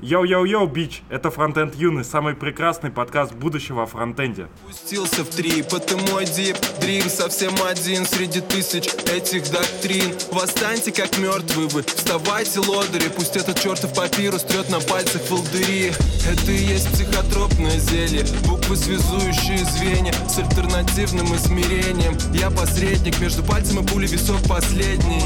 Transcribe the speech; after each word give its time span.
Yo-yo-yo, 0.00 0.68
bitch! 0.68 1.02
Это 1.08 1.28
Фронтенд 1.28 1.74
Юность, 1.74 2.04
самый 2.04 2.34
прекрасный 2.34 2.90
подкаст 2.92 3.34
будущего 3.34 3.82
о 3.82 3.86
фронтенде. 3.86 4.46
Пустился 4.64 5.24
в 5.24 5.28
трип, 5.28 5.66
мой 6.12 6.24
deep 6.24 6.56
dream 6.80 7.08
совсем 7.10 7.52
один 7.68 8.06
среди 8.06 8.40
тысяч 8.40 8.88
этих 9.12 9.50
доктрин 9.50 10.14
Восстаньте, 10.30 10.92
как 10.92 11.18
мертвые 11.18 11.68
вы, 11.68 11.82
вставайте, 11.82 12.60
лодыри 12.60 13.08
Пусть 13.14 13.36
этот 13.36 13.60
чертов 13.60 13.92
папирус 13.94 14.44
трет 14.44 14.70
на 14.70 14.78
пальцах 14.80 15.22
волдыри 15.30 15.92
Это 16.30 16.52
и 16.52 16.56
есть 16.56 16.92
психотропное 16.92 17.78
зелье 17.78 18.24
Буквы, 18.46 18.76
связующие 18.76 19.58
звенья 19.58 20.12
С 20.28 20.38
альтернативным 20.38 21.34
измерением 21.34 22.16
Я 22.32 22.50
посредник 22.50 23.18
между 23.20 23.42
пальцем 23.42 23.80
и 23.80 23.86
пулей 23.86 24.08
висок 24.08 24.40
последний 24.48 25.22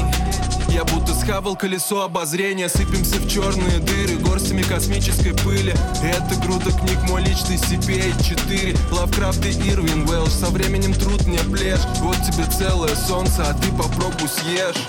я 0.69 0.83
будто 0.83 1.13
схавал 1.13 1.55
колесо 1.55 2.03
обозрения. 2.03 2.69
Сыпемся 2.69 3.15
в 3.15 3.27
черные 3.27 3.79
дыры 3.79 4.17
горстями 4.17 4.61
космической 4.63 5.33
пыли. 5.43 5.73
Это 6.03 6.35
груда 6.45 6.71
книг, 6.71 6.97
мой 7.03 7.21
личный 7.23 7.57
CPA-4 7.57 8.77
Лавкрафт 8.91 9.45
и 9.45 9.51
Ирвин 9.69 10.07
Уэлш 10.09 10.31
Со 10.31 10.47
временем 10.47 10.93
труд 10.93 11.25
мне 11.25 11.39
плешь 11.39 11.85
Вот 11.99 12.17
тебе 12.23 12.45
целое 12.45 12.95
солнце, 12.95 13.43
а 13.47 13.53
ты 13.53 13.71
попробуй 13.71 14.27
съешь. 14.27 14.87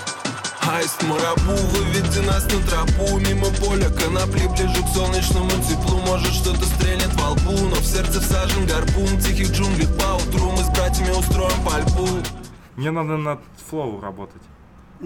Аист 0.67 1.03
марабу, 1.03 1.55
выведи 1.71 2.19
нас 2.25 2.43
на 2.45 2.59
тропу. 2.67 3.19
Мимо 3.19 3.47
поля 3.61 3.89
конопли, 3.89 4.47
ближе 4.47 4.81
к 4.83 4.95
солнечному 4.95 5.51
теплу. 5.67 5.99
Может 6.07 6.33
что-то 6.33 6.65
стрельнет 6.65 7.13
во 7.15 7.31
лбу 7.31 7.51
Но 7.69 7.75
в 7.75 7.85
сердце 7.85 8.19
всажен 8.19 8.65
гарпун. 8.65 9.19
Тихих 9.19 9.51
джунглях 9.51 9.95
поутру 9.97 10.51
Мы 10.51 10.63
с 10.63 10.69
братьями 10.69 11.11
устроим 11.11 11.63
пальбу. 11.63 12.07
Мне 12.75 12.91
надо 12.91 13.17
над 13.17 13.39
флоу 13.69 14.01
работать. 14.01 14.41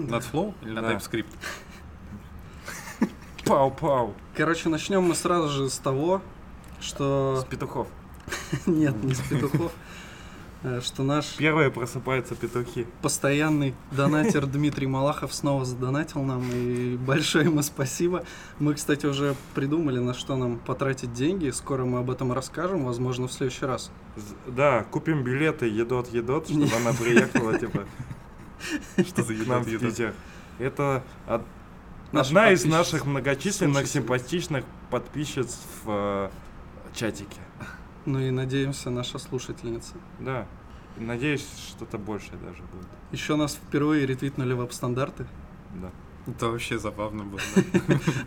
Над 0.08 0.24
Flow 0.24 0.54
или 0.62 0.72
на 0.72 0.82
Да. 0.82 0.92
TypeScript? 0.94 1.26
Пау-пау. 3.44 4.14
Короче, 4.36 4.68
начнем 4.68 5.02
мы 5.02 5.14
сразу 5.14 5.48
же 5.48 5.70
с 5.70 5.78
того, 5.78 6.22
что... 6.80 7.38
С 7.40 7.44
петухов. 7.44 7.88
Нет, 8.66 9.02
не 9.02 9.14
с 9.14 9.20
петухов. 9.20 9.72
э, 10.62 10.80
Что 10.82 11.02
наш 11.02 11.36
Первые 11.36 11.70
просыпаются 11.70 12.34
петухи. 12.36 12.86
постоянный 13.02 13.74
донатер 13.90 14.46
Дмитрий 14.46 14.86
Малахов 14.86 15.32
снова 15.34 15.64
задонатил 15.64 16.22
нам, 16.22 16.44
и 16.52 16.96
большое 16.96 17.46
ему 17.46 17.62
спасибо. 17.62 18.24
Мы, 18.60 18.74
кстати, 18.74 19.06
уже 19.06 19.34
придумали, 19.54 19.98
на 19.98 20.14
что 20.14 20.36
нам 20.36 20.58
потратить 20.58 21.12
деньги. 21.12 21.50
Скоро 21.50 21.84
мы 21.86 22.00
об 22.00 22.10
этом 22.10 22.32
расскажем, 22.32 22.84
возможно, 22.84 23.26
в 23.26 23.32
следующий 23.32 23.64
раз. 23.64 23.90
З- 24.16 24.50
Да, 24.52 24.84
купим 24.84 25.24
билеты 25.24 25.66
едот-едот, 25.66 26.48
чтобы 26.48 26.70
она 26.76 26.92
приехала, 26.92 27.58
типа, 27.58 27.84
Что 29.06 29.22
за? 29.22 29.64
Питер. 29.64 30.14
Это 30.58 31.02
одна 31.26 32.50
из 32.50 32.64
наших 32.64 33.06
многочисленных 33.06 33.86
симпатичных 33.86 34.64
подписчиц 34.90 35.58
в 35.84 35.88
э, 35.88 36.30
чатике. 36.94 37.40
Ну 38.06 38.18
и 38.18 38.30
надеемся, 38.30 38.90
наша 38.90 39.18
слушательница. 39.18 39.94
Да. 40.18 40.46
Надеюсь, 40.96 41.46
что-то 41.68 41.98
большее 41.98 42.38
даже 42.38 42.62
будет. 42.62 42.88
Еще 43.12 43.36
нас 43.36 43.54
впервые 43.54 44.06
ретвитнули 44.06 44.52
веб-стандарты. 44.52 45.26
Да. 45.74 45.90
Это 46.26 46.48
вообще 46.48 46.78
забавно 46.78 47.24
было. 47.24 47.40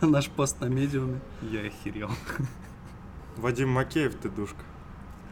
Наш 0.00 0.28
пост 0.28 0.60
на 0.60 0.66
медиуме. 0.66 1.20
Я 1.42 1.60
охерел. 1.60 2.10
Вадим 3.36 3.70
Макеев, 3.70 4.14
ты 4.14 4.28
душка. 4.28 4.62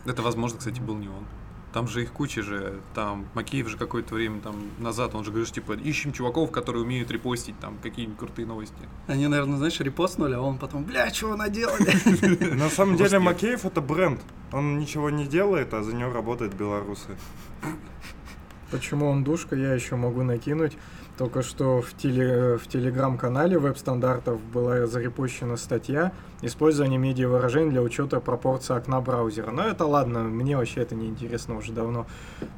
Это, 0.05 0.23
возможно, 0.23 0.59
кстати, 0.59 0.81
был 0.81 0.97
не 0.97 1.09
он. 1.09 1.27
Там 1.73 1.89
же 1.89 2.03
их 2.03 2.13
куча 2.13 2.43
же, 2.43 2.81
там 2.95 3.27
Макеев 3.35 3.69
же 3.69 3.79
какое-то 3.79 4.15
время 4.15 4.41
там 4.41 4.57
назад, 4.79 5.15
он 5.15 5.25
же 5.25 5.31
говорит, 5.31 5.49
что, 5.49 5.55
типа, 5.55 5.73
ищем 5.73 6.13
чуваков, 6.13 6.51
которые 6.51 6.85
умеют 6.85 7.11
репостить 7.11 7.59
там 7.61 7.79
какие-нибудь 7.83 8.19
крутые 8.19 8.47
новости. 8.47 8.75
Они, 9.07 9.27
наверное, 9.27 9.57
знаешь, 9.57 9.81
репостнули, 9.81 10.35
а 10.35 10.41
он 10.41 10.59
потом, 10.59 10.85
бля, 10.85 11.11
чего 11.11 11.35
наделали? 11.35 12.55
На 12.55 12.69
самом 12.69 12.97
деле. 12.97 13.19
Макеев 13.19 13.65
это 13.65 13.81
бренд. 13.81 14.21
Он 14.53 14.79
ничего 14.79 15.09
не 15.09 15.27
делает, 15.27 15.73
а 15.73 15.83
за 15.83 15.95
него 15.95 16.13
работают 16.13 16.55
белорусы. 16.55 17.17
Почему 18.71 19.07
он 19.09 19.25
душка, 19.25 19.57
я 19.57 19.75
еще 19.75 19.97
могу 19.97 20.23
накинуть. 20.23 20.77
Только 21.19 21.43
что 21.43 21.83
в, 21.83 21.93
теле, 21.95 22.57
в 22.57 22.67
телеграм-канале 22.69 23.59
веб-стандартов 23.59 24.41
была 24.53 24.87
зарепощена 24.87 25.57
статья 25.57 26.13
«Использование 26.41 26.99
медиавыражений 26.99 27.71
для 27.71 27.83
учета 27.83 28.19
пропорции 28.21 28.75
окна 28.75 29.01
браузера». 29.01 29.51
Но 29.51 29.65
это 29.65 29.85
ладно, 29.85 30.21
мне 30.21 30.57
вообще 30.57 30.81
это 30.81 30.95
не 30.95 31.07
интересно 31.07 31.57
уже 31.57 31.73
давно. 31.73 32.07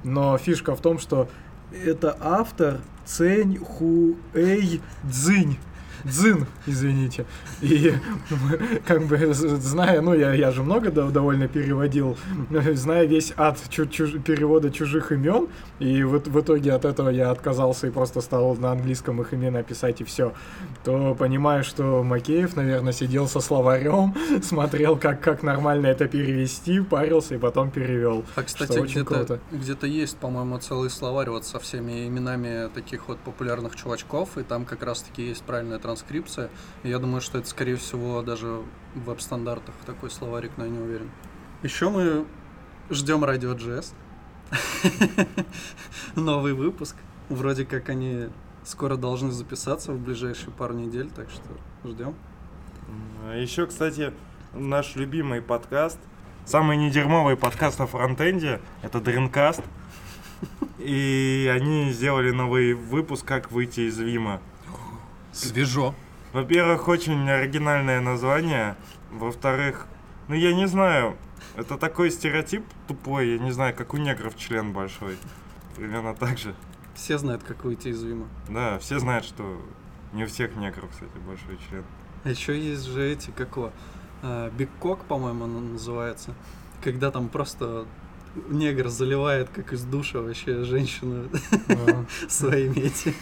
Но 0.04 0.38
фишка 0.38 0.76
в 0.76 0.80
том, 0.80 0.98
что 0.98 1.28
это 1.84 2.16
автор 2.20 2.78
Цень 3.04 3.58
Хуэй 3.58 4.80
Цзинь. 5.10 5.58
Дзин, 6.04 6.46
извините. 6.66 7.24
И 7.60 7.94
как 8.86 9.06
бы 9.06 9.32
зная, 9.32 10.00
ну 10.00 10.14
я, 10.14 10.34
я 10.34 10.50
же 10.50 10.62
много 10.62 10.88
дов- 10.90 11.12
довольно 11.12 11.48
переводил, 11.48 12.16
зная 12.74 13.04
весь 13.06 13.32
ад 13.36 13.58
чу- 13.68 13.86
чуж- 13.86 14.20
перевода 14.20 14.70
чужих 14.70 15.12
имен, 15.12 15.48
и 15.78 16.02
вот 16.02 16.28
в 16.28 16.40
итоге 16.40 16.72
от 16.72 16.84
этого 16.84 17.08
я 17.08 17.30
отказался 17.30 17.86
и 17.86 17.90
просто 17.90 18.20
стал 18.20 18.54
на 18.56 18.72
английском 18.72 19.20
их 19.20 19.32
имена 19.34 19.62
писать 19.62 20.00
и 20.00 20.04
все, 20.04 20.32
то 20.84 21.14
понимаю, 21.14 21.64
что 21.64 22.02
Макеев, 22.02 22.56
наверное, 22.56 22.92
сидел 22.92 23.28
со 23.28 23.40
словарем, 23.40 24.14
смотрел, 24.42 24.96
как, 24.96 25.20
как 25.20 25.42
нормально 25.42 25.86
это 25.86 26.06
перевести, 26.08 26.80
парился 26.80 27.34
и 27.34 27.38
потом 27.38 27.70
перевел. 27.70 28.24
А, 28.36 28.42
кстати, 28.42 28.78
где-то, 28.80 29.40
где-то 29.52 29.86
есть, 29.86 30.16
по-моему, 30.18 30.58
целый 30.58 30.90
словарь 30.90 31.30
вот 31.30 31.44
со 31.44 31.58
всеми 31.58 32.06
именами 32.06 32.68
таких 32.74 33.08
вот 33.08 33.18
популярных 33.18 33.76
чувачков, 33.76 34.36
и 34.38 34.42
там 34.42 34.64
как 34.64 34.82
раз-таки 34.82 35.22
есть 35.28 35.42
правильная 35.42 35.78
транскрипция. 35.84 36.48
И 36.82 36.88
я 36.88 36.98
думаю, 36.98 37.20
что 37.20 37.38
это, 37.38 37.46
скорее 37.46 37.76
всего, 37.76 38.22
даже 38.22 38.62
в 38.94 39.04
веб-стандартах 39.04 39.74
такой 39.84 40.10
словарик, 40.10 40.52
но 40.56 40.64
я 40.64 40.70
не 40.70 40.78
уверен. 40.78 41.10
Еще 41.62 41.90
мы 41.90 42.24
ждем 42.88 43.22
радио 43.22 43.52
JS. 43.52 43.92
Новый 46.16 46.54
выпуск. 46.54 46.96
Вроде 47.28 47.66
как 47.66 47.90
они 47.90 48.28
скоро 48.64 48.96
должны 48.96 49.30
записаться 49.30 49.92
в 49.92 50.00
ближайшие 50.00 50.52
пару 50.52 50.72
недель, 50.72 51.10
так 51.14 51.28
что 51.28 51.88
ждем. 51.88 52.14
Еще, 53.34 53.64
А 53.64 53.66
кстати, 53.66 54.14
наш 54.54 54.96
любимый 54.96 55.42
подкаст, 55.42 55.98
самый 56.46 56.78
недерьмовый 56.78 57.36
подкаст 57.36 57.78
о 57.82 57.86
фронтенде, 57.86 58.62
это 58.80 58.98
Dreamcast. 58.98 59.62
И 60.78 61.50
они 61.54 61.92
сделали 61.92 62.30
новый 62.30 62.72
выпуск 62.72 63.26
«Как 63.26 63.50
выйти 63.52 63.80
из 63.80 63.98
Вима». 63.98 64.40
Свежо. 65.34 65.94
Во-первых, 66.32 66.88
очень 66.88 67.28
оригинальное 67.28 68.00
название. 68.00 68.76
Во-вторых, 69.10 69.86
ну 70.28 70.34
я 70.34 70.54
не 70.54 70.66
знаю, 70.66 71.16
это 71.56 71.76
такой 71.76 72.10
стереотип 72.10 72.64
тупой, 72.86 73.30
я 73.30 73.38
не 73.38 73.50
знаю, 73.50 73.74
как 73.74 73.94
у 73.94 73.96
негров 73.96 74.36
член 74.36 74.72
большой. 74.72 75.16
Примерно 75.76 76.14
так 76.14 76.38
же. 76.38 76.54
Все 76.94 77.18
знают, 77.18 77.42
как 77.42 77.64
выйти 77.64 77.88
из 77.88 78.02
Вима. 78.02 78.28
Да, 78.48 78.78
все 78.78 79.00
знают, 79.00 79.24
что 79.24 79.60
не 80.12 80.24
у 80.24 80.26
всех 80.28 80.54
негров, 80.54 80.90
кстати, 80.90 81.18
большой 81.26 81.58
член. 81.68 81.84
А 82.22 82.30
еще 82.30 82.58
есть 82.58 82.84
же 82.84 83.04
эти, 83.04 83.30
как 83.32 83.56
его, 83.56 83.72
Бигкок, 84.56 85.04
по-моему, 85.04 85.44
оно 85.44 85.60
называется. 85.60 86.34
Когда 86.82 87.10
там 87.10 87.28
просто 87.28 87.86
негр 88.48 88.88
заливает, 88.88 89.48
как 89.50 89.72
из 89.72 89.82
душа 89.84 90.20
вообще 90.20 90.64
женщину 90.64 91.28
своими 92.28 92.78
эти. 92.80 93.14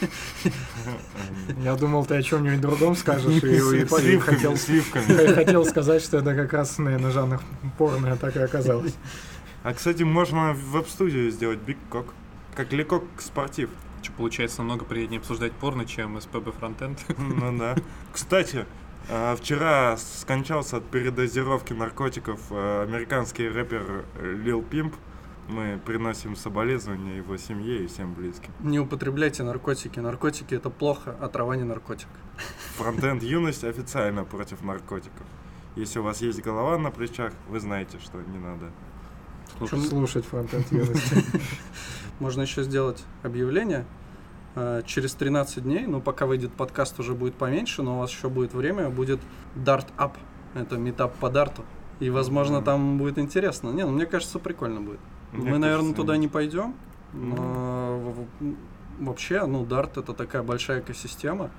Я 1.62 1.74
думал, 1.76 2.04
ты 2.04 2.16
о 2.16 2.22
чем-нибудь 2.22 2.60
другом 2.60 2.96
скажешь, 2.96 3.42
и, 3.42 3.86
Сливками, 3.86 4.18
хотел, 4.18 4.56
хотел 5.34 5.64
сказать, 5.64 6.02
что 6.02 6.18
это 6.18 6.34
как 6.34 6.52
раз, 6.52 6.78
наверное, 6.78 7.10
жанр 7.10 7.40
порно, 7.78 8.12
а 8.12 8.16
так 8.16 8.36
и 8.36 8.40
оказалось. 8.40 8.94
А, 9.62 9.74
кстати, 9.74 10.02
можно 10.02 10.52
в 10.52 10.70
веб-студию 10.70 11.30
сделать 11.30 11.60
Big 11.60 11.78
Cock. 11.90 12.06
Как 12.54 12.72
Лекок 12.72 13.04
спортив. 13.18 13.70
Что, 14.02 14.12
получается, 14.12 14.58
намного 14.58 14.84
приятнее 14.84 15.20
обсуждать 15.20 15.52
порно, 15.52 15.86
чем 15.86 16.16
SPB 16.16 16.52
фронтенд. 16.58 16.98
Ну 17.16 17.56
да. 17.56 17.76
Кстати, 18.12 18.66
а, 19.08 19.36
вчера 19.36 19.96
скончался 19.96 20.78
от 20.78 20.84
передозировки 20.90 21.72
наркотиков 21.72 22.40
а, 22.50 22.82
американский 22.82 23.48
рэпер 23.48 24.04
Лил 24.44 24.62
Пимп. 24.62 24.94
Мы 25.48 25.80
приносим 25.84 26.36
соболезнования 26.36 27.16
его 27.16 27.36
семье 27.36 27.84
и 27.84 27.86
всем 27.86 28.14
близким. 28.14 28.52
Не 28.60 28.78
употребляйте 28.78 29.42
наркотики. 29.42 29.98
Наркотики 29.98 30.54
это 30.54 30.70
плохо, 30.70 31.16
а 31.20 31.28
трава 31.28 31.56
не 31.56 31.64
наркотик. 31.64 32.08
Фронтенд 32.76 33.22
юность 33.22 33.64
официально 33.64 34.24
против 34.24 34.62
наркотиков. 34.62 35.26
Если 35.76 35.98
у 35.98 36.02
вас 36.02 36.20
есть 36.20 36.40
голова 36.42 36.78
на 36.78 36.90
плечах, 36.90 37.32
вы 37.48 37.60
знаете, 37.60 37.98
что 37.98 38.20
не 38.20 38.38
надо. 38.38 38.70
Слушай, 39.58 39.80
Слушать 39.80 40.24
фронтенд 40.26 40.70
юности. 40.72 41.24
Можно 42.20 42.42
еще 42.42 42.62
сделать 42.62 43.04
объявление. 43.22 43.84
Э, 44.54 44.82
Через 44.86 45.14
13 45.14 45.62
дней, 45.64 45.86
ну 45.86 46.00
пока 46.00 46.26
выйдет 46.26 46.52
подкаст, 46.52 46.98
уже 47.00 47.14
будет 47.14 47.34
поменьше, 47.34 47.82
но 47.82 47.96
у 47.96 47.98
вас 48.00 48.10
еще 48.10 48.28
будет 48.28 48.54
время, 48.54 48.90
будет 48.90 49.20
Dart 49.56 49.88
Up. 49.98 50.12
Это 50.54 50.76
метап 50.76 51.14
по 51.16 51.30
дарту. 51.30 51.64
И, 52.00 52.10
возможно, 52.10 52.62
там 52.62 52.98
будет 52.98 53.18
интересно. 53.18 53.70
Не, 53.70 53.84
ну 53.84 53.92
мне 53.92 54.06
кажется, 54.06 54.38
прикольно 54.38 54.80
будет. 54.80 55.00
Мы, 55.32 55.58
наверное, 55.58 55.94
туда 55.94 56.16
не 56.16 56.28
пойдем. 56.28 56.74
Но 57.12 57.98
в- 57.98 58.44
в- 58.44 58.56
вообще, 59.04 59.44
ну, 59.46 59.64
Dart 59.64 59.98
это 60.00 60.12
такая 60.12 60.42
большая 60.42 60.80
экосистема. 60.80 61.50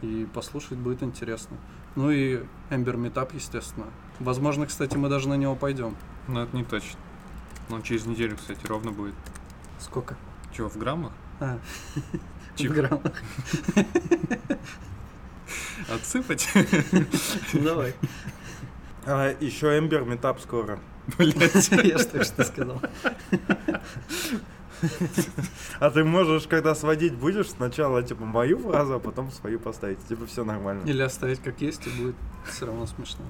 И 0.00 0.26
послушать 0.34 0.78
будет 0.78 1.02
интересно. 1.02 1.56
Ну 1.94 2.10
и 2.10 2.38
Ember 2.70 2.96
Meetup, 2.96 3.30
естественно. 3.34 3.86
Возможно, 4.18 4.66
кстати, 4.66 4.96
мы 4.96 5.08
даже 5.08 5.28
на 5.28 5.34
него 5.34 5.54
пойдем. 5.54 5.96
Но 6.28 6.42
это 6.42 6.56
не 6.56 6.64
точно. 6.64 6.98
Он 7.70 7.82
через 7.82 8.06
неделю, 8.06 8.36
кстати, 8.36 8.66
ровно 8.66 8.90
будет. 8.90 9.14
Сколько? 9.78 10.16
Чего, 10.52 10.68
в 10.68 10.76
граммах? 10.76 11.12
А, 11.40 11.58
в 12.58 12.62
граммах. 12.64 13.22
Отсыпать? 15.92 16.48
Давай. 17.52 17.94
А, 19.06 19.34
еще 19.40 19.78
Эмбер 19.78 20.04
метап 20.04 20.40
скоро. 20.40 20.78
Блять. 21.18 21.70
Я 21.70 21.98
же 21.98 22.06
только 22.06 22.24
что 22.24 22.44
сказал. 22.44 22.80
А 25.78 25.90
ты 25.90 26.04
можешь, 26.04 26.46
когда 26.48 26.74
сводить 26.74 27.14
будешь, 27.14 27.50
сначала 27.50 28.02
типа 28.02 28.24
мою 28.24 28.58
фразу, 28.58 28.94
а 28.94 28.98
потом 28.98 29.30
свою 29.30 29.60
поставить. 29.60 30.04
Типа 30.06 30.26
все 30.26 30.44
нормально. 30.44 30.84
Или 30.86 31.02
оставить 31.02 31.40
как 31.40 31.60
есть, 31.60 31.86
и 31.86 31.90
будет 31.90 32.16
все 32.48 32.66
равно 32.66 32.86
смешно. 32.86 33.24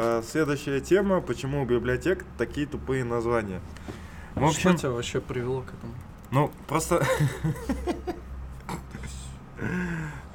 А, 0.00 0.22
следующая 0.22 0.80
тема, 0.80 1.20
почему 1.20 1.62
у 1.62 1.66
библиотек 1.66 2.24
такие 2.36 2.66
тупые 2.66 3.04
названия. 3.04 3.60
В 4.38 4.52
Что 4.52 4.70
общем, 4.70 4.76
тебя 4.78 4.90
вообще 4.90 5.20
привело 5.20 5.62
к 5.62 5.72
этому? 5.74 5.94
ну 6.30 6.50
просто... 6.66 7.04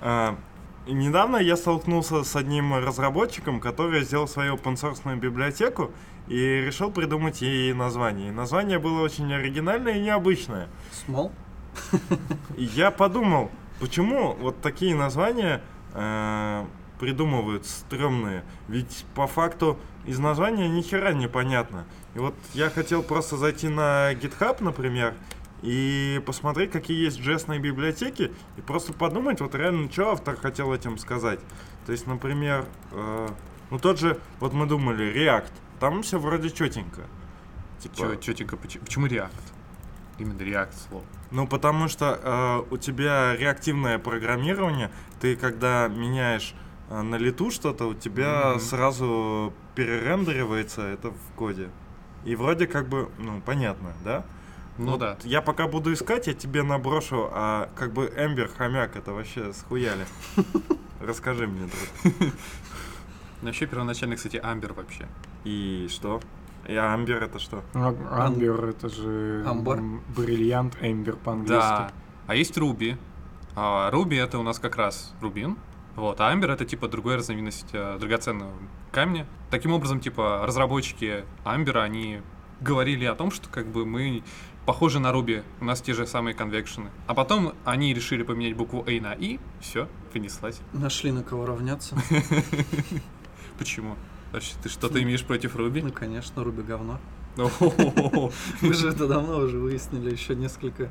А, 0.06 0.38
Недавно 0.86 1.38
я 1.38 1.56
столкнулся 1.56 2.24
с 2.24 2.36
одним 2.36 2.74
разработчиком, 2.74 3.62
который 3.62 4.04
сделал 4.04 4.28
свою 4.28 4.56
open 4.56 5.16
библиотеку 5.18 5.92
и 6.28 6.36
решил 6.36 6.92
придумать 6.92 7.42
ей 7.42 7.74
название. 7.74 8.30
И 8.30 8.32
название 8.32 8.80
было 8.80 9.02
очень 9.02 9.32
оригинальное 9.34 9.94
и 9.94 10.02
необычное. 10.02 10.68
Small? 11.08 11.32
Я 12.58 12.92
подумал, 12.92 13.50
почему 13.80 14.34
вот 14.34 14.62
такие 14.62 14.94
названия 14.94 15.62
э, 15.94 16.66
придумывают 17.00 17.66
стрёмные? 17.66 18.44
Ведь 18.68 19.06
по 19.16 19.26
факту 19.26 19.80
из 20.06 20.20
названия 20.20 20.68
ни 20.68 20.82
хера 20.82 21.14
не 21.14 21.28
понятно. 21.28 21.86
И 22.16 22.20
вот 22.20 22.36
я 22.54 22.70
хотел 22.70 23.04
просто 23.04 23.38
зайти 23.38 23.70
на 23.70 24.14
GitHub, 24.14 24.64
например, 24.64 25.16
и 25.62 26.22
посмотреть, 26.26 26.72
какие 26.72 27.06
есть 27.06 27.20
джессные 27.20 27.60
библиотеки, 27.60 28.32
и 28.58 28.62
просто 28.62 28.92
подумать, 28.94 29.40
вот 29.40 29.56
реально, 29.56 29.90
что 29.90 30.12
автор 30.12 30.36
хотел 30.36 30.74
этим 30.74 30.98
сказать. 30.98 31.40
То 31.86 31.94
есть, 31.94 32.06
например, 32.06 32.66
э, 32.92 33.30
ну 33.72 33.80
тот 33.80 33.98
же, 33.98 34.20
вот 34.40 34.54
мы 34.54 34.66
думали, 34.66 35.14
React, 35.14 35.52
там 35.80 36.04
все 36.04 36.20
вроде 36.20 36.50
четенько. 36.50 37.04
Типа, 37.80 37.96
Чё, 37.96 38.16
тетенька, 38.16 38.58
почему, 38.58 38.86
почему 38.86 39.08
React? 39.08 39.32
Именно 40.20 40.42
React 40.42 40.74
слово. 40.90 41.06
Ну, 41.32 41.48
потому 41.48 41.88
что 41.88 42.20
э, 42.22 42.74
у 42.74 42.78
тебя 42.78 43.36
реактивное 43.36 44.00
программирование, 44.00 44.92
ты 45.20 45.36
когда 45.36 45.88
меняешь 45.88 46.54
на 47.02 47.16
лету 47.16 47.50
что-то, 47.52 47.86
у 47.88 47.94
тебя 47.94 48.52
Мгм. 48.52 48.60
сразу 48.60 49.54
перерендеривается 49.76 50.82
это 50.84 51.10
в 51.12 51.36
коде. 51.36 51.70
И 52.26 52.36
вроде 52.36 52.68
как 52.68 52.88
бы, 52.88 53.10
ну, 53.18 53.42
понятно, 53.46 53.94
да? 54.04 54.24
Ну 54.78 54.92
Вот 54.92 55.00
да. 55.00 55.18
Я 55.24 55.42
пока 55.42 55.68
буду 55.68 55.94
искать, 55.94 56.28
я 56.28 56.34
тебе 56.34 56.64
наброшу, 56.64 57.30
а 57.32 57.70
как 57.76 57.94
бы 57.94 58.12
Эмбер, 58.18 58.48
хомяк, 58.50 58.96
это 58.96 59.14
вообще 59.14 59.54
схуяли. 59.54 60.06
Расскажи 61.02 61.48
мне, 61.48 61.68
друг. 61.68 62.14
Ну, 63.42 63.48
Вообще 63.48 63.66
первоначально, 63.68 64.16
кстати, 64.16 64.38
Амбер 64.38 64.74
вообще. 64.74 65.08
И 65.44 65.88
что? 65.90 66.22
И 66.68 66.76
Амбер 66.76 67.22
это 67.24 67.40
что? 67.40 67.62
А- 67.74 68.26
Амбер 68.26 68.66
это 68.70 68.88
же 68.88 69.44
Амбар. 69.46 69.82
бриллиант, 70.16 70.78
Эмбер 70.82 71.18
по-английски. 71.18 71.60
Да. 71.60 71.92
А 72.28 72.36
есть 72.36 72.58
Руби. 72.58 72.96
А 73.56 73.92
Руби 73.92 74.16
это 74.16 74.40
у 74.40 74.44
нас 74.44 74.60
как 74.60 74.78
раз 74.78 75.14
рубин. 75.22 75.58
Вот, 75.96 76.20
а 76.20 76.30
Амбер 76.30 76.52
это 76.52 76.66
типа 76.66 76.88
другая 76.88 77.18
разновидность 77.18 77.68
э, 77.74 77.98
драгоценного 78.00 78.52
камня. 78.92 79.28
Таким 79.52 79.74
образом, 79.74 80.00
типа, 80.00 80.44
разработчики 80.46 81.24
Амбера, 81.44 81.84
они 81.84 82.22
говорили 82.62 83.06
о 83.06 83.16
том, 83.16 83.30
что 83.30 83.50
как 83.50 83.68
бы 83.68 83.86
мы 83.86 84.24
похожи 84.66 85.00
на 85.00 85.12
Руби, 85.12 85.44
у 85.60 85.66
нас 85.66 85.82
те 85.82 85.94
же 85.94 86.08
самые 86.08 86.34
конвекшены. 86.34 86.90
А 87.08 87.14
потом 87.14 87.54
они 87.66 87.94
решили 87.94 88.24
поменять 88.24 88.56
букву 88.56 88.84
A 88.88 89.02
на 89.02 89.14
И, 89.14 89.40
все, 89.60 89.88
понеслась. 90.12 90.60
Нашли 90.72 91.12
на 91.12 91.24
кого 91.24 91.46
равняться. 91.46 91.96
Почему? 93.60 93.96
Вообще, 94.32 94.54
ты 94.64 94.70
что-то 94.70 95.02
имеешь 95.02 95.24
против 95.24 95.56
Руби? 95.56 95.82
Ну, 95.82 95.92
конечно, 95.92 96.44
Руби 96.44 96.64
говно. 96.64 97.00
Мы 98.62 98.74
же 98.74 98.90
это 98.90 99.08
давно 99.08 99.40
уже 99.40 99.58
выяснили, 99.60 100.12
еще 100.12 100.36
несколько 100.36 100.90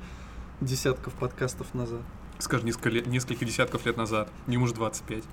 десятков 0.60 1.14
подкастов 1.14 1.74
назад. 1.74 2.02
Скажи, 2.38 2.64
несколько, 2.64 2.88
лет, 2.90 3.06
несколько 3.06 3.44
десятков 3.44 3.86
лет 3.86 3.96
назад, 3.96 4.30
ему 4.46 4.66
же 4.66 4.74
25. 4.74 5.24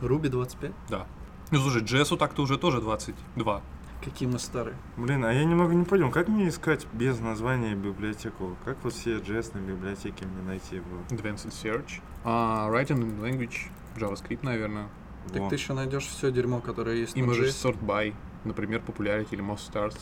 Руби 0.00 0.28
25? 0.28 0.72
Да. 0.88 1.06
Ну, 1.50 1.58
слушай, 1.58 1.82
Джессу 1.82 2.16
так-то 2.16 2.42
уже 2.42 2.58
тоже 2.58 2.80
22. 2.80 3.62
Какие 4.04 4.28
мы 4.28 4.38
старые. 4.38 4.76
Блин, 4.96 5.24
а 5.24 5.32
я 5.32 5.44
немного 5.44 5.74
не 5.74 5.84
понял, 5.84 6.10
как 6.10 6.28
мне 6.28 6.48
искать 6.48 6.86
без 6.94 7.18
названия 7.20 7.74
библиотеку? 7.74 8.56
Как 8.64 8.78
вот 8.82 8.94
все 8.94 9.18
джессные 9.18 9.62
библиотеки 9.62 10.24
мне 10.24 10.42
найти 10.42 10.80
в... 10.80 11.12
Advanced 11.12 11.50
Search. 11.50 12.00
А, 12.24 12.70
writing 12.70 13.00
in 13.02 13.20
language, 13.20 13.68
JavaScript, 13.96 14.38
наверное. 14.42 14.88
Так 15.32 15.42
Во. 15.42 15.48
ты 15.50 15.56
еще 15.56 15.74
найдешь 15.74 16.04
все 16.06 16.30
дерьмо, 16.32 16.60
которое 16.60 16.96
есть 16.96 17.14
И 17.14 17.20
на 17.20 17.26
можешь 17.26 17.48
JS. 17.50 17.72
sort 17.74 17.84
by, 17.84 18.14
например, 18.44 18.80
popularity 18.86 19.28
или 19.32 19.42
most 19.44 19.70
stars. 19.70 19.98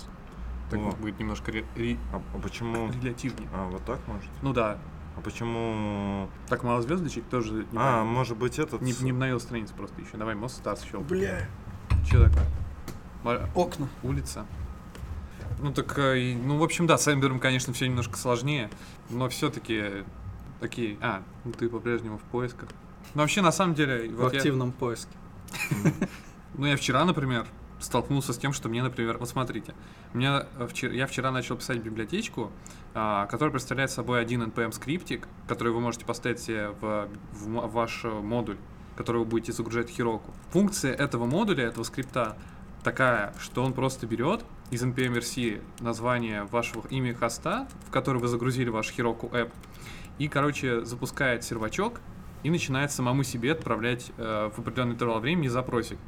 Так 0.70 0.78
Во. 0.78 0.92
будет 0.92 1.18
немножко 1.18 1.50
ре- 1.50 1.64
ре- 1.74 1.98
А, 2.12 2.22
а 2.34 2.38
почему... 2.38 2.92
релятивнее. 2.92 3.48
А, 3.52 3.68
вот 3.68 3.84
так 3.84 3.98
может? 4.06 4.30
Ну 4.42 4.52
да. 4.52 4.78
А 5.18 5.20
почему... 5.20 6.28
Так 6.48 6.62
мало 6.62 6.80
звездочек 6.80 7.24
тоже 7.24 7.52
не, 7.52 7.62
А, 7.76 8.00
понял. 8.02 8.04
может 8.12 8.36
быть 8.36 8.58
этот... 8.60 8.80
не, 8.82 8.92
не 9.02 9.10
обновил 9.10 9.40
страницу 9.40 9.74
просто 9.74 10.00
еще. 10.00 10.16
Давай 10.16 10.36
most 10.36 10.62
stars 10.62 10.84
еще. 10.86 10.98
Бля. 11.00 11.48
Что 12.06 12.28
такое? 12.28 13.50
Окна. 13.56 13.88
Улица. 14.04 14.46
Ну 15.60 15.72
так, 15.72 15.98
э, 15.98 16.36
ну 16.36 16.56
в 16.58 16.62
общем, 16.62 16.86
да, 16.86 16.96
с 16.98 17.12
Эмбером, 17.12 17.40
конечно, 17.40 17.72
все 17.72 17.88
немножко 17.88 18.16
сложнее, 18.16 18.70
но 19.10 19.28
все-таки 19.28 20.04
такие, 20.60 20.96
а, 21.00 21.24
ну 21.44 21.50
ты 21.50 21.68
по-прежнему 21.68 22.18
в 22.18 22.22
поисках. 22.22 22.68
Но 23.14 23.22
вообще, 23.22 23.42
на 23.42 23.50
самом 23.50 23.74
деле, 23.74 24.08
В 24.08 24.16
вот 24.18 24.32
я- 24.34 24.38
активном 24.38 24.70
поиске. 24.70 25.10
ну 26.54 26.66
я 26.66 26.76
вчера, 26.76 27.04
например, 27.04 27.44
столкнулся 27.80 28.32
с 28.32 28.38
тем, 28.38 28.52
что 28.52 28.68
мне, 28.68 28.82
например, 28.82 29.18
вот 29.18 29.28
смотрите, 29.28 29.74
мне 30.12 30.42
вчера, 30.68 30.92
я 30.92 31.06
вчера 31.06 31.30
начал 31.30 31.56
писать 31.56 31.78
библиотечку, 31.78 32.50
а, 32.94 33.26
которая 33.26 33.52
представляет 33.52 33.90
собой 33.90 34.20
один 34.20 34.42
NPM 34.42 34.72
скриптик, 34.72 35.28
который 35.46 35.72
вы 35.72 35.80
можете 35.80 36.04
поставить 36.04 36.40
себе 36.40 36.70
в, 36.80 37.08
в 37.32 37.48
в 37.48 37.72
ваш 37.72 38.04
э, 38.04 38.08
модуль, 38.08 38.56
который 38.96 39.18
вы 39.18 39.24
будете 39.24 39.52
загружать 39.52 39.90
в 39.90 39.98
Heroku. 39.98 40.32
Функция 40.50 40.92
этого 40.92 41.26
модуля, 41.26 41.64
этого 41.64 41.84
скрипта 41.84 42.36
такая, 42.82 43.32
что 43.38 43.62
он 43.62 43.72
просто 43.72 44.06
берет 44.06 44.44
из 44.70 44.82
npm 44.82 45.14
версии 45.14 45.60
название 45.80 46.44
вашего 46.44 46.86
имя 46.88 47.14
хоста, 47.14 47.68
в 47.86 47.90
который 47.90 48.20
вы 48.20 48.28
загрузили 48.28 48.68
ваш 48.68 48.92
Heroku 48.96 49.30
app, 49.30 49.50
и, 50.18 50.28
короче, 50.28 50.84
запускает 50.84 51.44
сервачок 51.44 52.00
и 52.42 52.50
начинает 52.50 52.90
самому 52.92 53.22
себе 53.22 53.52
отправлять 53.52 54.10
э, 54.16 54.50
в 54.54 54.58
определенный 54.58 54.94
интервал 54.94 55.20
времени 55.20 55.48
запросик. 55.48 55.98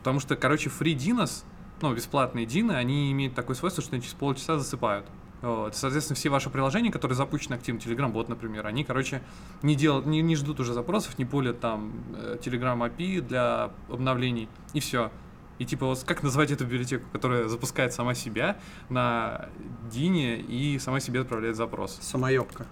Потому 0.00 0.20
что, 0.20 0.36
короче, 0.36 0.70
free 0.70 0.94
dinos, 0.96 1.44
ну, 1.80 1.94
бесплатные 1.94 2.46
дины, 2.46 2.72
они 2.72 3.12
имеют 3.12 3.34
такое 3.34 3.54
свойство, 3.56 3.82
что 3.82 3.94
они 3.94 4.02
через 4.02 4.14
полчаса 4.14 4.58
засыпают. 4.58 5.06
Вот. 5.42 5.74
Соответственно, 5.74 6.16
все 6.16 6.28
ваши 6.28 6.50
приложения, 6.50 6.90
которые 6.90 7.16
запущены 7.16 7.54
активно, 7.54 7.78
Telegram 7.78 8.08
бот, 8.10 8.28
например, 8.28 8.66
они, 8.66 8.84
короче, 8.84 9.22
не, 9.62 9.74
делают, 9.74 10.04
не, 10.06 10.20
не 10.20 10.36
ждут 10.36 10.60
уже 10.60 10.74
запросов, 10.74 11.18
не 11.18 11.24
более 11.24 11.54
там 11.54 11.92
э, 12.14 12.36
Telegram 12.42 12.76
API 12.78 13.20
для 13.22 13.70
обновлений, 13.88 14.48
и 14.74 14.80
все. 14.80 15.10
И 15.58 15.64
типа, 15.64 15.86
вот 15.86 16.02
как 16.04 16.22
назвать 16.22 16.50
эту 16.50 16.64
библиотеку, 16.64 17.04
которая 17.12 17.48
запускает 17.48 17.92
сама 17.92 18.14
себя 18.14 18.58
на 18.88 19.48
dyno 19.90 20.38
и 20.40 20.78
сама 20.78 21.00
себе 21.00 21.20
отправляет 21.20 21.56
запрос? 21.56 21.98
Самоебка. 22.00 22.66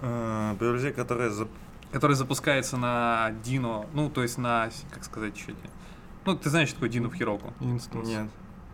А, 0.00 0.54
библиотека, 0.54 1.02
которая... 1.02 1.30
за- 1.30 1.48
Который 1.92 2.16
запускается 2.16 2.76
на 2.78 3.32
dyno, 3.44 3.86
ну, 3.92 4.08
то 4.08 4.22
есть 4.22 4.38
на, 4.38 4.70
как 4.90 5.04
сказать 5.04 5.36
еще, 5.36 5.54
ну, 6.24 6.36
ты 6.36 6.50
знаешь, 6.50 6.68
что 6.68 6.80
такое 6.80 6.90
dyno 6.90 7.08
в 7.08 7.14
Heroku? 7.14 7.52
Instance. 7.60 8.08
Нет. 8.08 8.26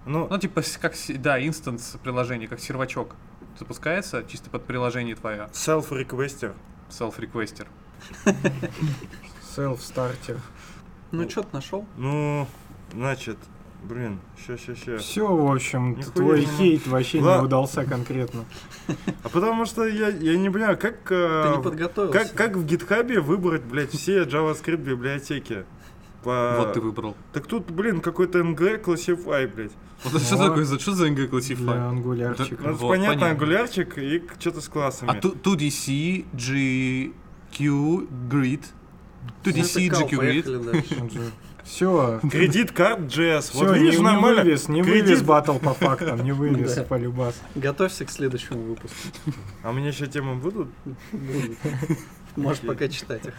Ну, 0.07 0.27
Ну, 0.31 0.39
типа, 0.39 0.63
как, 0.81 0.95
да, 1.17 1.45
instance 1.45 1.97
приложения, 2.03 2.49
как 2.49 2.61
сервачок 2.61 3.15
запускается 3.59 4.25
чисто 4.29 4.49
под 4.51 4.65
приложение 4.65 5.15
твое, 5.17 5.49
self-requester. 5.53 6.55
self-requester. 6.91 7.67
Self-стартер. 9.57 10.39
Ну, 11.11 11.29
что 11.29 11.43
ты 11.43 11.49
нашел? 11.53 11.87
Ну, 11.97 12.47
значит, 12.93 13.39
блин, 13.83 14.21
ща, 14.47 14.57
ща, 14.57 14.75
ща. 14.75 14.99
Все, 14.99 15.27
в 15.27 15.51
общем, 15.53 15.97
Нихуя 15.97 16.13
твой 16.15 16.41
не 16.41 16.47
хейт 16.47 16.87
вообще 16.87 17.21
Ла- 17.21 17.39
не 17.39 17.45
удался 17.45 17.85
конкретно. 17.85 18.45
А 19.25 19.29
потому 19.29 19.65
что 19.65 19.87
я, 19.87 20.09
я 20.09 20.37
не 20.37 20.51
понимаю, 20.51 20.77
как... 20.79 21.11
э, 21.11 21.45
Ты 21.51 21.57
не 21.57 21.63
подготовился. 21.63 22.19
Как, 22.19 22.35
как 22.35 22.57
в 22.57 22.65
гитхабе 22.67 23.21
выбрать, 23.21 23.63
блядь, 23.65 23.91
все 23.93 24.25
JavaScript 24.25 24.77
библиотеки? 24.77 25.65
По... 26.23 26.57
Вот 26.59 26.73
ты 26.75 26.81
выбрал. 26.81 27.17
Так 27.33 27.47
тут, 27.47 27.71
блин, 27.71 28.01
какой-то 28.01 28.41
NG 28.41 28.83
Classify, 28.83 29.47
блять. 29.53 29.73
Вот 30.05 30.15
это 30.15 30.25
что 30.25 30.37
такое? 30.37 30.65
За 30.65 30.79
что 30.79 30.93
за 30.93 31.09
NG 31.09 31.15
Для 31.15 31.27
Classify? 31.27 31.89
ангулярчика. 31.89 32.63
Ну, 32.63 32.69
это 32.71 32.79
Вот, 32.79 32.89
понятно, 32.89 33.15
понятно. 33.15 33.31
ангулярчик 33.31 33.99
и 33.99 34.23
что-то 34.39 34.61
с 34.61 34.69
классами. 34.69 35.11
А 35.11 35.15
ту- 35.15 35.33
2DC, 35.35 36.25
GQ, 36.35 38.09
Grid. 38.31 38.65
2DC, 39.45 39.63
Затыкал, 39.91 40.09
GQ, 40.09 40.19
Grid. 40.21 41.33
Все. 41.65 42.19
Кредит 42.31 42.73
карт 42.73 43.01
JS. 43.01 43.41
Все, 43.51 43.59
Вот 43.59 43.77
не, 43.77 43.81
видишь, 43.81 43.99
не 43.99 44.05
нормально. 44.05 44.43
вывез, 44.43 44.69
не 44.69 44.83
Кредит- 44.83 45.05
вывез 45.05 45.23
батл 45.23 45.59
по 45.59 45.75
фактам, 45.75 46.25
не 46.25 46.33
вывез 46.33 46.75
Да. 46.77 46.83
полюбас. 46.85 47.39
Готовься 47.55 48.07
к 48.07 48.11
следующему 48.11 48.63
выпуску. 48.63 48.97
А 49.63 49.71
у 49.71 49.73
меня 49.75 49.89
еще 49.89 50.07
темы 50.07 50.37
будут? 50.37 50.69
Будет. 51.13 51.59
Можешь 52.37 52.61
пока 52.63 52.89
читать 52.89 53.27
их. 53.27 53.35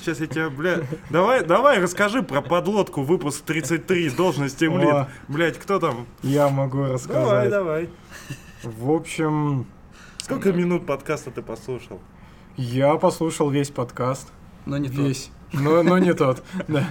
Сейчас 0.00 0.20
я 0.20 0.26
тебя, 0.26 0.50
бля... 0.50 0.80
Давай, 1.10 1.44
давай, 1.44 1.78
расскажи 1.80 2.22
про 2.22 2.40
подлодку, 2.40 3.02
выпуск 3.02 3.42
33, 3.44 4.10
должность 4.10 4.58
Тимлит. 4.58 4.88
О. 4.88 5.08
Блять, 5.28 5.58
кто 5.58 5.78
там? 5.78 6.06
Я 6.22 6.48
могу 6.48 6.78
Давай, 6.78 6.92
рассказать. 6.94 7.50
давай. 7.50 7.88
В 8.62 8.90
общем, 8.90 9.66
Сколько 10.18 10.52
минут 10.52 10.86
подкаста 10.86 11.30
ты 11.30 11.42
послушал? 11.42 12.00
я 12.56 12.94
послушал 12.96 13.50
весь 13.50 13.70
подкаст. 13.70 14.28
Но 14.66 14.78
не 14.78 14.88
тот. 14.88 14.98
Весь. 14.98 15.30
Но, 15.52 15.82
но 15.82 15.98
не 15.98 16.12
тот. 16.14 16.42
Да. 16.68 16.84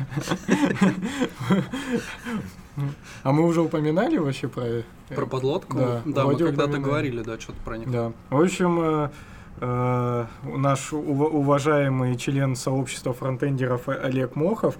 А 3.24 3.32
мы 3.32 3.44
уже 3.46 3.62
упоминали 3.62 4.18
вообще 4.18 4.48
про... 4.48 4.62
э, 4.64 4.84
Про 5.10 5.26
подлодку? 5.26 5.78
Да, 5.78 6.02
Да, 6.06 6.26
мы 6.26 6.36
когда-то 6.38 6.78
говорили, 6.78 7.24
да, 7.24 7.40
что-то 7.40 7.60
про 7.66 7.78
них. 7.78 7.90
Да. 7.92 8.12
В 8.30 8.40
общем, 8.42 8.80
э, 8.80 9.10
наш 9.60 10.94
ува- 10.94 11.30
уважаемый 11.30 12.16
член 12.18 12.56
сообщества 12.56 13.14
фронтендеров 13.14 13.90
Олег 13.90 14.36
Мохов 14.36 14.78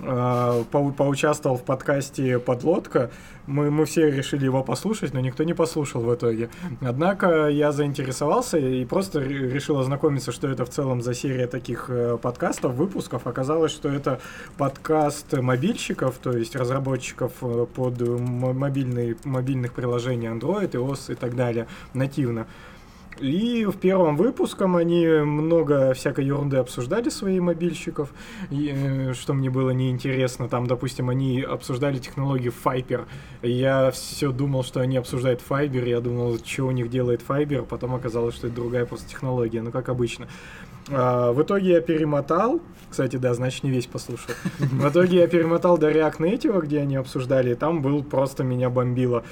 э, 0.00 0.64
по- 0.70 0.90
поучаствовал 0.90 1.56
в 1.56 1.62
подкасте 1.64 2.38
«Подлодка». 2.38 3.10
Мы, 3.46 3.70
мы 3.70 3.86
все 3.86 4.10
решили 4.10 4.44
его 4.44 4.62
послушать, 4.62 5.14
но 5.14 5.20
никто 5.20 5.42
не 5.42 5.54
послушал 5.54 6.02
в 6.02 6.14
итоге. 6.14 6.50
Однако 6.82 7.48
я 7.48 7.72
заинтересовался 7.72 8.58
и 8.58 8.84
просто 8.84 9.20
ре- 9.20 9.50
решил 9.50 9.78
ознакомиться, 9.78 10.32
что 10.32 10.48
это 10.48 10.66
в 10.66 10.68
целом 10.68 11.00
за 11.00 11.14
серия 11.14 11.46
таких 11.46 11.86
э, 11.88 12.18
подкастов, 12.20 12.74
выпусков. 12.74 13.26
Оказалось, 13.26 13.72
что 13.72 13.88
это 13.88 14.20
подкаст 14.58 15.32
мобильщиков, 15.32 16.18
то 16.22 16.32
есть 16.36 16.56
разработчиков 16.56 17.32
э, 17.40 17.66
под 17.74 18.00
мобильные, 18.00 19.16
мобильных 19.24 19.72
приложений 19.72 20.26
Android, 20.28 20.70
iOS 20.72 21.12
и 21.12 21.14
так 21.14 21.34
далее, 21.36 21.66
нативно. 21.94 22.46
И 23.20 23.64
в 23.64 23.76
первом 23.76 24.16
выпуском 24.16 24.76
они 24.76 25.06
много 25.06 25.92
всякой 25.94 26.26
ерунды 26.26 26.56
обсуждали 26.56 27.08
своих 27.08 27.40
мобильщиков, 27.40 28.10
и, 28.50 28.72
э, 28.74 29.14
что 29.14 29.34
мне 29.34 29.50
было 29.50 29.70
неинтересно. 29.70 30.48
Там, 30.48 30.66
допустим, 30.66 31.10
они 31.10 31.42
обсуждали 31.42 31.98
технологию 31.98 32.52
Fiber. 32.64 33.06
Я 33.42 33.90
все 33.90 34.32
думал, 34.32 34.62
что 34.62 34.80
они 34.80 34.96
обсуждают 34.96 35.40
Fiber, 35.48 35.88
я 35.88 36.00
думал, 36.00 36.38
что 36.44 36.64
у 36.64 36.70
них 36.70 36.90
делает 36.90 37.22
Fiber, 37.26 37.64
потом 37.64 37.94
оказалось, 37.94 38.34
что 38.34 38.46
это 38.46 38.56
другая 38.56 38.86
просто 38.86 39.08
технология, 39.08 39.62
ну 39.62 39.70
как 39.70 39.88
обычно. 39.88 40.28
А, 40.90 41.32
в 41.32 41.42
итоге 41.42 41.72
я 41.72 41.80
перемотал, 41.80 42.60
кстати, 42.90 43.16
да, 43.16 43.34
значит 43.34 43.64
не 43.64 43.70
весь 43.70 43.86
послушал. 43.86 44.30
В 44.58 44.88
итоге 44.88 45.18
я 45.18 45.26
перемотал 45.28 45.76
до 45.78 45.90
React 45.90 46.18
Native, 46.18 46.62
где 46.62 46.80
они 46.80 46.96
обсуждали, 46.96 47.52
и 47.52 47.54
там 47.54 47.82
был 47.82 48.02
просто 48.02 48.44
меня 48.44 48.70
бомбило. 48.70 49.24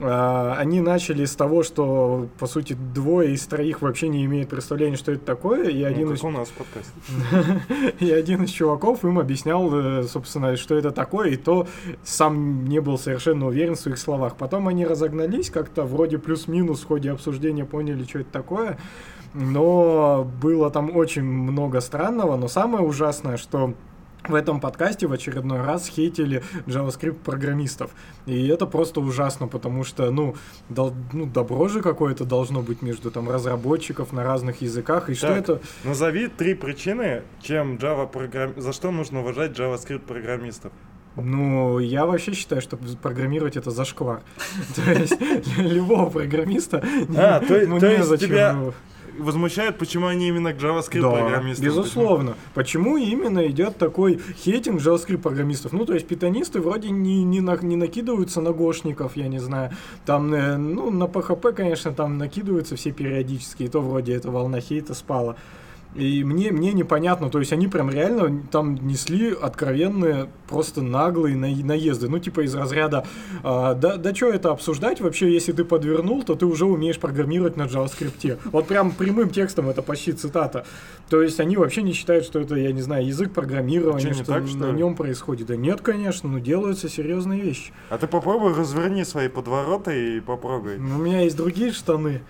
А, 0.00 0.56
Они 0.58 0.80
начали 0.80 1.24
с 1.24 1.36
того, 1.36 1.62
что, 1.62 2.28
по 2.38 2.46
сути, 2.48 2.72
двое 2.94 3.32
из 3.32 3.46
троих 3.46 3.80
вообще 3.80 4.08
не 4.08 4.24
имеют 4.24 4.48
представления, 4.48 4.96
что 4.96 5.12
это 5.12 5.24
такое, 5.24 5.68
и 5.68 5.82
один 5.84 6.08
Ну, 6.08 6.14
из 6.14 6.20
как 6.20 6.30
у 6.30 6.32
нас 6.32 6.48
в 6.48 6.52
подкасте. 6.52 6.92
и 8.00 8.10
один 8.10 8.42
из 8.42 8.50
чуваков 8.50 9.04
им 9.04 9.20
объяснял, 9.20 9.70
э, 9.72 10.02
собственно, 10.04 10.56
что 10.56 10.74
это 10.74 10.90
такое, 10.90 11.30
и 11.30 11.36
то 11.36 11.68
сам 12.02 12.64
не 12.64 12.80
был 12.80 12.98
совершенно 12.98 13.46
уверен 13.46 13.76
в 13.76 13.80
своих 13.80 13.98
словах. 13.98 14.36
Потом 14.36 14.66
они 14.66 14.84
разогнались, 14.84 15.50
как-то 15.50 15.84
вроде 15.84 16.18
плюс-минус 16.18 16.80
в 16.80 16.86
ходе 16.86 17.12
обсуждения 17.12 17.64
поняли, 17.64 18.02
что 18.02 18.18
это 18.18 18.32
такое. 18.32 18.78
Но 19.34 20.24
было 20.40 20.70
там 20.70 20.94
очень 20.96 21.24
много 21.24 21.80
странного, 21.80 22.36
но 22.36 22.48
самое 22.48 22.84
ужасное, 22.84 23.36
что 23.36 23.74
в 24.26 24.34
этом 24.34 24.58
подкасте 24.58 25.06
в 25.06 25.12
очередной 25.12 25.60
раз 25.60 25.86
хейтили 25.86 26.42
JavaScript 26.66 27.14
программистов. 27.24 27.90
И 28.24 28.46
это 28.48 28.64
просто 28.64 29.00
ужасно, 29.00 29.48
потому 29.48 29.84
что, 29.84 30.10
ну, 30.10 30.34
дол- 30.70 30.94
ну 31.12 31.26
добро 31.26 31.68
же 31.68 31.82
какое-то 31.82 32.24
должно 32.24 32.62
быть 32.62 32.80
между 32.80 33.10
там 33.10 33.28
разработчиков 33.28 34.12
на 34.12 34.22
разных 34.24 34.62
языках. 34.62 35.10
И 35.10 35.14
что 35.14 35.26
Так. 35.28 35.36
это 35.38 35.60
Назови 35.84 36.28
три 36.28 36.54
причины, 36.54 37.22
чем 37.42 37.74
Java 37.76 38.06
программ... 38.08 38.54
за 38.56 38.72
что 38.72 38.90
нужно 38.90 39.20
уважать 39.20 39.50
JavaScript 39.58 39.98
программистов. 40.06 40.72
Ну, 41.16 41.78
я 41.78 42.06
вообще 42.06 42.32
считаю, 42.32 42.62
что 42.62 42.76
программировать 43.02 43.56
это 43.56 43.70
зашквар. 43.70 44.22
То 44.74 44.90
есть 44.90 45.18
любого 45.58 46.08
программиста 46.08 46.82
А, 47.16 47.40
то, 47.40 47.60
ну, 47.66 47.76
есть 47.78 48.20
тебя 48.20 48.50
его- 48.52 48.72
возмущает, 49.18 49.78
почему 49.78 50.06
они 50.06 50.28
именно 50.28 50.52
к 50.52 50.56
JavaScript 50.56 51.00
Да, 51.02 51.10
программистам? 51.10 51.64
безусловно. 51.66 52.34
Почему 52.54 52.96
именно 52.96 53.46
идет 53.48 53.76
такой 53.78 54.20
хейтинг 54.44 54.80
JavaScript 54.80 55.18
программистов? 55.18 55.72
Ну, 55.72 55.84
то 55.86 55.94
есть 55.94 56.06
питонисты 56.06 56.60
вроде 56.60 56.90
не, 56.90 57.24
не, 57.24 57.40
на- 57.40 57.56
не 57.62 57.76
накидываются 57.76 58.40
на 58.40 58.52
гошников, 58.52 59.16
я 59.16 59.28
не 59.28 59.38
знаю. 59.38 59.70
Там, 60.06 60.32
э, 60.34 60.56
ну, 60.56 60.90
на 60.90 61.04
PHP, 61.04 61.52
конечно, 61.52 61.92
там 61.92 62.18
накидываются 62.18 62.76
все 62.76 62.90
периодически, 62.92 63.64
и 63.64 63.68
то 63.68 63.80
вроде 63.80 64.14
эта 64.14 64.30
волна 64.30 64.60
хейта 64.60 64.94
спала. 64.94 65.36
И 65.94 66.24
мне, 66.24 66.50
мне 66.50 66.72
непонятно, 66.72 67.30
то 67.30 67.38
есть 67.38 67.52
они 67.52 67.68
прям 67.68 67.88
реально 67.90 68.42
там 68.50 68.74
несли 68.86 69.32
откровенные, 69.32 70.28
просто 70.48 70.82
наглые 70.82 71.36
на- 71.36 71.54
наезды. 71.64 72.08
Ну, 72.08 72.18
типа 72.18 72.40
из 72.44 72.54
разряда, 72.54 73.04
а, 73.42 73.74
да, 73.74 73.96
да 73.96 74.14
что 74.14 74.30
это 74.30 74.50
обсуждать 74.50 75.00
вообще, 75.00 75.32
если 75.32 75.52
ты 75.52 75.64
подвернул, 75.64 76.22
то 76.24 76.34
ты 76.34 76.46
уже 76.46 76.64
умеешь 76.66 76.98
программировать 76.98 77.56
на 77.56 77.62
JavaScript. 77.62 78.38
Вот 78.46 78.66
прям 78.66 78.90
прямым 78.90 79.30
текстом 79.30 79.68
это 79.68 79.82
почти 79.82 80.12
цитата. 80.12 80.66
То 81.08 81.22
есть 81.22 81.38
они 81.38 81.56
вообще 81.56 81.82
не 81.82 81.92
считают, 81.92 82.24
что 82.24 82.40
это, 82.40 82.56
я 82.56 82.72
не 82.72 82.82
знаю, 82.82 83.06
язык 83.06 83.32
программирования, 83.32 84.00
Чё, 84.02 84.08
не 84.08 84.14
что 84.14 84.24
так, 84.24 84.48
что 84.48 84.58
на 84.58 84.72
нем 84.72 84.96
происходит. 84.96 85.46
Да 85.46 85.56
нет, 85.56 85.80
конечно, 85.80 86.28
но 86.28 86.38
делаются 86.38 86.88
серьезные 86.88 87.40
вещи. 87.40 87.72
А 87.90 87.98
ты 87.98 88.06
попробуй 88.06 88.54
разверни 88.54 89.04
свои 89.04 89.28
подвороты 89.28 90.16
и 90.16 90.20
попробуй. 90.20 90.78
Ну, 90.78 90.96
У 90.96 90.98
меня 90.98 91.20
есть 91.20 91.36
другие 91.36 91.72
штаны, 91.72 92.22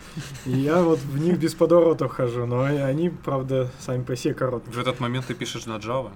и 0.44 0.50
я 0.50 0.82
вот 0.82 0.98
в 0.98 1.18
них 1.18 1.38
без 1.38 1.54
подворотов 1.54 2.12
хожу, 2.12 2.46
но 2.46 2.62
они, 2.62 3.08
правда, 3.10 3.53
сами 3.78 4.02
по 4.02 4.16
себе 4.16 4.34
короткие. 4.34 4.72
В 4.74 4.78
этот 4.78 5.00
момент 5.00 5.26
ты 5.26 5.34
пишешь 5.34 5.66
на 5.66 5.76
Java. 5.78 6.10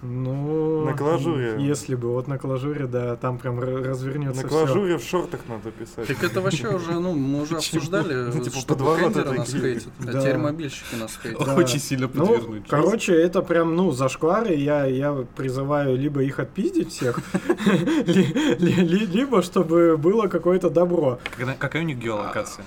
Ну, 0.00 0.84
На 0.84 0.96
клажуре. 0.96 1.56
Если 1.58 1.96
бы, 1.96 2.12
вот 2.12 2.28
на 2.28 2.38
клажуре, 2.38 2.86
да, 2.86 3.16
там 3.16 3.36
прям 3.36 3.58
развернется 3.58 4.42
На 4.42 4.48
всё. 4.48 4.58
клажуре 4.58 4.96
в 4.96 5.02
шортах 5.02 5.40
надо 5.48 5.72
писать. 5.72 6.06
Так 6.06 6.22
это 6.22 6.40
вообще 6.40 6.68
уже, 6.68 6.92
ну, 7.00 7.14
мы 7.14 7.42
уже 7.42 7.56
обсуждали, 7.56 8.30
Ну, 8.32 8.44
типа, 8.44 8.56
что 8.58 8.76
бэкэндеры 8.76 9.32
нас 9.32 9.50
хейтят, 9.52 9.88
а 10.00 10.04
Да. 10.12 10.20
теперь 10.20 10.36
мобильщики 10.36 10.94
нас 11.00 11.18
хейтят. 11.20 11.48
Очень 11.48 11.80
сильно 11.80 12.08
Ну, 12.14 12.26
подвернуть. 12.26 12.68
короче, 12.68 13.12
это 13.12 13.42
прям, 13.42 13.74
ну, 13.74 13.90
зашквар, 13.90 14.46
и 14.52 14.60
я, 14.60 14.84
я 14.86 15.12
призываю 15.36 15.96
либо 15.98 16.22
их 16.22 16.38
отпиздить 16.38 16.92
всех, 16.92 17.18
ли- 18.06 18.34
ли- 18.60 18.72
ли- 18.84 19.06
либо 19.06 19.42
чтобы 19.42 19.96
было 19.96 20.28
какое-то 20.28 20.70
добро. 20.70 21.18
Какая 21.58 21.82
у 21.82 21.84
них 21.84 21.98
геолокация? 21.98 22.64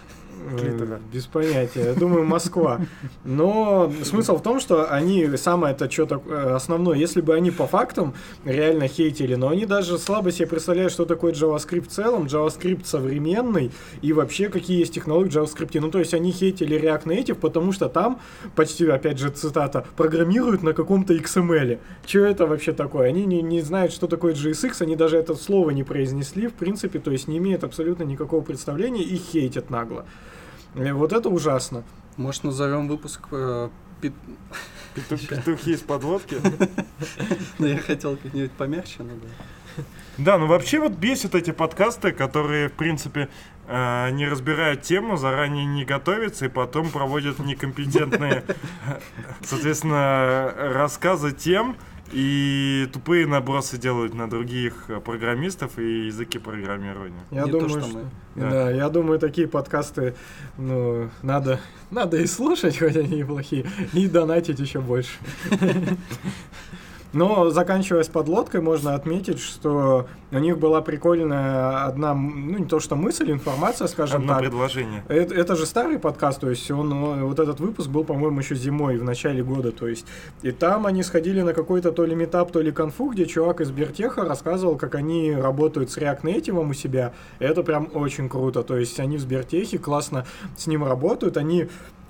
Клитора. 0.57 0.95
Э, 0.95 1.00
Без 1.13 1.25
понятия. 1.25 1.86
Я 1.86 1.93
думаю, 1.93 2.24
Москва. 2.24 2.79
Но 3.24 3.91
смысл 4.03 4.38
в 4.38 4.43
том, 4.43 4.60
что 4.60 4.91
они 4.91 5.38
самое 5.38 5.74
это 5.74 5.89
что 5.89 6.05
такое 6.05 6.55
основное, 6.55 6.98
если 6.98 7.21
бы 7.21 7.36
они 7.36 7.51
по 7.51 7.67
фактам 7.67 8.13
реально 8.45 8.88
хейтили, 8.88 9.36
но 9.36 9.50
они 9.50 9.65
даже 9.65 9.98
слабо 9.98 10.31
себе 10.31 10.48
представляют, 10.48 10.91
что 10.91 11.05
такое 11.05 11.33
JavaScript 11.33 11.88
в 11.88 11.88
целом, 11.88 12.25
JavaScript 12.25 12.86
современный 12.86 13.71
и 14.01 14.13
вообще 14.13 14.50
какие 14.50 14.79
есть 14.79 14.93
технологии 14.93 15.29
в 15.29 15.36
JavaScript. 15.36 15.79
Ну, 15.79 15.91
то 15.91 16.00
есть 16.00 16.13
они 16.13 16.31
хейтили 16.31 16.79
React 16.79 17.05
Native, 17.05 17.36
потому 17.36 17.71
что 17.71 17.89
там, 17.89 18.19
почти, 18.55 18.88
опять 18.88 19.19
же, 19.19 19.29
цитата, 19.29 19.86
программируют 19.95 20.63
на 20.63 20.74
каком-то 20.74 21.13
XML. 21.13 21.79
Что 22.05 22.19
это 22.19 22.45
вообще 22.45 22.74
такое? 22.74 23.10
Они 23.10 23.25
не, 23.25 23.41
не 23.41 23.62
знают, 23.62 23.91
что 23.93 24.07
такое 24.07 24.33
JSX, 24.33 24.81
они 24.81 24.95
даже 24.95 25.17
это 25.17 25.36
слово 25.36 25.71
не 25.71 25.83
произнесли, 25.83 26.48
в 26.48 26.53
принципе, 26.53 27.00
то 27.00 27.12
есть 27.12 27.27
не 27.27 27.38
имеют 27.38 27.63
абсолютно 27.63 28.03
никакого 28.03 28.41
представления 28.41 29.03
и 29.03 29.15
хейтят 29.15 29.69
нагло. 29.69 30.05
Э, 30.75 30.94
Вот 30.94 31.13
это 31.13 31.30
ужасно. 31.30 31.84
Может, 32.18 32.44
назовем 32.44 32.88
выпуск... 32.88 33.22
э, 33.32 33.70
пит- 34.01 34.13
Пету- 34.96 35.18
Петухи 35.30 35.72
из 35.72 35.82
подводки. 35.82 36.38
Ну, 37.60 37.66
я 37.68 37.78
хотел 37.78 38.18
как-нибудь 38.18 38.51
помягче, 38.51 39.04
но 39.04 39.13
да. 39.16 39.84
Да, 40.18 40.38
ну 40.38 40.46
вообще 40.48 40.80
вот 40.80 40.92
бесят 40.92 41.34
эти 41.36 41.51
подкасты, 41.51 42.12
которые, 42.12 42.68
в 42.70 42.74
принципе, 42.74 43.30
э, 43.68 44.10
не 44.12 44.28
разбирают 44.28 44.82
тему, 44.82 45.16
заранее 45.18 45.66
не 45.66 45.86
готовятся 45.86 46.46
и 46.46 46.50
потом 46.50 46.90
проводят 46.92 47.40
некомпетентные, 47.40 48.44
соответственно, 49.44 50.54
рассказы 50.58 51.32
тем, 51.32 51.78
и 52.12 52.89
тупые 52.91 53.25
набросы 53.27 53.77
делают 53.77 54.13
на 54.13 54.30
других 54.30 54.86
э, 54.89 55.00
программистов 55.00 55.80
и 55.80 56.08
языки 56.08 56.39
программирования. 56.39 57.22
Я 57.32 57.44
Не 57.44 57.51
то, 57.51 57.60
думаю, 57.60 57.82
что 57.82 57.89
что, 57.89 58.00
мы. 58.36 58.50
да. 58.50 58.72
я 58.72 58.89
думаю, 58.89 59.20
такие 59.20 59.48
подкасты, 59.48 60.15
ну, 60.58 61.10
надо, 61.22 61.60
надо 61.89 62.18
и 62.18 62.25
слушать, 62.25 62.77
хоть 62.80 62.96
они 62.96 63.20
и 63.20 63.24
плохие, 63.24 63.65
и 63.94 64.08
донатить 64.08 64.60
еще 64.60 64.82
больше. 64.82 65.13
Но 67.13 67.50
заканчивая 67.50 68.03
с 68.03 68.08
подлодкой, 68.08 68.62
можно 68.62 68.96
отметить, 68.96 69.39
что 69.39 70.08
у 70.32 70.38
них 70.38 70.58
была 70.58 70.82
прикольная 70.82 71.86
одна, 71.86 72.13
ну 72.13 72.58
не 72.60 72.65
то 72.65 72.80
что 72.80 72.96
мысль, 72.96 73.32
информация, 73.32 73.88
скажем 73.88 74.22
Одно 74.22 74.34
так. 74.34 74.41
предложение. 74.44 75.03
Это, 75.10 75.36
это 75.36 75.56
же 75.56 75.65
старый 75.65 76.00
подкаст, 76.00 76.39
то 76.39 76.50
есть 76.50 76.72
он, 76.72 76.91
э, 76.94 77.24
вот 77.24 77.39
этот 77.39 77.60
выпуск 77.60 77.89
был, 77.89 78.06
по-моему, 78.06 78.39
еще 78.39 78.56
зимой, 78.56 78.98
в 78.98 79.03
начале 79.03 79.44
года, 79.44 79.72
то 79.72 79.88
есть. 79.88 80.06
И 80.41 80.51
там 80.51 80.86
они 80.86 81.03
сходили 81.03 81.41
на 81.41 81.53
какой-то 81.53 81.91
то 81.91 82.06
ли 82.06 82.15
метап, 82.15 82.51
то 82.51 82.62
ли 82.62 82.72
конфу, 82.72 83.10
где 83.10 83.25
чувак 83.25 83.60
из 83.60 83.72
Бертеха 83.72 84.24
рассказывал, 84.24 84.77
как 84.77 84.96
они 84.96 85.34
работают 85.34 85.91
с 85.91 85.98
React 85.98 86.22
Native 86.22 86.70
у 86.70 86.74
себя. 86.74 87.13
И 87.39 87.44
это 87.44 87.63
прям 87.63 87.89
очень 87.94 88.30
круто, 88.30 88.63
то 88.63 88.77
есть 88.77 89.00
они 89.00 89.18
в 89.18 89.22
Сбертехе 89.22 89.80
классно 89.80 90.25
с 90.58 90.68
ним 90.68 90.86
работают, 90.86 91.36
они 91.36 91.68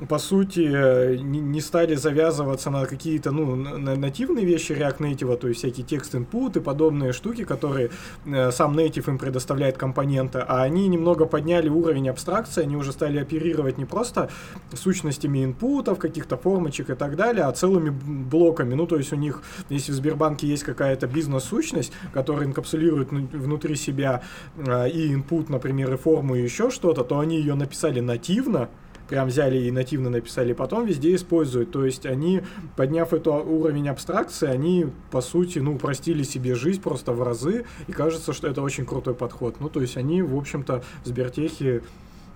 по 0.09 0.17
сути, 0.19 0.67
э, 0.73 1.15
не 1.17 1.61
стали 1.61 1.95
завязываться 1.95 2.71
на 2.71 2.85
какие-то, 2.85 3.31
ну, 3.31 3.55
на- 3.55 3.77
на 3.77 3.95
нативные 3.95 4.45
вещи 4.45 4.71
React 4.71 4.97
Native, 4.97 5.37
то 5.37 5.47
есть 5.47 5.59
всякие 5.59 5.85
текст 5.85 6.15
input 6.15 6.57
и 6.57 6.59
подобные 6.61 7.13
штуки, 7.13 7.43
которые 7.43 7.89
э, 8.25 8.51
сам 8.51 8.77
Native 8.77 9.09
им 9.09 9.17
предоставляет 9.17 9.77
компоненты, 9.77 10.39
а 10.39 10.63
они 10.63 10.87
немного 10.87 11.25
подняли 11.25 11.69
уровень 11.69 12.09
абстракции, 12.09 12.63
они 12.63 12.75
уже 12.75 12.91
стали 12.91 13.19
оперировать 13.19 13.77
не 13.77 13.85
просто 13.85 14.29
сущностями 14.73 15.43
инпутов, 15.45 15.99
каких-то 15.99 16.37
формочек 16.37 16.89
и 16.89 16.95
так 16.95 17.15
далее, 17.15 17.45
а 17.45 17.51
целыми 17.51 17.89
блоками. 17.89 18.73
Ну, 18.73 18.87
то 18.87 18.97
есть 18.97 19.13
у 19.13 19.15
них, 19.17 19.43
если 19.69 19.91
в 19.91 19.95
Сбербанке 19.95 20.47
есть 20.47 20.63
какая-то 20.63 21.07
бизнес-сущность, 21.07 21.93
которая 22.13 22.45
инкапсулирует 22.47 23.11
ну- 23.11 23.27
внутри 23.33 23.75
себя 23.75 24.21
э, 24.57 24.89
и 24.89 25.13
input, 25.13 25.45
например, 25.49 25.93
и 25.93 25.97
форму, 25.97 26.35
и 26.35 26.41
еще 26.41 26.69
что-то, 26.71 27.03
то 27.03 27.19
они 27.19 27.37
ее 27.37 27.53
написали 27.55 27.99
нативно, 27.99 28.69
прям 29.11 29.27
взяли 29.27 29.57
и 29.57 29.71
нативно 29.71 30.09
написали, 30.09 30.53
потом 30.53 30.85
везде 30.85 31.13
используют. 31.13 31.69
То 31.71 31.83
есть 31.83 32.05
они, 32.05 32.43
подняв 32.77 33.11
этот 33.11 33.27
уровень 33.45 33.89
абстракции, 33.89 34.47
они, 34.47 34.87
по 35.11 35.19
сути, 35.19 35.59
ну, 35.59 35.75
упростили 35.75 36.23
себе 36.23 36.55
жизнь 36.55 36.81
просто 36.81 37.11
в 37.11 37.21
разы, 37.21 37.65
и 37.87 37.91
кажется, 37.91 38.31
что 38.31 38.47
это 38.47 38.61
очень 38.61 38.85
крутой 38.85 39.13
подход. 39.13 39.57
Ну, 39.59 39.67
то 39.67 39.81
есть 39.81 39.97
они, 39.97 40.21
в 40.21 40.37
общем-то, 40.37 40.81
в 41.03 41.07
Сбертехе 41.07 41.83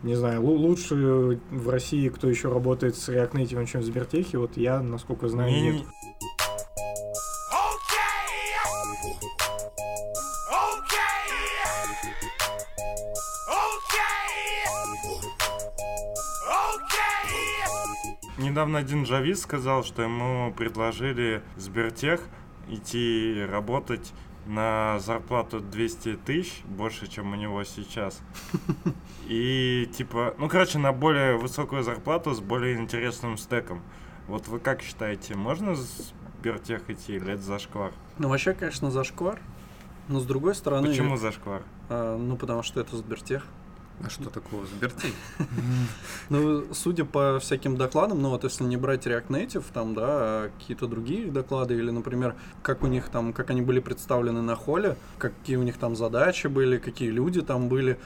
не 0.03 0.15
знаю, 0.15 0.41
лу- 0.41 0.57
лучше 0.57 1.39
в 1.49 1.69
России, 1.69 2.09
кто 2.09 2.29
еще 2.29 2.49
работает 2.51 2.97
с 2.97 3.07
React 3.07 3.31
Native, 3.31 3.65
чем 3.65 3.81
в 3.81 3.85
Сбертехе, 3.85 4.37
вот 4.37 4.57
я, 4.57 4.81
насколько 4.81 5.29
знаю, 5.29 5.49
нет. 5.51 5.83
Недавно 18.45 18.77
один 18.77 19.03
джавист 19.05 19.41
сказал, 19.41 19.83
что 19.83 20.03
ему 20.03 20.53
предложили 20.53 21.41
Сбертех 21.57 22.21
идти 22.69 23.43
работать 23.49 24.13
на 24.45 24.99
зарплату 24.99 25.59
200 25.61 26.17
тысяч, 26.17 26.61
больше, 26.65 27.07
чем 27.07 27.33
у 27.33 27.35
него 27.35 27.63
сейчас. 27.63 28.21
И 29.27 29.89
типа, 29.97 30.35
ну 30.37 30.47
короче, 30.47 30.77
на 30.77 30.93
более 30.93 31.37
высокую 31.37 31.81
зарплату 31.81 32.35
с 32.35 32.39
более 32.39 32.77
интересным 32.77 33.37
стеком. 33.37 33.81
Вот 34.27 34.47
вы 34.47 34.59
как 34.59 34.83
считаете, 34.83 35.35
можно 35.35 35.71
в 35.71 35.77
Сбертех 35.77 36.87
идти 36.91 37.15
или 37.15 37.33
это 37.33 37.41
зашквар? 37.41 37.93
Ну, 38.19 38.29
вообще, 38.29 38.53
конечно, 38.53 38.91
зашквар. 38.91 39.39
Но 40.07 40.19
с 40.19 40.25
другой 40.25 40.53
стороны... 40.53 40.89
Почему 40.89 41.17
зашквар? 41.17 41.63
а, 41.89 42.15
ну, 42.15 42.37
потому 42.37 42.61
что 42.61 42.79
это 42.79 42.95
Сбертех. 42.95 43.47
А 44.03 44.09
что 44.09 44.29
такого? 44.29 44.65
Сбертей. 44.65 45.13
Ну, 46.29 46.73
судя 46.73 47.05
по 47.05 47.39
всяким 47.39 47.77
докладам, 47.77 48.21
ну 48.21 48.29
вот 48.29 48.43
если 48.43 48.63
не 48.63 48.77
брать 48.77 49.05
React 49.05 49.27
Native, 49.27 49.63
там, 49.73 49.93
да, 49.93 50.05
а 50.07 50.49
какие-то 50.57 50.87
другие 50.87 51.31
доклады, 51.31 51.75
или, 51.75 51.91
например, 51.91 52.35
как 52.63 52.83
у 52.83 52.87
них 52.87 53.09
там, 53.09 53.31
как 53.31 53.51
они 53.51 53.61
были 53.61 53.79
представлены 53.79 54.41
на 54.41 54.55
холле, 54.55 54.97
какие 55.19 55.57
у 55.57 55.63
них 55.63 55.77
там 55.77 55.95
задачи 55.95 56.47
были, 56.47 56.77
какие 56.77 57.09
люди 57.09 57.41
там 57.41 57.69
были, 57.69 57.99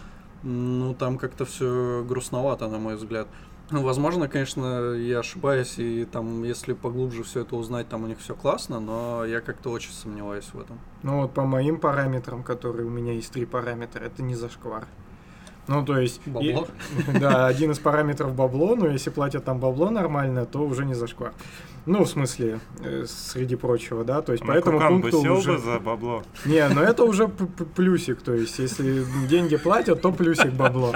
ну, 0.43 0.93
там 0.93 1.17
как-то 1.17 1.45
все 1.45 2.03
грустновато, 2.07 2.67
на 2.67 2.77
мой 2.77 2.95
взгляд. 2.95 3.27
Ну, 3.71 3.83
возможно, 3.83 4.27
конечно, 4.27 4.93
я 4.93 5.19
ошибаюсь, 5.19 5.77
и 5.77 6.05
там, 6.05 6.43
если 6.43 6.73
поглубже 6.73 7.23
все 7.23 7.41
это 7.41 7.55
узнать, 7.55 7.87
там 7.87 8.03
у 8.03 8.07
них 8.07 8.19
все 8.19 8.33
классно, 8.33 8.79
но 8.79 9.23
я 9.25 9.41
как-то 9.41 9.69
очень 9.69 9.91
сомневаюсь 9.91 10.49
в 10.53 10.59
этом. 10.59 10.79
Ну 11.03 11.21
вот 11.21 11.33
по 11.33 11.45
моим 11.45 11.79
параметрам, 11.79 12.41
которые 12.41 12.87
у 12.87 12.89
меня 12.89 13.13
есть 13.13 13.31
три 13.31 13.45
параметра, 13.45 14.03
это 14.03 14.23
не 14.23 14.35
зашквар. 14.35 14.87
Ну, 15.69 15.85
то 15.85 15.99
есть... 15.99 16.19
и- 16.25 16.29
Бабло? 16.31 16.67
да, 17.19 17.45
один 17.45 17.71
из 17.71 17.77
параметров 17.77 18.33
бабло, 18.33 18.75
но 18.75 18.87
если 18.87 19.11
платят 19.11 19.45
там 19.45 19.59
бабло 19.59 19.91
нормально, 19.91 20.45
то 20.45 20.59
уже 20.63 20.83
не 20.83 20.95
зашквар. 20.95 21.31
Ну, 21.89 22.03
в 22.03 22.07
смысле, 22.07 22.59
э, 22.83 23.05
среди 23.07 23.55
прочего, 23.55 24.03
да, 24.03 24.21
то 24.21 24.31
есть 24.31 24.45
по 24.45 24.51
этому 24.51 24.77
бы 24.77 24.87
пункту 24.87 25.23
сел 25.23 25.37
уже... 25.37 25.53
бы 25.53 25.57
за 25.57 25.79
бабло. 25.79 26.23
Не, 26.45 26.69
ну 26.69 26.81
это 26.81 27.03
уже 27.03 27.27
плюсик, 27.27 28.21
то 28.21 28.35
есть 28.35 28.59
если 28.59 29.03
деньги 29.27 29.57
платят, 29.57 29.99
то 29.99 30.11
плюсик 30.11 30.53
бабло. 30.53 30.93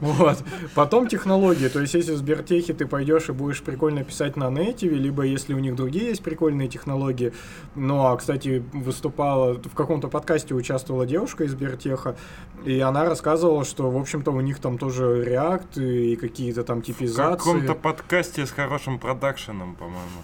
Вот. 0.00 0.42
Потом 0.74 1.06
технологии, 1.06 1.68
то 1.68 1.80
есть 1.80 1.94
если 1.94 2.14
в 2.14 2.16
Сбертехе 2.16 2.72
ты 2.72 2.84
пойдешь 2.86 3.28
и 3.28 3.32
будешь 3.32 3.62
прикольно 3.62 4.02
писать 4.02 4.36
на 4.36 4.48
Native, 4.50 4.94
либо 4.94 5.22
если 5.22 5.54
у 5.54 5.58
них 5.60 5.76
другие 5.76 6.06
есть 6.06 6.22
прикольные 6.22 6.66
технологии. 6.66 7.32
Ну, 7.76 8.06
а, 8.06 8.16
кстати, 8.16 8.64
выступала, 8.72 9.54
в 9.54 9.74
каком-то 9.74 10.08
подкасте 10.08 10.54
участвовала 10.54 11.06
девушка 11.06 11.44
из 11.44 11.52
Сбертеха, 11.52 12.16
и 12.64 12.80
она 12.80 13.04
рассказывала, 13.04 13.64
что, 13.64 13.88
в 13.88 13.96
общем-то, 13.96 14.32
у 14.32 14.40
них 14.40 14.58
там 14.58 14.78
тоже 14.78 15.24
React 15.24 15.80
и 15.80 16.16
какие-то 16.16 16.64
там 16.64 16.82
В 16.82 16.86
типизации. 16.86 17.36
каком-то 17.36 17.74
подкасте 17.74 18.46
с 18.46 18.50
хорошим 18.50 18.98
продакшеном, 18.98 19.75
по-моему. 19.78 20.22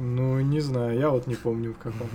Ну, 0.00 0.38
не 0.40 0.60
знаю, 0.60 0.96
я 0.96 1.10
вот 1.10 1.26
не 1.26 1.34
помню 1.34 1.74
в 1.74 1.78
каком. 1.78 2.08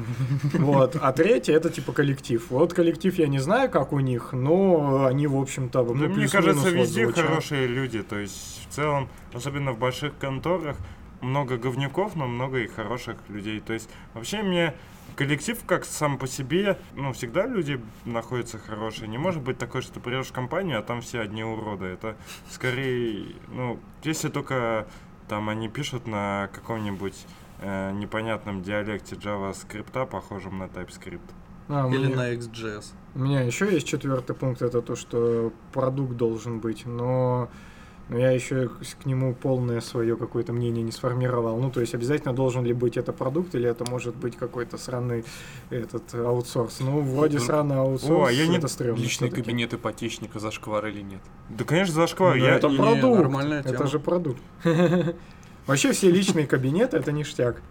Вот. 0.54 0.96
А 1.02 1.12
третье 1.12 1.54
это 1.54 1.70
типа 1.70 1.92
коллектив. 1.92 2.46
Вот 2.50 2.74
коллектив 2.74 3.14
я 3.20 3.28
не 3.28 3.40
знаю, 3.40 3.70
как 3.70 3.92
у 3.92 4.00
них, 4.00 4.32
но 4.32 5.06
они, 5.06 5.28
в 5.28 5.36
общем-то, 5.36 5.84
Ну, 5.84 5.94
ну, 5.94 6.08
мне 6.08 6.28
кажется, 6.30 6.64
вот 6.64 6.74
везде 6.74 7.04
звучат. 7.04 7.26
хорошие 7.26 7.68
люди. 7.68 8.02
То 8.02 8.18
есть, 8.18 8.68
в 8.70 8.74
целом, 8.74 9.10
особенно 9.34 9.74
в 9.74 9.80
больших 9.80 10.18
конторах, 10.18 10.78
много 11.20 11.58
говнюков, 11.58 12.16
но 12.16 12.26
много 12.26 12.60
и 12.60 12.68
хороших 12.68 13.18
людей. 13.28 13.60
То 13.60 13.74
есть, 13.74 13.90
вообще 14.14 14.44
мне 14.44 14.74
коллектив 15.18 15.58
как 15.66 15.84
сам 15.84 16.18
по 16.18 16.26
себе, 16.28 16.78
ну, 16.96 17.12
всегда 17.12 17.46
люди 17.48 17.82
находятся 18.06 18.60
хорошие. 18.60 19.10
Не 19.10 19.18
может 19.18 19.42
быть 19.42 19.58
такое, 19.58 19.82
что 19.82 19.94
ты 19.96 20.00
придешь 20.00 20.28
в 20.28 20.32
компанию, 20.32 20.80
а 20.80 20.84
там 20.84 21.02
все 21.02 21.20
одни 21.20 21.44
уроды. 21.44 21.86
Это 21.88 22.16
скорее, 22.50 23.36
ну, 23.50 23.78
если 24.04 24.30
только 24.30 24.88
там 25.34 25.50
они 25.50 25.68
пишут 25.68 26.06
на 26.06 26.48
каком-нибудь 26.54 27.26
э, 27.60 27.92
непонятном 27.94 28.62
диалекте 28.62 29.16
JavaScript, 29.16 30.06
похожем 30.06 30.60
на 30.60 30.66
TypeScript. 30.66 31.28
А, 31.70 31.90
Или 31.90 32.06
меня- 32.06 32.16
на 32.18 32.34
XJS. 32.36 32.94
У 33.16 33.20
меня 33.20 33.42
еще 33.42 33.66
есть 33.74 33.88
четвертый 33.88 34.36
пункт, 34.36 34.62
это 34.62 34.84
то, 34.84 34.96
что 34.96 35.52
продукт 35.72 36.16
должен 36.18 36.60
быть, 36.60 36.86
но, 36.86 37.50
но 38.10 38.18
я 38.18 38.32
еще 38.32 38.70
к 39.02 39.06
нему 39.06 39.34
полное 39.34 39.80
свое 39.82 40.16
какое-то 40.18 40.52
мнение 40.54 40.84
не 40.84 40.92
сформировал. 40.92 41.58
Ну, 41.60 41.72
то 41.72 41.80
есть 41.82 41.96
обязательно 41.96 42.34
должен 42.34 42.64
ли 42.66 42.74
быть 42.74 42.98
это 42.98 43.14
продукт, 43.14 43.56
или 43.56 43.68
это 43.68 43.90
может 43.90 44.16
быть 44.16 44.36
какой-то 44.36 44.78
сраный 44.78 45.24
этот 45.70 46.14
аутсорс. 46.14 46.80
Ну, 46.82 47.00
вроде 47.02 47.38
Ну, 47.40 47.44
сраный 47.44 47.78
аутсорс, 47.78 48.28
о, 48.28 48.30
я 48.30 48.46
не- 48.48 48.58
это 48.58 48.68
стрёмно 48.68 49.00
Личный 49.00 49.28
всё-таки. 49.30 49.42
кабинет 49.42 49.74
ипотечника 49.74 50.40
зашквар 50.40 50.86
или 50.88 51.02
нет? 51.02 51.22
Да, 51.50 51.64
конечно, 51.64 51.94
зашквар. 51.96 52.36
Ну, 52.36 52.44
я, 52.44 52.56
это 52.56 52.68
не, 52.68 52.78
продукт. 52.78 53.20
нормальная 53.20 53.60
Это 53.62 53.70
тема. 53.78 53.88
же 53.88 54.00
продукт. 54.00 54.42
Вообще 55.68 55.94
все 55.94 56.12
личные 56.12 56.46
кабинеты 56.46 56.98
это 56.98 57.12
ништяк. 57.12 57.62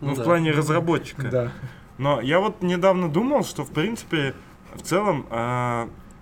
ну, 0.00 0.14
в 0.14 0.22
плане 0.22 0.50
разработчика. 0.52 1.28
Да. 1.30 1.52
Но 1.96 2.20
я 2.20 2.38
вот 2.40 2.62
недавно 2.62 3.08
думал, 3.08 3.42
что 3.42 3.64
в 3.64 3.70
принципе, 3.70 4.34
в 4.74 4.82
целом, 4.82 5.26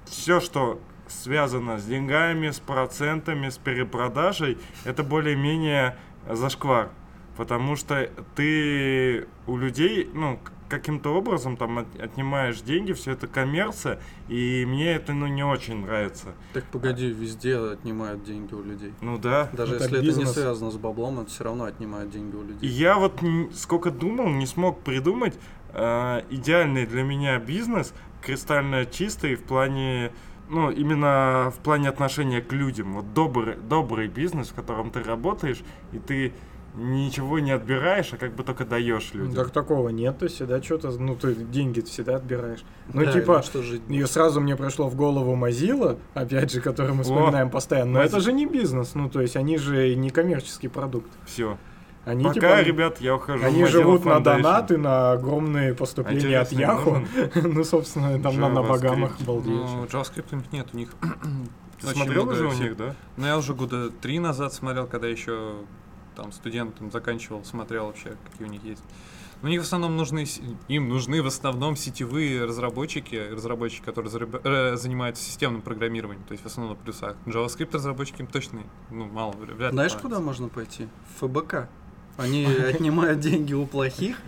все, 0.07 0.41
что 0.41 0.79
связано 1.09 1.79
с 1.79 1.85
деньгами, 1.85 2.51
с 2.51 2.61
процентами, 2.61 3.49
с 3.49 3.59
перепродажей, 3.59 4.59
это 4.85 5.03
более-менее 5.03 5.97
зашквар. 6.31 6.90
Потому 7.37 7.77
что 7.77 8.09
ты 8.35 9.27
у 9.47 9.57
людей, 9.59 10.09
ну, 10.14 10.38
каким-то 10.69 11.11
образом 11.14 11.57
там 11.57 11.79
от- 11.79 12.01
отнимаешь 12.01 12.61
деньги, 12.61 12.92
все 12.92 13.12
это 13.12 13.27
коммерция, 13.29 14.01
и 14.29 14.64
мне 14.66 14.95
это, 14.95 15.12
ну, 15.12 15.27
не 15.27 15.45
очень 15.45 15.85
нравится. 15.85 16.29
Так 16.55 16.64
погоди, 16.64 17.07
везде 17.09 17.57
отнимают 17.59 18.25
деньги 18.25 18.53
у 18.55 18.62
людей. 18.62 18.92
Ну 19.01 19.19
да. 19.19 19.49
Даже 19.53 19.75
Это 19.77 19.85
если 19.85 19.99
это 19.99 20.07
бизнес. 20.07 20.29
не 20.29 20.33
связано 20.35 20.71
с 20.71 20.77
баблом, 20.77 21.21
это 21.21 21.31
все 21.31 21.45
равно 21.45 21.64
отнимают 21.64 22.11
деньги 22.11 22.35
у 22.35 22.42
И 22.42 22.47
людей. 22.49 22.69
я 22.71 22.97
вот 22.97 23.21
сколько 23.55 23.90
думал, 23.90 24.29
не 24.31 24.47
смог 24.47 24.81
придумать 24.81 25.38
э, 25.75 26.23
идеальный 26.31 26.87
для 26.87 27.03
меня 27.05 27.38
бизнес, 27.38 27.92
кристально 28.23 28.87
чистый 28.87 29.37
в 29.37 29.45
плане, 29.45 30.11
ну, 30.49 30.71
именно 30.71 31.53
в 31.55 31.59
плане 31.63 31.89
отношения 31.89 32.41
к 32.41 32.53
людям. 32.53 32.95
Вот 32.95 33.13
добрый, 33.15 33.57
добрый 33.57 34.09
бизнес, 34.09 34.49
в 34.49 34.55
котором 34.55 34.91
ты 34.91 35.03
работаешь, 35.03 35.63
и 35.93 35.99
ты 35.99 36.33
ничего 36.75 37.39
не 37.39 37.53
отбираешь, 37.53 38.13
а 38.13 38.17
как 38.19 38.35
бы 38.35 38.43
только 38.43 38.65
даешь 38.67 39.11
Ну, 39.15 39.21
людям. 39.21 39.37
Так 39.45 39.51
такого 39.51 39.89
нет, 39.89 40.19
ты 40.19 40.29
всегда 40.29 40.63
что-то, 40.63 40.91
ну 40.91 41.17
ты 41.17 41.35
деньги 41.35 41.81
всегда 41.81 42.17
отбираешь. 42.17 42.63
Ну 42.93 43.03
Да, 43.05 43.13
типа, 43.13 43.43
что 43.43 43.63
жить. 43.63 43.81
и 43.89 44.05
сразу 44.05 44.41
мне 44.43 44.57
пришло 44.57 44.89
в 44.89 44.95
голову 44.95 45.35
Mozilla, 45.37 45.99
опять 46.13 46.53
же, 46.53 46.61
который 46.61 46.93
мы 46.93 47.03
вспоминаем 47.03 47.49
постоянно, 47.51 47.93
но 47.93 48.03
Mozi- 48.03 48.07
это 48.09 48.21
же 48.21 48.33
не 48.35 48.45
бизнес, 48.45 48.95
ну 48.95 49.09
то 49.09 49.23
есть 49.23 49.37
они 49.37 49.57
же 49.57 49.95
не 49.95 50.11
коммерческий 50.11 50.69
продукт. 50.69 51.09
Все. 51.25 51.57
Они 52.07 52.23
Пока, 52.23 52.35
типа, 52.35 52.62
ребят, 52.62 53.01
я 53.01 53.16
ухожу. 53.16 53.45
они 53.45 53.64
живут 53.64 54.05
на 54.05 54.21
донаты, 54.21 54.79
на 54.79 55.11
огромные 55.11 55.75
поступления 55.75 56.38
от 56.38 56.53
Яху. 56.53 56.99
Ну, 57.35 57.64
собственно, 57.64 58.23
там 58.23 58.38
на, 58.38 58.62
богамах 58.62 59.21
балдеешь. 59.23 59.69
Ну, 59.69 59.85
JavaScript 59.87 60.27
у 60.31 60.37
них 60.37 60.53
нет, 60.53 60.69
у 60.73 60.77
них 60.77 60.90
Ты 61.81 61.88
смотрел 61.88 62.29
уже 62.29 62.47
у 62.47 62.51
всех- 62.51 62.62
них, 62.62 62.77
да? 62.77 62.95
Ну, 63.16 63.27
я 63.27 63.37
уже 63.37 63.55
года 63.55 63.90
три 63.90 64.21
назад 64.21 64.53
смотрел, 64.53 64.87
когда 64.87 65.09
еще 65.09 65.55
там 66.14 66.31
студентом 66.31 66.92
заканчивал, 66.92 67.45
смотрел 67.45 67.87
вообще, 67.87 68.16
какие 68.31 68.47
у 68.47 68.51
них 68.51 68.62
есть. 68.62 68.85
У 69.42 69.49
них 69.49 69.61
в 69.61 69.64
основном 69.64 69.97
нужны, 69.97 70.27
им 70.69 70.88
нужны 70.88 71.21
в 71.23 71.27
основном 71.27 71.75
сетевые 71.75 72.45
разработчики, 72.45 73.16
разработчики, 73.33 73.85
которые 73.85 74.12
зараб- 74.12 74.40
э, 74.45 74.77
занимаются 74.77 75.25
системным 75.25 75.61
программированием, 75.61 76.23
то 76.25 76.33
есть 76.33 76.45
в 76.45 76.47
основном 76.47 76.77
на 76.77 76.83
плюсах. 76.83 77.16
JavaScript 77.27 77.75
разработчики 77.75 78.21
им 78.21 78.29
точно, 78.29 78.61
ну, 78.90 79.07
мало, 79.07 79.33
вряд 79.33 79.73
ли 79.73 79.75
Знаешь, 79.77 79.95
куда 79.95 80.21
можно 80.21 80.49
пойти? 80.49 80.87
В 81.19 81.27
ФБК. 81.27 81.69
Они 82.17 82.47
отнимают 82.75 83.21
деньги 83.21 83.55
у 83.55 83.67
плохих, 83.67 84.19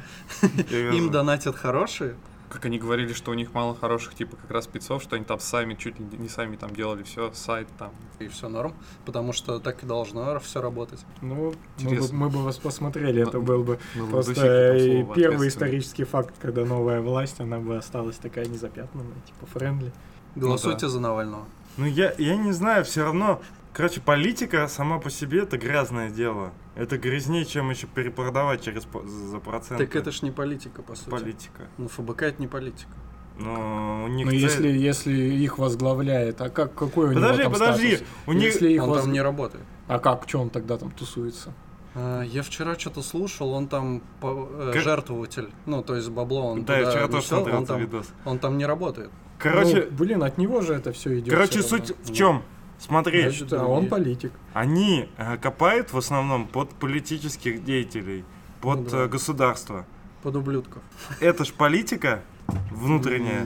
им 0.71 1.11
донатят 1.11 1.57
хорошие. 1.57 2.17
Как 2.49 2.65
они 2.65 2.79
говорили, 2.79 3.13
что 3.13 3.31
у 3.31 3.35
них 3.35 3.53
мало 3.53 3.75
хороших, 3.75 4.15
типа, 4.15 4.37
как 4.37 4.51
раз 4.51 4.65
спецов, 4.65 5.03
что 5.03 5.17
они 5.17 5.25
там 5.27 5.39
сами, 5.39 5.75
чуть 5.75 5.99
ли 5.99 6.07
не 6.17 6.31
сами 6.31 6.57
там 6.57 6.75
делали 6.75 7.03
все, 7.03 7.31
сайт 7.35 7.69
там. 7.79 7.91
И 8.21 8.29
все 8.29 8.49
норм, 8.49 8.73
потому 9.05 9.35
что 9.35 9.59
так 9.59 9.83
и 9.83 9.87
должно 9.87 10.39
все 10.41 10.63
работать. 10.63 11.01
Ну, 11.21 11.35
мы 11.35 11.51
бы, 11.51 11.57
Интересно. 11.79 12.17
мы 12.17 12.31
бы 12.31 12.43
вас 12.43 12.57
посмотрели, 12.57 13.23
это 13.23 13.39
был 13.39 13.65
бы 13.65 13.79
на 13.95 14.07
просто 14.07 14.35
слово 14.35 15.15
первый 15.15 15.49
исторический 15.49 16.05
факт, 16.05 16.35
когда 16.41 16.65
новая 16.65 17.03
власть, 17.03 17.39
она 17.39 17.59
бы 17.59 17.77
осталась 17.77 18.17
такая 18.17 18.47
незапятнанная, 18.47 19.21
типа 19.27 19.47
friendly. 19.53 19.93
Голосуйте 20.35 20.89
за 20.89 21.01
Навального. 21.01 21.45
Ну, 21.77 21.87
я, 21.87 22.13
я 22.19 22.37
не 22.37 22.53
знаю, 22.53 22.85
все 22.85 23.05
равно. 23.05 23.41
Короче, 23.79 24.01
политика 24.01 24.67
сама 24.67 24.99
по 24.99 25.09
себе 25.09 25.43
это 25.45 25.57
грязное 25.57 26.11
дело. 26.11 26.51
Это 26.75 26.99
грязнее, 26.99 27.45
чем 27.45 27.71
еще 27.71 27.87
перепродавать 27.87 28.61
через 28.61 28.89
за 29.05 29.39
проценты. 29.39 29.87
Так 29.87 29.95
это 29.95 30.11
ж 30.11 30.23
не 30.23 30.33
политика, 30.33 30.83
по 30.83 30.97
сути. 30.97 31.09
политика. 31.11 31.69
Ну, 31.79 31.87
ФБК 31.87 32.23
это 32.23 32.43
не 32.43 32.49
политика. 32.49 32.91
Но 33.39 34.03
у 34.05 34.09
них 34.09 34.27
Ну, 34.27 34.33
цель- 34.33 34.41
если, 34.41 34.69
если 34.69 35.13
их 35.13 35.59
возглавляет, 35.59 36.41
а 36.41 36.51
как, 36.51 36.75
какой 36.75 37.11
у 37.11 37.15
Подожди, 37.15 37.43
него 37.45 37.53
там 37.53 37.61
подожди. 37.61 37.89
статус? 37.99 38.09
У 38.27 38.33
них... 38.33 38.45
Если 38.47 38.73
их 38.73 38.83
Он 38.83 38.89
воз- 38.89 39.03
там 39.03 39.13
не 39.13 39.21
работает. 39.23 39.65
А 39.87 40.01
как, 40.01 40.25
что 40.29 40.41
он 40.41 40.51
тогда 40.51 40.77
там 40.77 40.91
тусуется? 40.91 41.55
А, 41.95 42.23
Я 42.23 42.43
вчера 42.43 42.77
что-то 42.77 43.01
слушал, 43.01 43.53
он 43.53 43.69
там 43.69 44.03
по- 44.21 44.49
э, 44.59 44.71
Как- 44.73 44.83
жертвователь. 44.83 45.51
Ну, 45.67 45.85
то 45.85 45.95
есть 45.95 46.11
бабло 46.11 46.47
он 46.49 46.65
Да, 46.65 46.81
я 46.81 46.91
вчера 46.91 47.07
тоже 47.07 47.27
смотрел 47.29 47.59
он 47.59 47.67
там, 47.67 47.81
видос. 47.81 48.09
он 48.25 48.41
там 48.41 48.59
не 48.59 48.67
работает. 48.67 49.11
Короче, 49.39 49.87
Ну, 49.89 49.97
блин, 49.97 50.25
от 50.25 50.37
него 50.37 50.63
же 50.63 50.75
это 50.75 50.91
все 50.91 51.17
идет. 51.21 51.33
короче, 51.33 51.63
суть 51.63 51.93
в 52.03 52.13
чем? 52.13 52.43
Смотри, 52.79 53.23
Значит, 53.23 53.53
а 53.53 53.67
он 53.67 53.89
политик. 53.89 54.33
они 54.55 55.09
э, 55.17 55.37
копают 55.39 55.93
в 55.93 55.99
основном 55.99 56.47
под 56.47 56.71
политических 56.71 57.65
деятелей, 57.65 58.25
под 58.61 58.81
Ну 58.81 58.91
да. 58.91 58.99
э, 59.05 59.09
государство. 59.09 59.85
Под 60.23 60.37
ублюдков. 60.37 60.83
Это 61.21 61.45
ж 61.45 61.53
политика 61.53 62.23
внутренняя. 62.71 63.45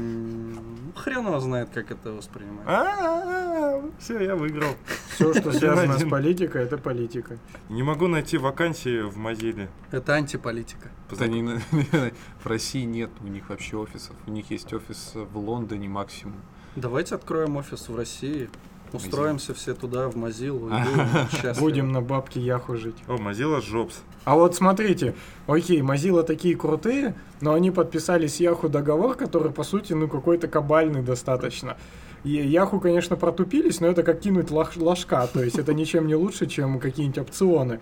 Хрен 0.94 1.26
его 1.26 1.40
знает, 1.40 1.70
как 1.72 1.90
это 1.90 2.12
воспринимать. 2.12 2.66
Все, 3.98 4.20
я 4.20 4.36
выиграл. 4.36 4.74
Все, 5.08 5.32
что 5.34 5.52
связано 5.52 5.98
с 5.98 6.04
политикой, 6.08 6.64
это 6.64 6.76
политика. 6.78 7.38
Не 7.68 7.82
могу 7.82 8.08
найти 8.08 8.36
вакансии 8.38 9.00
в 9.00 9.16
Mozilla. 9.16 9.68
Это 9.90 10.12
антиполитика. 10.12 10.90
Да 11.10 11.26
в 12.42 12.46
России 12.46 12.84
нет 12.84 13.10
у 13.20 13.26
них 13.28 13.48
вообще 13.48 13.76
офисов. 13.76 14.14
У 14.26 14.30
них 14.30 14.50
есть 14.50 14.72
офис 14.72 15.12
в 15.14 15.38
Лондоне 15.38 15.88
максимум. 15.88 16.36
Давайте 16.76 17.14
откроем 17.14 17.56
офис 17.56 17.88
в 17.88 17.96
России. 17.96 18.48
Устроимся 18.92 19.54
все 19.54 19.74
туда, 19.74 20.08
в 20.08 20.16
Mozilla, 20.16 20.70
и 21.56 21.58
будем 21.60 21.92
на 21.92 22.00
бабки 22.00 22.38
Яху 22.38 22.76
жить. 22.76 22.96
О, 23.08 23.14
Mozilla 23.14 23.60
Jobs. 23.60 23.94
А 24.24 24.34
вот 24.34 24.54
смотрите, 24.54 25.14
окей, 25.46 25.80
Mozilla 25.80 26.22
такие 26.22 26.56
крутые, 26.56 27.14
но 27.40 27.54
они 27.54 27.70
подписали 27.70 28.26
с 28.26 28.38
Яху 28.40 28.68
договор, 28.68 29.16
который, 29.16 29.50
по 29.50 29.64
сути, 29.64 29.92
ну, 29.92 30.08
какой-то 30.08 30.48
кабальный 30.48 31.02
достаточно. 31.02 31.76
И 32.24 32.30
Яху, 32.30 32.78
конечно, 32.78 33.16
протупились, 33.16 33.80
но 33.80 33.88
это 33.88 34.02
как 34.02 34.20
кинуть 34.20 34.50
ложка, 34.50 35.26
то 35.32 35.42
есть 35.42 35.58
это 35.58 35.74
ничем 35.74 36.06
не 36.06 36.14
лучше, 36.14 36.46
чем 36.46 36.78
какие-нибудь 36.78 37.18
опционы. 37.18 37.80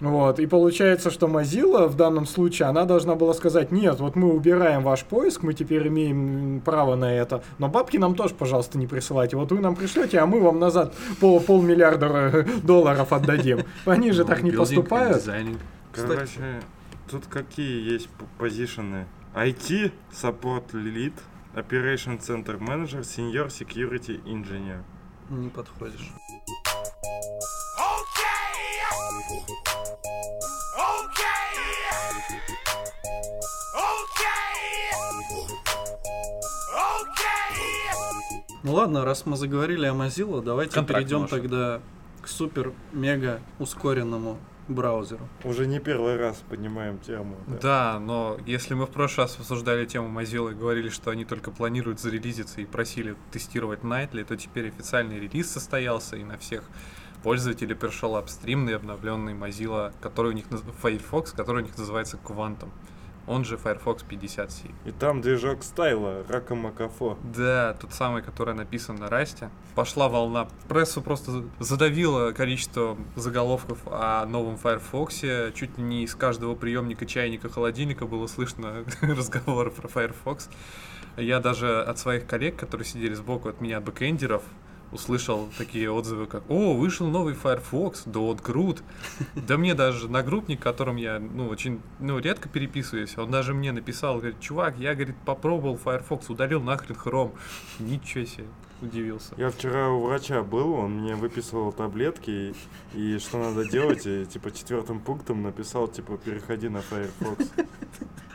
Вот, 0.00 0.40
и 0.40 0.46
получается, 0.46 1.10
что 1.10 1.26
Mozilla 1.28 1.86
в 1.86 1.96
данном 1.96 2.26
случае, 2.26 2.68
она 2.68 2.84
должна 2.84 3.14
была 3.14 3.32
сказать, 3.32 3.70
нет, 3.70 4.00
вот 4.00 4.16
мы 4.16 4.32
убираем 4.32 4.82
ваш 4.82 5.04
поиск, 5.04 5.42
мы 5.42 5.54
теперь 5.54 5.86
имеем 5.88 6.60
право 6.64 6.96
на 6.96 7.12
это, 7.12 7.42
но 7.58 7.68
бабки 7.68 7.96
нам 7.96 8.14
тоже, 8.14 8.34
пожалуйста, 8.34 8.76
не 8.76 8.86
присылайте. 8.86 9.36
Вот 9.36 9.52
вы 9.52 9.60
нам 9.60 9.76
пришлете, 9.76 10.18
а 10.18 10.26
мы 10.26 10.40
вам 10.40 10.58
назад 10.58 10.94
пол, 11.20 11.40
полмиллиарда 11.40 12.06
э, 12.06 12.44
долларов 12.62 13.12
отдадим. 13.12 13.60
Они 13.86 14.10
же 14.10 14.24
так 14.24 14.42
не 14.42 14.50
поступают. 14.50 15.22
Короче, 15.92 16.60
тут 17.08 17.26
какие 17.26 17.92
есть 17.92 18.08
позишены? 18.38 19.06
IT, 19.34 19.92
Support 20.12 20.72
Lead, 20.72 21.14
Operation 21.54 22.20
Center 22.20 22.58
Manager, 22.58 23.00
Senior 23.00 23.46
Security 23.46 24.22
Engineer. 24.24 24.82
Не 25.30 25.48
подходишь. 25.48 26.12
Ну 38.64 38.72
ладно, 38.72 39.04
раз 39.04 39.26
мы 39.26 39.36
заговорили 39.36 39.84
о 39.84 39.92
Mozilla, 39.92 40.42
давайте 40.42 40.72
Контракт 40.72 41.00
перейдем 41.00 41.20
наш. 41.22 41.30
тогда 41.30 41.80
к 42.22 42.28
супер-мега 42.28 43.40
ускоренному 43.58 44.38
браузеру. 44.68 45.28
Уже 45.44 45.66
не 45.66 45.80
первый 45.80 46.16
раз 46.16 46.42
поднимаем 46.48 46.98
тему. 46.98 47.36
да. 47.46 47.58
Да, 47.60 47.98
но 48.00 48.38
если 48.46 48.72
мы 48.72 48.86
в 48.86 48.90
прошлый 48.90 49.26
раз 49.26 49.36
обсуждали 49.38 49.84
тему 49.84 50.08
Mozilla 50.18 50.52
и 50.52 50.54
говорили, 50.54 50.88
что 50.88 51.10
они 51.10 51.26
только 51.26 51.50
планируют 51.50 52.00
зарелизиться 52.00 52.62
и 52.62 52.64
просили 52.64 53.16
тестировать 53.30 53.80
Nightly, 53.80 54.24
то 54.24 54.34
теперь 54.34 54.68
официальный 54.68 55.20
релиз 55.20 55.50
состоялся, 55.50 56.16
и 56.16 56.24
на 56.24 56.38
всех 56.38 56.64
пользователей 57.24 57.74
пришел 57.74 58.16
апстримный 58.16 58.76
обновленный 58.76 59.32
Mozilla, 59.32 59.94
который 60.02 60.32
у 60.32 60.34
них 60.34 60.44
Firefox, 60.82 61.32
который 61.32 61.62
у 61.62 61.66
них 61.66 61.76
называется 61.78 62.18
Quantum. 62.22 62.68
Он 63.26 63.46
же 63.46 63.56
Firefox 63.56 64.04
57. 64.06 64.70
И 64.84 64.90
там 64.90 65.22
движок 65.22 65.62
Stylo, 65.62 66.22
Рака 66.28 66.54
Макафо. 66.54 67.16
Да, 67.34 67.74
тот 67.80 67.94
самый, 67.94 68.22
который 68.22 68.54
написан 68.54 68.96
на 68.96 69.08
Расте. 69.08 69.48
Пошла 69.74 70.10
волна. 70.10 70.48
Прессу 70.68 71.00
просто 71.00 71.44
задавило 71.58 72.32
количество 72.32 72.98
заголовков 73.16 73.78
о 73.86 74.26
новом 74.26 74.58
Firefox. 74.58 75.22
Чуть 75.54 75.78
не 75.78 76.04
из 76.04 76.14
каждого 76.14 76.54
приемника, 76.54 77.06
чайника, 77.06 77.48
холодильника 77.48 78.04
было 78.04 78.26
слышно 78.26 78.84
разговоры 79.00 79.70
про 79.70 79.88
Firefox. 79.88 80.50
Я 81.16 81.40
даже 81.40 81.80
от 81.80 81.98
своих 81.98 82.26
коллег, 82.26 82.56
которые 82.56 82.86
сидели 82.86 83.14
сбоку 83.14 83.48
от 83.48 83.62
меня, 83.62 83.80
бэкэндеров, 83.80 84.42
услышал 84.94 85.48
такие 85.58 85.90
отзывы, 85.90 86.26
как 86.26 86.44
«О, 86.48 86.74
вышел 86.74 87.08
новый 87.08 87.34
Firefox, 87.34 88.04
да 88.06 88.20
он 88.20 88.38
крут». 88.38 88.82
Да 89.34 89.58
мне 89.58 89.74
даже 89.74 90.08
нагруппник, 90.08 90.62
которым 90.62 90.96
я, 90.96 91.18
ну, 91.18 91.48
очень, 91.48 91.80
ну, 91.98 92.18
редко 92.18 92.48
переписываюсь, 92.48 93.18
он 93.18 93.30
даже 93.30 93.52
мне 93.52 93.72
написал, 93.72 94.18
говорит, 94.18 94.40
чувак, 94.40 94.78
я, 94.78 94.94
говорит, 94.94 95.16
попробовал 95.26 95.76
Firefox, 95.76 96.30
удалил 96.30 96.62
нахрен 96.62 96.96
Chrome. 96.96 97.32
Ничего 97.80 98.24
себе, 98.24 98.46
удивился. 98.80 99.34
Я 99.36 99.50
вчера 99.50 99.90
у 99.90 100.06
врача 100.06 100.42
был, 100.42 100.72
он 100.72 101.00
мне 101.00 101.16
выписывал 101.16 101.72
таблетки, 101.72 102.54
и, 102.94 103.14
и 103.14 103.18
что 103.18 103.38
надо 103.38 103.68
делать, 103.68 104.06
и 104.06 104.24
типа 104.24 104.52
четвертым 104.52 105.00
пунктом 105.00 105.42
написал, 105.42 105.88
типа, 105.88 106.16
переходи 106.16 106.68
на 106.68 106.80
Firefox. 106.80 107.50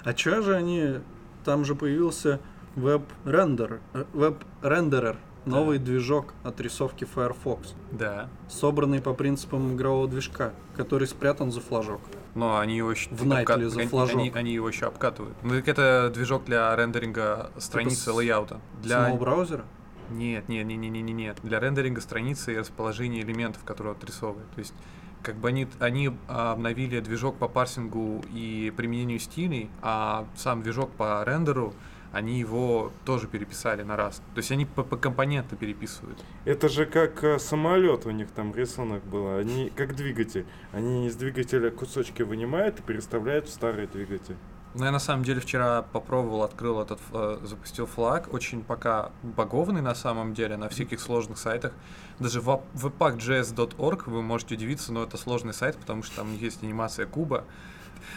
А 0.04 0.14
чё 0.14 0.42
же 0.42 0.56
они... 0.56 1.00
Там 1.46 1.64
же 1.64 1.74
появился 1.74 2.42
веб-рендер, 2.76 3.80
э, 3.94 4.04
веб-рендерер, 4.14 5.18
новый 5.46 5.78
движок 5.80 6.34
отрисовки 6.44 7.06
Firefox, 7.06 7.74
Да. 7.92 8.30
собранный 8.48 9.02
по 9.02 9.14
принципам 9.14 9.76
игрового 9.76 10.08
движка, 10.08 10.54
который 10.76 11.08
спрятан 11.08 11.52
за 11.52 11.62
флажок. 11.62 12.02
Но 12.36 12.60
они 12.60 12.78
его 12.78 12.92
еще 12.92 13.10
В 13.10 13.26
Nightly 13.26 13.68
за 13.70 13.88
флажок. 13.88 14.18
они, 14.18 14.32
они 14.36 14.54
его 14.54 14.68
еще 14.70 14.86
обкатывают. 14.88 15.36
Ну, 15.44 15.56
так 15.56 15.68
это 15.68 16.12
движок 16.14 16.46
для 16.46 16.76
рендеринга 16.76 17.52
страницы 17.58 18.06
Типа 18.06 18.16
лейаута. 18.18 18.62
Для... 18.82 19.06
Самого 19.06 19.18
браузера? 19.20 19.66
Нет, 20.12 20.48
нет, 20.50 20.66
нет, 20.66 20.80
нет, 20.80 20.92
нет, 20.92 21.16
нет. 21.16 21.38
Для 21.44 21.60
рендеринга 21.60 22.02
страницы 22.02 22.54
и 22.54 22.58
расположения 22.58 23.22
элементов, 23.22 23.64
которые 23.64 23.94
отрисовывают. 23.94 24.50
То 24.52 24.60
есть, 24.60 24.74
как 25.22 25.36
бы 25.36 25.50
они, 25.50 25.68
они 25.80 26.12
обновили 26.28 27.00
движок 27.00 27.38
по 27.38 27.48
парсингу 27.48 28.24
и 28.34 28.74
применению 28.76 29.20
стилей, 29.20 29.70
а 29.82 30.26
сам 30.36 30.62
движок 30.64 30.92
по 30.92 31.24
рендеру 31.26 31.74
они 32.12 32.40
его 32.40 32.92
тоже 33.06 33.28
переписали 33.28 33.84
на 33.84 33.96
раз. 33.96 34.22
То 34.34 34.40
есть 34.40 34.52
они 34.52 34.66
по, 34.66 34.84
по 34.84 34.98
компонентно 34.98 35.58
переписывают. 35.58 36.18
Это 36.46 36.70
же 36.70 36.86
как 36.86 37.24
э, 37.24 37.40
самолет 37.40 38.06
у 38.06 38.12
них 38.12 38.30
там 38.32 38.54
рисунок 38.54 39.04
был. 39.04 39.38
Они 39.38 39.72
как 39.76 39.96
двигатель. 39.96 40.46
Они 40.72 41.08
из 41.08 41.16
двигателя 41.16 41.70
кусочки 41.70 42.24
вынимают 42.24 42.80
и 42.80 42.84
переставляют 42.84 43.48
в 43.48 43.52
старый 43.52 43.88
двигатель. 43.88 44.36
Ну, 44.76 44.86
я 44.86 44.92
на 44.92 45.00
самом 45.00 45.24
деле 45.24 45.42
вчера 45.42 45.82
попробовал, 45.82 46.44
открыл 46.44 46.80
этот, 46.80 47.00
э, 47.12 47.40
запустил 47.44 47.88
флаг, 47.88 48.32
очень 48.32 48.64
пока 48.64 49.12
багованный 49.24 49.82
на 49.82 49.96
самом 49.96 50.36
деле, 50.36 50.58
на 50.58 50.70
всяких 50.70 51.00
сложных 51.00 51.40
сайтах. 51.40 51.74
Даже 52.20 52.40
в 52.40 52.62
webpack.js.org 52.76 54.08
вы 54.08 54.22
можете 54.22 54.54
удивиться, 54.56 54.94
но 54.94 55.04
это 55.04 55.18
сложный 55.18 55.54
сайт, 55.54 55.76
потому 55.78 56.04
что 56.04 56.18
там 56.18 56.38
есть 56.38 56.64
анимация 56.64 57.08
куба. 57.08 57.46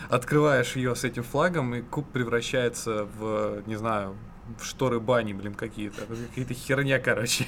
Открываешь 0.09 0.77
ее 0.77 0.95
с 0.95 1.05
этим 1.05 1.23
флагом, 1.23 1.75
и 1.75 1.83
куб 1.83 2.07
превращается 2.11 3.05
в, 3.05 3.63
не 3.67 3.77
знаю, 3.77 4.17
в 4.59 4.65
шторы 4.65 5.01
бани, 5.01 5.33
блин, 5.33 5.55
какие-то. 5.55 6.03
Какие-то 6.29 6.55
херня, 6.55 6.99
короче. 6.99 7.47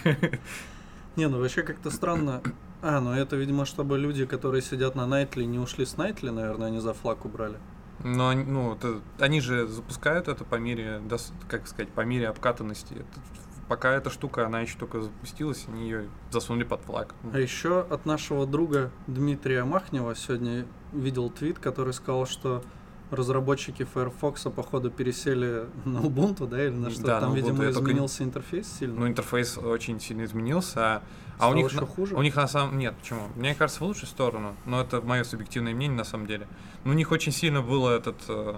Не, 1.17 1.29
ну 1.29 1.41
вообще 1.41 1.63
как-то 1.63 1.91
странно. 1.91 2.43
А, 2.83 3.01
ну 3.01 3.13
это, 3.13 3.37
видимо, 3.37 3.65
чтобы 3.65 3.99
люди, 3.99 4.27
которые 4.27 4.63
сидят 4.63 4.95
на 4.95 5.07
Найтли, 5.07 5.45
не 5.45 5.59
ушли 5.59 5.87
с 5.87 5.97
Найтли, 5.97 6.31
наверное, 6.31 6.69
они 6.69 6.81
за 6.81 6.93
флаг 6.93 7.25
убрали. 7.25 7.59
Но 8.03 8.33
ну, 8.33 8.75
это- 8.75 9.01
они 9.19 9.41
же 9.41 9.67
запускают 9.67 10.29
это 10.29 10.45
по 10.45 10.57
мере, 10.57 11.01
как 11.49 11.67
сказать, 11.69 11.91
по 11.91 12.03
мере 12.03 12.29
обкатанности. 12.29 13.05
Пока 13.69 13.93
эта 13.93 14.11
штука, 14.11 14.47
она 14.47 14.61
еще 14.61 14.77
только 14.79 15.01
запустилась, 15.01 15.65
они 15.69 15.85
ее 15.85 16.09
засунули 16.31 16.65
под 16.65 16.81
флаг. 16.83 17.15
А 17.33 17.39
еще 17.39 17.81
от 17.81 18.05
нашего 18.05 18.47
друга 18.47 18.91
Дмитрия 19.07 19.65
Махнева 19.65 20.15
сегодня 20.15 20.67
видел 20.93 21.31
твит, 21.31 21.59
который 21.59 21.95
сказал, 21.95 22.27
что 22.27 22.63
разработчики 23.11 23.85
Firefox 23.85 24.43
походу 24.55 24.91
пересели 24.91 25.67
на 25.85 25.99
Ubuntu, 25.99 26.47
да, 26.47 26.63
или 26.65 26.75
на 26.75 26.91
что? 26.91 27.03
Да, 27.05 27.21
Там, 27.21 27.33
Ubuntu. 27.33 27.37
видимо, 27.37 27.65
Я 27.65 27.73
только 27.73 27.91
изменился 27.91 28.25
интерфейс 28.25 28.67
сильно. 28.79 29.01
Ну, 29.01 29.09
интерфейс 29.09 29.57
очень 29.59 30.01
сильно 30.01 30.25
изменился, 30.25 30.81
а, 30.97 31.03
а 31.39 31.49
у 31.51 31.55
них, 31.55 31.69
еще 31.71 31.81
на- 31.81 31.87
хуже? 31.87 32.15
у 32.17 32.23
них 32.23 32.35
на 32.37 32.49
самом 32.49 32.79
нет, 32.79 32.95
почему? 33.01 33.29
Мне 33.37 33.55
кажется, 33.55 33.83
в 33.83 33.87
лучшую 33.87 34.09
сторону, 34.09 34.55
но 34.67 34.81
это 34.81 35.01
мое 35.01 35.23
субъективное 35.25 35.75
мнение 35.75 35.97
на 35.99 36.05
самом 36.05 36.27
деле. 36.27 36.49
Но 36.85 36.91
у 36.91 36.95
них 36.95 37.13
очень 37.13 37.33
сильно 37.33 37.63
было 37.63 37.91
этот, 37.97 38.17
э, 38.29 38.57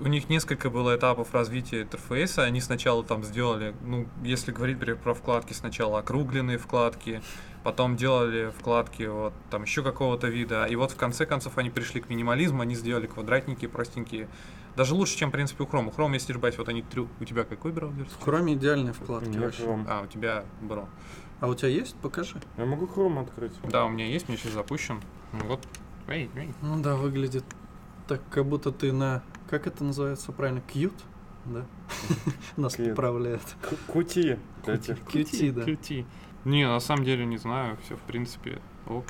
у 0.00 0.06
них 0.06 0.28
несколько 0.28 0.70
было 0.70 0.96
этапов 0.96 1.32
развития 1.32 1.82
интерфейса. 1.82 2.42
Они 2.42 2.60
сначала 2.60 3.04
там 3.04 3.22
сделали, 3.24 3.74
ну, 3.82 4.06
если 4.22 4.52
говорить 4.52 4.76
например, 4.76 4.98
про 4.98 5.14
вкладки, 5.14 5.52
сначала 5.52 6.00
округленные 6.00 6.58
вкладки, 6.58 7.22
потом 7.62 7.96
делали 7.96 8.52
вкладки 8.58 9.04
вот 9.04 9.32
там 9.50 9.62
еще 9.62 9.82
какого-то 9.82 10.28
вида, 10.28 10.64
и 10.64 10.76
вот 10.76 10.90
в 10.90 10.96
конце 10.96 11.26
концов 11.26 11.58
они 11.58 11.70
пришли 11.70 12.00
к 12.00 12.08
минимализму, 12.08 12.62
они 12.62 12.74
сделали 12.74 13.06
квадратненькие, 13.06 13.70
простенькие. 13.70 14.28
Даже 14.76 14.94
лучше, 14.94 15.16
чем, 15.16 15.28
в 15.28 15.32
принципе, 15.32 15.62
у 15.62 15.66
Chrome. 15.66 15.86
У 15.86 15.90
Chrome, 15.90 16.14
если 16.14 16.28
не 16.28 16.32
ошибаюсь, 16.32 16.58
вот 16.58 16.68
они 16.68 16.82
трю... 16.82 17.08
У 17.20 17.24
тебя 17.24 17.44
какой 17.44 17.70
браузер? 17.70 18.06
В 18.06 18.26
Chrome 18.26 18.54
идеальные 18.54 18.92
вкладки 18.92 19.38
вообще. 19.38 19.62
Chrome. 19.62 19.86
А, 19.88 20.02
у 20.02 20.06
тебя 20.06 20.44
Бро. 20.60 20.88
А 21.40 21.46
у 21.46 21.54
тебя 21.54 21.68
есть? 21.68 21.94
Покажи. 21.96 22.40
Я 22.56 22.64
могу 22.64 22.86
Chrome 22.86 23.22
открыть. 23.22 23.52
Да, 23.70 23.84
у 23.84 23.88
меня 23.88 24.06
есть, 24.06 24.28
мне 24.28 24.36
сейчас 24.36 24.52
запущен. 24.52 25.00
Ну 25.32 25.44
Вот. 25.46 25.60
Эй, 26.08 26.28
эй. 26.34 26.52
Ну 26.60 26.82
да, 26.82 26.96
выглядит 26.96 27.44
так, 28.08 28.20
как 28.30 28.46
будто 28.46 28.72
ты 28.72 28.92
на... 28.92 29.22
Как 29.54 29.68
это 29.68 29.84
называется 29.84 30.32
правильно? 30.32 30.60
Qt? 30.66 30.92
Да? 31.44 31.64
Нас. 32.56 32.74
К- 32.74 32.82
Кути. 33.86 34.36
QT, 34.64 35.52
да. 35.52 35.62
QT. 35.62 36.04
Не, 36.44 36.66
на 36.66 36.80
самом 36.80 37.04
деле 37.04 37.24
не 37.24 37.36
знаю, 37.36 37.76
все 37.84 37.94
в 37.96 38.00
принципе 38.00 38.60
ок. 38.88 39.04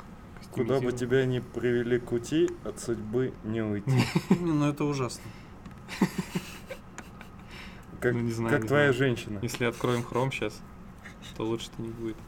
Куда 0.51 0.81
бы 0.81 0.93
тебя 0.93 1.25
ни 1.25 1.39
привели 1.39 1.99
кути, 1.99 2.51
от 2.63 2.79
судьбы 2.79 3.33
не 3.43 3.63
уйти. 3.63 3.91
Не, 4.29 4.37
Ну 4.53 4.69
это 4.69 4.85
ужасно. 4.85 5.23
Как, 8.01 8.13
Ну, 8.13 8.21
не 8.21 8.33
знаю, 8.33 8.51
как 8.53 8.63
не 8.65 8.69
твоя 8.69 8.93
знаю. 8.93 8.99
женщина. 8.99 9.39
Если 9.41 9.65
откроем 9.65 10.03
Chrome 10.03 10.31
сейчас, 10.31 10.61
то 11.39 11.45
лучше-то 11.45 11.81
не 11.81 11.89
будет, 11.89 12.19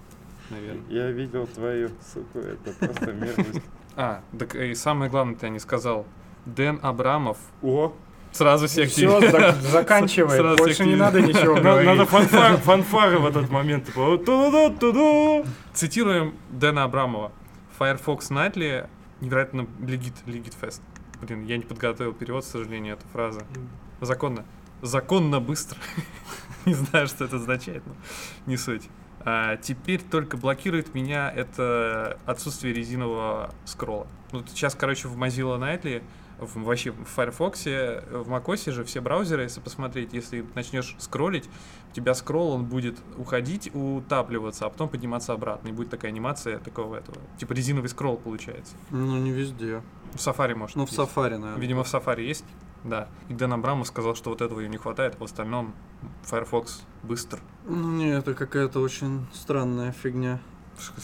наверное. 0.49 0.83
Я 0.89 1.11
видел 1.11 1.47
твою 1.47 1.91
суку, 2.15 2.39
это 2.39 2.73
просто 2.73 3.13
мерзость. 3.13 3.61
А, 3.99 4.23
так 4.39 4.55
и 4.55 4.75
самое 4.75 5.11
главное 5.11 5.37
ты 5.37 5.51
не 5.51 5.59
сказал. 5.59 6.07
Дэн 6.47 6.79
Абрамов 6.83 7.39
О, 7.63 7.95
сразу 8.37 8.67
всех 8.67 8.91
Все, 8.91 9.21
заканчивай. 9.61 10.37
Сразу 10.39 10.57
Больше 10.59 10.85
не 10.85 10.97
надо 10.97 11.21
ничего 11.21 11.57
говорить. 11.57 11.87
надо 11.87 12.03
фанфар- 12.05 12.57
фанфары 12.63 13.19
в 13.19 13.27
этот 13.27 13.51
момент. 13.51 13.87
типа. 13.87 15.45
Цитируем 15.73 16.35
Дэна 16.51 16.85
Абрамова. 16.85 17.33
Firefox 17.79 18.31
Nightly 18.31 18.89
невероятно 19.21 19.67
легит, 19.81 20.15
легит 20.27 20.55
фест. 20.55 20.83
Блин, 21.21 21.45
я 21.45 21.57
не 21.57 21.65
подготовил 21.65 22.13
перевод, 22.13 22.45
к 22.45 22.47
сожалению, 22.47 22.95
эта 22.95 23.07
фраза. 23.09 23.43
Законно. 24.01 24.45
Законно 24.83 25.41
быстро. 25.41 25.79
не 26.67 26.75
знаю, 26.75 27.07
что 27.07 27.25
это 27.25 27.37
означает, 27.37 27.83
но 27.87 27.95
не 28.47 28.57
суть. 28.57 28.89
А, 29.21 29.57
теперь 29.57 30.03
только 30.03 30.37
блокирует 30.37 30.95
меня 30.95 31.31
это 31.35 32.19
отсутствие 32.27 32.75
резинового 32.75 33.51
скролла. 33.65 34.07
Ну, 34.33 34.41
вот 34.41 34.51
сейчас, 34.51 34.75
короче, 34.75 35.09
в 35.09 35.17
Mozilla 35.19 35.59
Nightly, 35.59 36.03
в, 36.39 36.63
вообще 36.63 36.91
в 36.91 37.05
Firefox, 37.05 37.65
в 37.65 38.31
macOS 38.31 38.71
же 38.73 38.85
все 38.85 39.01
браузеры, 39.01 39.43
если 39.43 39.61
посмотреть, 39.61 40.13
если 40.13 40.45
начнешь 40.55 40.95
скроллить, 40.99 41.49
у 41.93 41.95
тебя 41.95 42.15
скролл, 42.15 42.51
он 42.51 42.65
будет 42.65 42.99
уходить, 43.17 43.71
утапливаться, 43.75 44.67
а 44.67 44.71
потом 44.71 44.89
подниматься 44.89 45.33
обратно. 45.33 45.69
И 45.69 45.73
будет 45.73 45.91
такая 45.91 46.11
анимация 46.11 46.59
такого 46.59 46.97
этого. 46.97 47.19
Типа 47.39 47.53
резиновый 47.53 47.89
скролл 47.89 48.17
получается. 48.17 48.75
Ну 48.91 49.17
не 49.19 49.31
везде. 49.31 49.83
В 50.13 50.17
Safari 50.17 50.55
может 50.55 50.77
Ну 50.77 50.87
в 50.87 50.91
есть. 50.91 51.01
Safari, 51.01 51.39
наверное. 51.39 51.57
Видимо, 51.57 51.85
в 51.85 51.93
Safari 51.93 52.23
есть, 52.23 52.45
да. 52.85 53.09
И 53.29 53.35
Дэн 53.35 53.55
Абрамов 53.55 53.87
сказал, 53.87 54.15
что 54.15 54.31
вот 54.31 54.43
этого 54.43 54.61
ему 54.61 54.73
не 54.73 54.79
хватает, 54.79 55.15
а 55.17 55.19
в 55.19 55.25
остальном 55.25 55.75
Firefox 56.25 56.83
быстр. 57.03 57.41
Ну 57.65 57.93
не, 57.93 58.11
это 58.11 58.35
какая-то 58.35 58.81
очень 58.81 59.27
странная 59.33 59.93
фигня. 59.93 60.41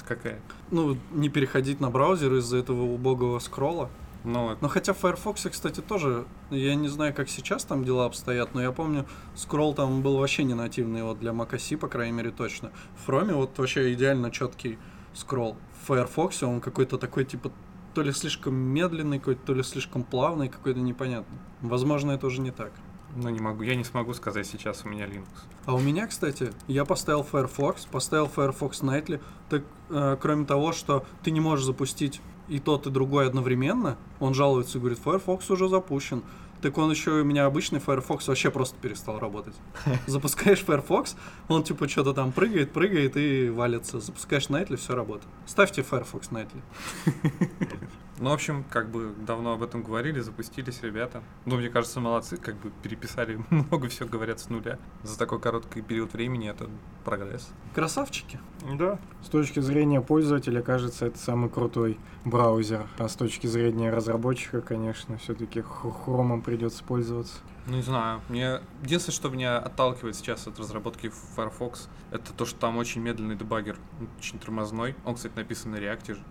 Какая? 0.06 0.40
Ну, 0.70 0.98
не 1.12 1.30
переходить 1.30 1.80
на 1.80 1.88
браузер 1.88 2.34
из-за 2.34 2.58
этого 2.58 2.82
убогого 2.82 3.38
скролла. 3.38 3.88
Ну, 4.24 4.56
Но 4.60 4.68
хотя 4.68 4.92
в 4.92 4.98
Firefox, 4.98 5.48
кстати, 5.50 5.80
тоже, 5.80 6.26
я 6.50 6.74
не 6.74 6.88
знаю, 6.88 7.12
как 7.12 7.28
сейчас 7.28 7.64
там 7.64 7.84
дела 7.84 8.06
обстоят, 8.06 8.54
но 8.54 8.62
я 8.62 8.70
помню, 8.70 9.06
скролл 9.34 9.74
там 9.74 10.02
был 10.02 10.18
вообще 10.18 10.44
не 10.44 10.54
нативный, 10.54 11.02
вот 11.02 11.18
для 11.18 11.32
macOS, 11.32 11.76
по 11.76 11.88
крайней 11.88 12.12
мере, 12.12 12.30
точно. 12.30 12.70
В 12.96 13.08
Chrome 13.08 13.34
вот 13.34 13.58
вообще 13.58 13.92
идеально 13.92 14.30
четкий 14.30 14.78
скролл. 15.12 15.56
В 15.82 15.86
Firefox 15.88 16.42
он 16.44 16.60
какой-то 16.60 16.98
такой, 16.98 17.24
типа, 17.24 17.50
то 17.94 18.02
ли 18.02 18.12
слишком 18.12 18.54
медленный, 18.54 19.18
какой-то, 19.18 19.46
то 19.46 19.54
ли 19.54 19.62
слишком 19.62 20.04
плавный, 20.04 20.48
какой-то 20.48 20.80
непонятный. 20.80 21.38
Возможно, 21.60 22.12
это 22.12 22.26
уже 22.26 22.40
не 22.40 22.52
так. 22.52 22.72
ну 23.16 23.28
не 23.28 23.40
могу, 23.40 23.62
я 23.62 23.74
не 23.74 23.84
смогу 23.84 24.14
сказать 24.14 24.46
сейчас, 24.46 24.82
у 24.84 24.88
меня 24.88 25.06
Linux. 25.06 25.26
А 25.66 25.74
у 25.74 25.80
меня, 25.80 26.06
кстати, 26.06 26.52
я 26.68 26.84
поставил 26.84 27.24
Firefox, 27.24 27.86
поставил 27.86 28.28
Firefox 28.28 28.82
Nightly, 28.82 29.20
так 29.50 29.64
э, 29.90 30.16
кроме 30.20 30.46
того, 30.46 30.72
что 30.72 31.04
ты 31.22 31.30
не 31.32 31.40
можешь 31.40 31.66
запустить 31.66 32.20
и 32.52 32.58
тот, 32.58 32.86
и 32.86 32.90
другой 32.90 33.26
одновременно, 33.26 33.96
он 34.20 34.34
жалуется 34.34 34.76
и 34.76 34.80
говорит, 34.80 34.98
Firefox 34.98 35.50
уже 35.50 35.68
запущен. 35.68 36.22
Так 36.60 36.78
он 36.78 36.90
еще 36.90 37.10
у 37.12 37.24
меня 37.24 37.46
обычный 37.46 37.80
Firefox 37.80 38.28
вообще 38.28 38.50
просто 38.50 38.76
перестал 38.80 39.18
работать. 39.18 39.54
Запускаешь 40.06 40.60
Firefox, 40.60 41.16
он 41.48 41.64
типа 41.64 41.88
что-то 41.88 42.12
там 42.12 42.30
прыгает, 42.30 42.72
прыгает 42.72 43.16
и 43.16 43.48
валится. 43.48 44.00
Запускаешь 44.00 44.46
Nightly, 44.46 44.76
все 44.76 44.94
работает. 44.94 45.28
Ставьте 45.46 45.82
Firefox 45.82 46.28
Nightly. 46.30 46.62
Ну, 48.22 48.30
в 48.30 48.34
общем, 48.34 48.64
как 48.70 48.88
бы 48.88 49.12
давно 49.26 49.54
об 49.54 49.64
этом 49.64 49.82
говорили, 49.82 50.20
запустились 50.20 50.80
ребята. 50.82 51.24
Ну, 51.44 51.56
мне 51.56 51.68
кажется, 51.70 51.98
молодцы, 51.98 52.36
как 52.36 52.54
бы 52.54 52.70
переписали 52.80 53.40
много 53.50 53.88
всего, 53.88 54.08
говорят, 54.08 54.38
с 54.38 54.48
нуля. 54.48 54.78
За 55.02 55.18
такой 55.18 55.40
короткий 55.40 55.82
период 55.82 56.12
времени 56.12 56.48
это 56.48 56.70
прогресс. 57.04 57.50
Красавчики. 57.74 58.38
Да. 58.78 59.00
С 59.24 59.28
точки 59.28 59.58
зрения 59.58 60.00
пользователя, 60.00 60.62
кажется, 60.62 61.06
это 61.06 61.18
самый 61.18 61.50
крутой 61.50 61.98
браузер. 62.24 62.86
А 62.96 63.08
с 63.08 63.16
точки 63.16 63.48
зрения 63.48 63.90
разработчика, 63.90 64.60
конечно, 64.60 65.18
все-таки 65.18 65.60
хромом 65.60 66.42
придется 66.42 66.84
пользоваться. 66.84 67.38
Ну, 67.66 67.74
не 67.74 67.82
знаю. 67.82 68.20
Мне 68.28 68.60
единственное, 68.84 69.16
что 69.16 69.30
меня 69.30 69.58
отталкивает 69.58 70.14
сейчас 70.14 70.46
от 70.46 70.60
разработки 70.60 71.10
Firefox, 71.34 71.88
это 72.12 72.32
то, 72.32 72.46
что 72.46 72.56
там 72.56 72.76
очень 72.76 73.00
медленный 73.00 73.34
дебаггер, 73.34 73.76
очень 74.16 74.38
тормозной. 74.38 74.94
Он, 75.04 75.16
кстати, 75.16 75.34
написан 75.34 75.72
на 75.72 75.76
реакте 75.76 76.14
же. 76.14 76.22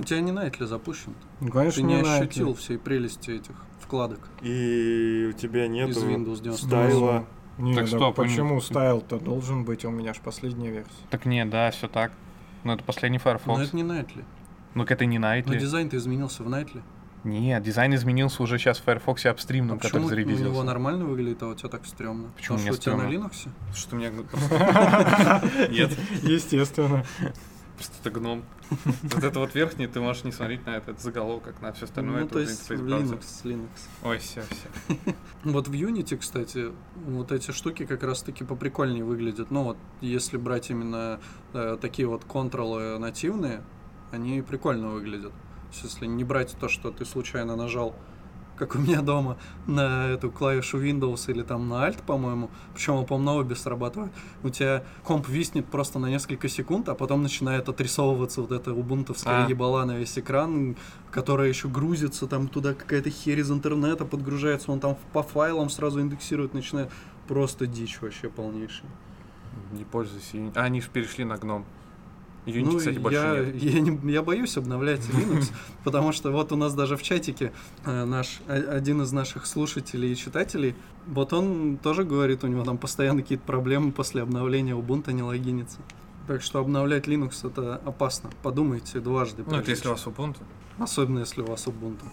У 0.00 0.04
тебя 0.04 0.20
не 0.20 0.32
Nightly 0.32 0.66
запущен. 0.66 1.14
Ну, 1.40 1.50
конечно, 1.50 1.82
Ты 1.82 1.88
не 1.88 1.94
Nightly. 2.00 2.18
ощутил 2.20 2.54
всей 2.54 2.78
прелести 2.78 3.30
этих 3.32 3.54
вкладок 3.80 4.20
И 4.42 5.30
у 5.34 5.38
тебя 5.38 5.68
нет 5.68 5.90
из 5.90 5.98
Windows 6.02 6.40
90. 6.42 6.66
стайла. 6.66 7.24
Не, 7.58 7.74
Так 7.74 7.84
да 7.90 7.96
стоп, 7.96 8.18
а 8.18 8.22
почему 8.22 8.54
не- 8.54 8.60
стайл-то 8.60 9.18
должен 9.18 9.64
быть? 9.64 9.84
У 9.84 9.90
меня 9.90 10.14
же 10.14 10.20
последняя 10.24 10.70
версия. 10.70 10.90
Так 11.10 11.26
нет, 11.26 11.50
да, 11.50 11.70
все 11.70 11.88
так. 11.88 12.12
Но 12.64 12.74
это 12.74 12.84
последний 12.84 13.18
Но 13.18 13.22
Firefox. 13.22 13.60
это 13.68 13.76
не 13.76 13.82
Nightly. 13.82 14.24
Ну, 14.74 14.84
это 14.84 15.04
не 15.04 15.18
Но 15.18 15.26
Nightly. 15.26 15.58
дизайн-то 15.58 15.96
изменился 15.96 16.42
в 16.42 16.48
Nightly. 16.48 16.80
Нет, 17.22 17.62
дизайн 17.62 17.94
изменился 17.94 18.42
уже 18.42 18.56
сейчас 18.58 18.78
в 18.78 18.84
Firefox 18.84 19.26
А 19.26 19.30
апстримном, 19.30 19.78
который 19.78 20.06
почему 20.24 20.34
у 20.36 20.38
него 20.38 20.62
нормально 20.62 21.04
выглядит, 21.04 21.42
а 21.42 21.48
у 21.48 21.54
тебя 21.54 21.68
так 21.68 21.84
стрёмно? 21.84 22.30
Почему 22.34 22.56
Потому 22.56 22.60
мне 22.70 22.72
что 22.72 22.92
у 22.92 22.94
тебя 22.94 23.02
на 23.02 23.08
стрёмно? 23.10 23.26
Linux? 23.26 23.48
Что 23.76 23.96
мне... 23.96 24.10
Нет. 25.70 25.90
Естественно. 26.22 27.04
Просто 27.80 27.96
это 28.02 28.10
гном. 28.10 28.44
Вот 29.02 29.24
это 29.24 29.38
вот 29.38 29.54
верхний, 29.54 29.86
ты 29.86 30.00
можешь 30.00 30.24
не 30.24 30.32
смотреть 30.32 30.66
на 30.66 30.76
этот 30.76 31.00
заголовок, 31.00 31.44
как 31.44 31.62
на 31.62 31.72
все 31.72 31.86
остальное. 31.86 32.24
Ну, 32.24 32.28
то 32.28 32.38
есть. 32.38 32.70
Linux, 32.70 33.22
Linux. 33.44 33.68
Ой, 34.04 34.18
все, 34.18 34.42
все. 34.42 34.96
Вот 35.44 35.66
в 35.66 35.72
Unity, 35.72 36.18
кстати, 36.18 36.72
вот 37.06 37.32
эти 37.32 37.52
штуки 37.52 37.86
как 37.86 38.02
раз-таки 38.02 38.44
поприкольнее 38.44 39.02
выглядят. 39.02 39.50
Ну 39.50 39.62
вот, 39.62 39.78
если 40.02 40.36
брать 40.36 40.68
именно 40.68 41.20
э, 41.54 41.78
такие 41.80 42.06
вот 42.06 42.22
контролы 42.24 42.98
нативные, 42.98 43.62
они 44.12 44.42
прикольно 44.42 44.90
выглядят. 44.90 45.32
Если 45.82 46.04
не 46.04 46.24
брать 46.24 46.54
то, 46.60 46.68
что 46.68 46.90
ты 46.90 47.06
случайно 47.06 47.56
нажал, 47.56 47.96
как 48.60 48.74
у 48.74 48.78
меня 48.78 49.00
дома, 49.00 49.38
на 49.66 50.08
эту 50.08 50.30
клавишу 50.30 50.78
Windows 50.78 51.30
или 51.30 51.42
там 51.42 51.66
на 51.70 51.88
Alt, 51.88 52.02
по-моему, 52.06 52.50
причем 52.74 52.94
он, 52.96 53.06
по-моему, 53.06 53.40
обе 53.40 53.56
срабатывает, 53.56 54.12
у 54.42 54.50
тебя 54.50 54.84
комп 55.02 55.28
виснет 55.28 55.64
просто 55.64 55.98
на 55.98 56.10
несколько 56.10 56.46
секунд, 56.48 56.90
а 56.90 56.94
потом 56.94 57.22
начинает 57.22 57.70
отрисовываться 57.70 58.42
вот 58.42 58.52
эта 58.52 58.74
убунтовская 58.74 59.46
А. 59.46 59.48
ебала 59.48 59.86
на 59.86 59.96
весь 59.96 60.18
экран, 60.18 60.76
которая 61.10 61.48
еще 61.48 61.68
грузится, 61.68 62.26
там 62.26 62.48
туда 62.48 62.74
какая-то 62.74 63.08
херь 63.08 63.40
из 63.40 63.50
интернета 63.50 64.04
подгружается, 64.04 64.70
он 64.70 64.78
там 64.78 64.98
по 65.14 65.22
файлам 65.22 65.70
сразу 65.70 66.02
индексирует, 66.02 66.52
начинает 66.52 66.90
просто 67.28 67.66
дичь 67.66 67.98
вообще 68.02 68.28
полнейшая. 68.28 68.90
Не 69.72 69.84
пользуйся. 69.84 70.36
А, 70.54 70.64
они 70.64 70.82
же 70.82 70.90
перешли 70.90 71.24
на 71.24 71.38
гном. 71.38 71.64
Unity, 72.46 72.64
ну, 72.64 72.78
кстати, 72.78 72.98
больше 72.98 73.18
я, 73.18 73.44
нет. 73.44 73.62
Я, 73.62 73.80
не- 73.80 74.12
я 74.12 74.22
боюсь 74.22 74.56
обновлять 74.56 75.00
Linux, 75.12 75.52
потому 75.84 76.12
что 76.12 76.30
вот 76.32 76.52
у 76.52 76.56
нас 76.56 76.74
даже 76.74 76.96
в 76.96 77.02
чатике 77.02 77.52
э, 77.84 78.04
наш, 78.04 78.40
о- 78.48 78.76
один 78.76 79.02
из 79.02 79.12
наших 79.12 79.46
слушателей 79.46 80.12
и 80.12 80.16
читателей, 80.16 80.74
вот 81.06 81.32
он 81.32 81.76
тоже 81.76 82.04
говорит, 82.04 82.42
у 82.42 82.46
него 82.46 82.64
там 82.64 82.78
постоянно 82.78 83.22
какие-то 83.22 83.44
проблемы 83.44 83.92
после 83.92 84.22
обновления 84.22 84.72
Ubuntu 84.74 85.12
не 85.12 85.22
логинится. 85.22 85.78
Так 86.26 86.42
что 86.42 86.60
обновлять 86.60 87.06
Linux 87.08 87.46
это 87.46 87.76
опасно. 87.84 88.30
Подумайте 88.42 89.00
дважды. 89.00 89.44
Ну, 89.46 89.56
это 89.56 89.70
если 89.70 89.88
у 89.88 89.92
вас. 89.92 90.06
Ubuntu. 90.06 90.38
Особенно 90.78 91.18
если 91.20 91.42
у 91.42 91.46
вас 91.46 91.66
Ubuntu. 91.66 92.04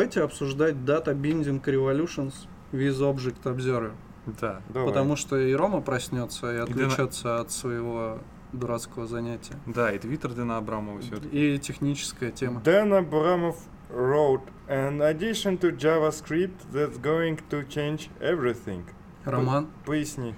Давайте 0.00 0.22
обсуждать 0.22 0.76
Data 0.76 1.14
Binding 1.14 1.62
Revolutions 1.62 2.32
with 2.72 2.98
Object 3.02 3.42
Observer. 3.44 3.92
Да. 4.40 4.62
Давай. 4.70 4.88
Потому 4.88 5.14
что 5.14 5.36
и 5.36 5.52
Рома 5.52 5.82
проснется 5.82 6.50
и 6.54 6.56
Дана- 6.56 6.62
отвлечется 6.64 7.40
от 7.40 7.50
своего 7.50 8.16
дурацкого 8.54 9.06
занятия. 9.06 9.56
Да, 9.66 9.92
и 9.92 9.98
твиттер 9.98 10.32
Дэна 10.32 10.56
Абрамова 10.56 11.02
все 11.02 11.16
И 11.30 11.58
техническая 11.58 12.30
тема. 12.30 12.62
Dan 12.64 12.92
Abramov 12.94 13.56
wrote 13.90 14.40
an 14.68 15.02
addition 15.02 15.58
to 15.58 15.70
JavaScript 15.76 16.56
that's 16.72 16.98
going 16.98 17.38
to 17.50 17.68
change 17.68 18.08
everything. 18.22 18.84
Роман, 19.26 19.68
Поясни. 19.84 20.34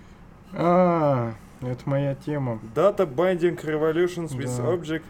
А, 0.54 1.34
это 1.60 1.88
моя 1.88 2.16
тема. 2.16 2.58
Data 2.74 3.06
Binding 3.06 3.62
Revolutions 3.64 4.34
with 4.34 4.56
Да. 4.56 4.74
Object 4.74 5.04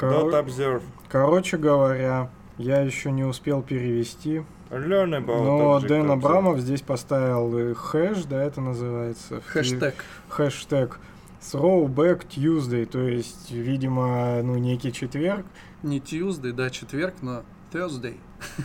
Dot 0.00 0.32
Observe. 0.32 0.82
Короче 1.10 1.58
говоря, 1.58 2.30
я 2.58 2.80
еще 2.80 3.10
не 3.10 3.24
успел 3.24 3.62
перевести, 3.62 4.42
но 4.70 5.80
Дэн. 5.80 6.10
Абрамов 6.10 6.58
здесь 6.58 6.82
поставил 6.82 7.56
э, 7.56 7.74
хэш, 7.74 8.24
да, 8.24 8.42
это 8.42 8.60
называется. 8.60 9.40
хэштег. 9.46 10.04
Хэштег 10.28 11.00
Throwback 11.40 12.26
Tuesday, 12.28 12.84
то 12.84 13.00
есть, 13.00 13.50
видимо, 13.50 14.42
ну, 14.42 14.56
некий 14.56 14.92
четверг. 14.92 15.46
Не 15.82 16.00
Tuesday, 16.00 16.52
да, 16.52 16.68
четверг, 16.68 17.14
но 17.22 17.44
Thursday. 17.72 18.16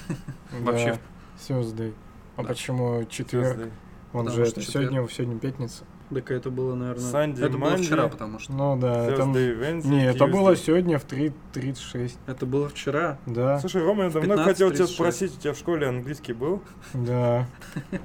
Вообще. 0.51 0.99
Thursday. 1.37 1.93
А 2.35 2.43
почему 2.43 3.05
четверг? 3.05 3.69
Он 4.11 4.29
же 4.29 4.43
это 4.43 4.61
сегодня, 4.61 5.07
сегодня 5.07 5.39
пятница. 5.39 5.85
Так 6.13 6.31
это 6.31 6.49
было, 6.49 6.75
наверное... 6.75 7.03
Sunday, 7.03 7.45
это 7.45 7.57
было 7.57 7.69
Monday. 7.69 7.83
вчера, 7.83 8.07
потому 8.07 8.39
что... 8.39 8.53
Ну 8.53 8.77
да, 8.79 9.05
это... 9.05 9.21
Wednesday, 9.23 9.87
Не, 9.87 10.05
это 10.07 10.27
было 10.27 10.55
сегодня 10.55 10.99
в 10.99 11.05
3.36. 11.05 12.13
Это 12.27 12.45
было 12.45 12.69
вчера. 12.69 13.17
Да, 13.25 13.59
Слушай, 13.59 13.83
Рома, 13.83 14.03
я 14.05 14.09
давно 14.09 14.35
15:36. 14.35 14.43
хотел 14.43 14.71
тебя 14.71 14.87
спросить, 14.87 15.37
у 15.37 15.39
тебя 15.41 15.53
в 15.53 15.57
школе 15.57 15.87
английский 15.87 16.33
был? 16.33 16.61
да. 16.93 17.47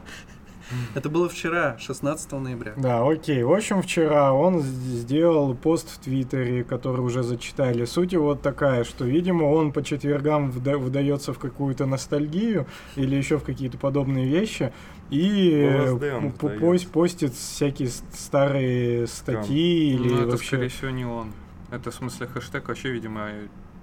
Это 0.94 1.08
было 1.08 1.30
вчера, 1.30 1.78
16 1.78 2.30
ноября. 2.32 2.74
Да, 2.76 3.02
окей. 3.08 3.42
В 3.42 3.52
общем, 3.52 3.80
вчера 3.80 4.34
он 4.34 4.60
сделал 4.60 5.54
пост 5.54 5.88
в 5.88 5.98
Твиттере, 5.98 6.62
который 6.62 7.00
уже 7.00 7.22
зачитали. 7.22 7.86
Суть 7.86 8.12
его 8.12 8.26
вот 8.26 8.42
такая, 8.42 8.84
что, 8.84 9.06
видимо, 9.06 9.44
он 9.44 9.72
по 9.72 9.82
четвергам 9.82 10.50
вда- 10.50 10.76
вдается 10.76 11.32
в 11.32 11.38
какую-то 11.38 11.86
ностальгию 11.86 12.66
или 12.96 13.16
еще 13.16 13.38
в 13.38 13.44
какие-то 13.44 13.78
подобные 13.78 14.26
вещи 14.28 14.70
и 15.10 15.50
э, 15.70 16.30
пост- 16.60 16.90
постит 16.90 17.32
всякие 17.34 17.88
старые 18.12 19.06
статьи 19.06 19.94
или 19.94 20.08
Ну, 20.08 20.18
это, 20.22 20.30
вообще... 20.32 20.46
скорее 20.48 20.68
всего, 20.68 20.90
не 20.90 21.04
он. 21.04 21.32
Это, 21.70 21.90
в 21.90 21.94
смысле, 21.94 22.26
хэштег 22.26 22.68
вообще, 22.68 22.90
видимо, 22.90 23.28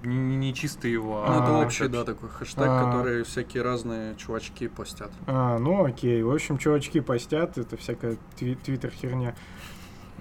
не, 0.03 0.35
не- 0.35 0.53
чисто 0.53 0.87
его, 0.87 1.23
Ну, 1.27 1.33
это 1.33 1.57
А, 1.59 1.65
общий, 1.65 1.87
да, 1.87 2.03
такой 2.03 2.29
хэштег, 2.29 2.65
А. 2.67 2.85
который 2.91 3.23
всякие 3.23 3.63
разные 3.63 4.15
чувачки 4.15 4.67
постят. 4.67 5.11
А, 5.27 5.57
ну 5.57 5.83
окей. 5.85 6.21
В 6.23 6.31
общем, 6.31 6.57
чувачки 6.57 6.99
постят, 6.99 7.57
это 7.57 7.75
всякая 7.77 8.17
тви- 8.39 8.57
твиттер 8.63 8.91
херня. 8.91 9.35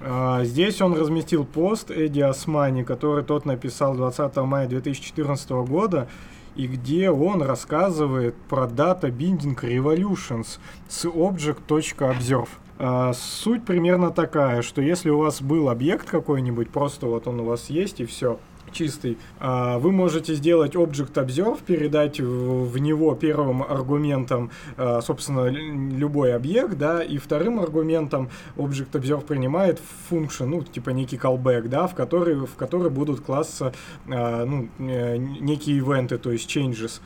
А, 0.01 0.43
здесь 0.45 0.81
он 0.81 0.95
разместил 0.99 1.45
пост 1.45 1.91
Эдди 1.91 2.21
Османи, 2.21 2.83
который 2.83 3.23
тот 3.25 3.45
написал 3.47 3.95
20 3.95 4.37
мая 4.45 4.67
2014 4.67 5.51
года, 5.65 6.09
и 6.57 6.67
где 6.67 7.11
он 7.11 7.43
рассказывает 7.43 8.35
про 8.49 8.65
Data 8.65 9.11
Binding 9.11 9.59
Revolutions 9.61 10.59
с 10.89 11.05
Object.observe. 11.05 12.49
А, 12.79 13.13
суть 13.13 13.65
примерно 13.65 14.11
такая, 14.11 14.63
что 14.63 14.83
если 14.83 15.11
у 15.11 15.19
вас 15.19 15.41
был 15.41 15.69
объект 15.69 16.11
какой-нибудь, 16.11 16.71
просто 16.71 17.07
вот 17.07 17.27
он 17.29 17.41
у 17.41 17.45
вас 17.45 17.71
есть 17.71 18.01
и 18.01 18.05
все, 18.05 18.39
чистый, 18.73 19.19
а, 19.39 19.79
вы 19.79 19.93
можете 19.93 20.35
сделать 20.35 20.75
Object 20.75 21.15
Observe, 21.15 21.63
передать 21.65 22.21
в, 22.21 22.79
него 22.79 23.15
первым 23.15 23.63
аргументом, 23.63 24.51
а, 24.77 25.01
собственно, 25.01 25.47
любой 25.49 26.35
объект, 26.35 26.77
да, 26.77 27.03
и 27.03 27.19
вторым 27.19 27.61
аргументом 27.61 28.31
Object 28.57 28.93
Observe 28.93 29.25
принимает 29.25 29.81
function, 30.11 30.47
ну, 30.47 30.63
типа 30.63 30.91
некий 30.91 31.17
callback, 31.17 31.69
да, 31.69 31.87
в 31.87 31.95
который, 31.95 32.35
в 32.35 32.55
который 32.57 32.91
будут 32.91 33.21
класса, 33.21 33.73
а, 34.09 34.45
ну, 34.45 34.69
э, 34.79 35.17
некие 35.17 35.79
ивенты, 35.79 36.19
то 36.19 36.31
есть 36.31 36.55
changes. 36.55 37.01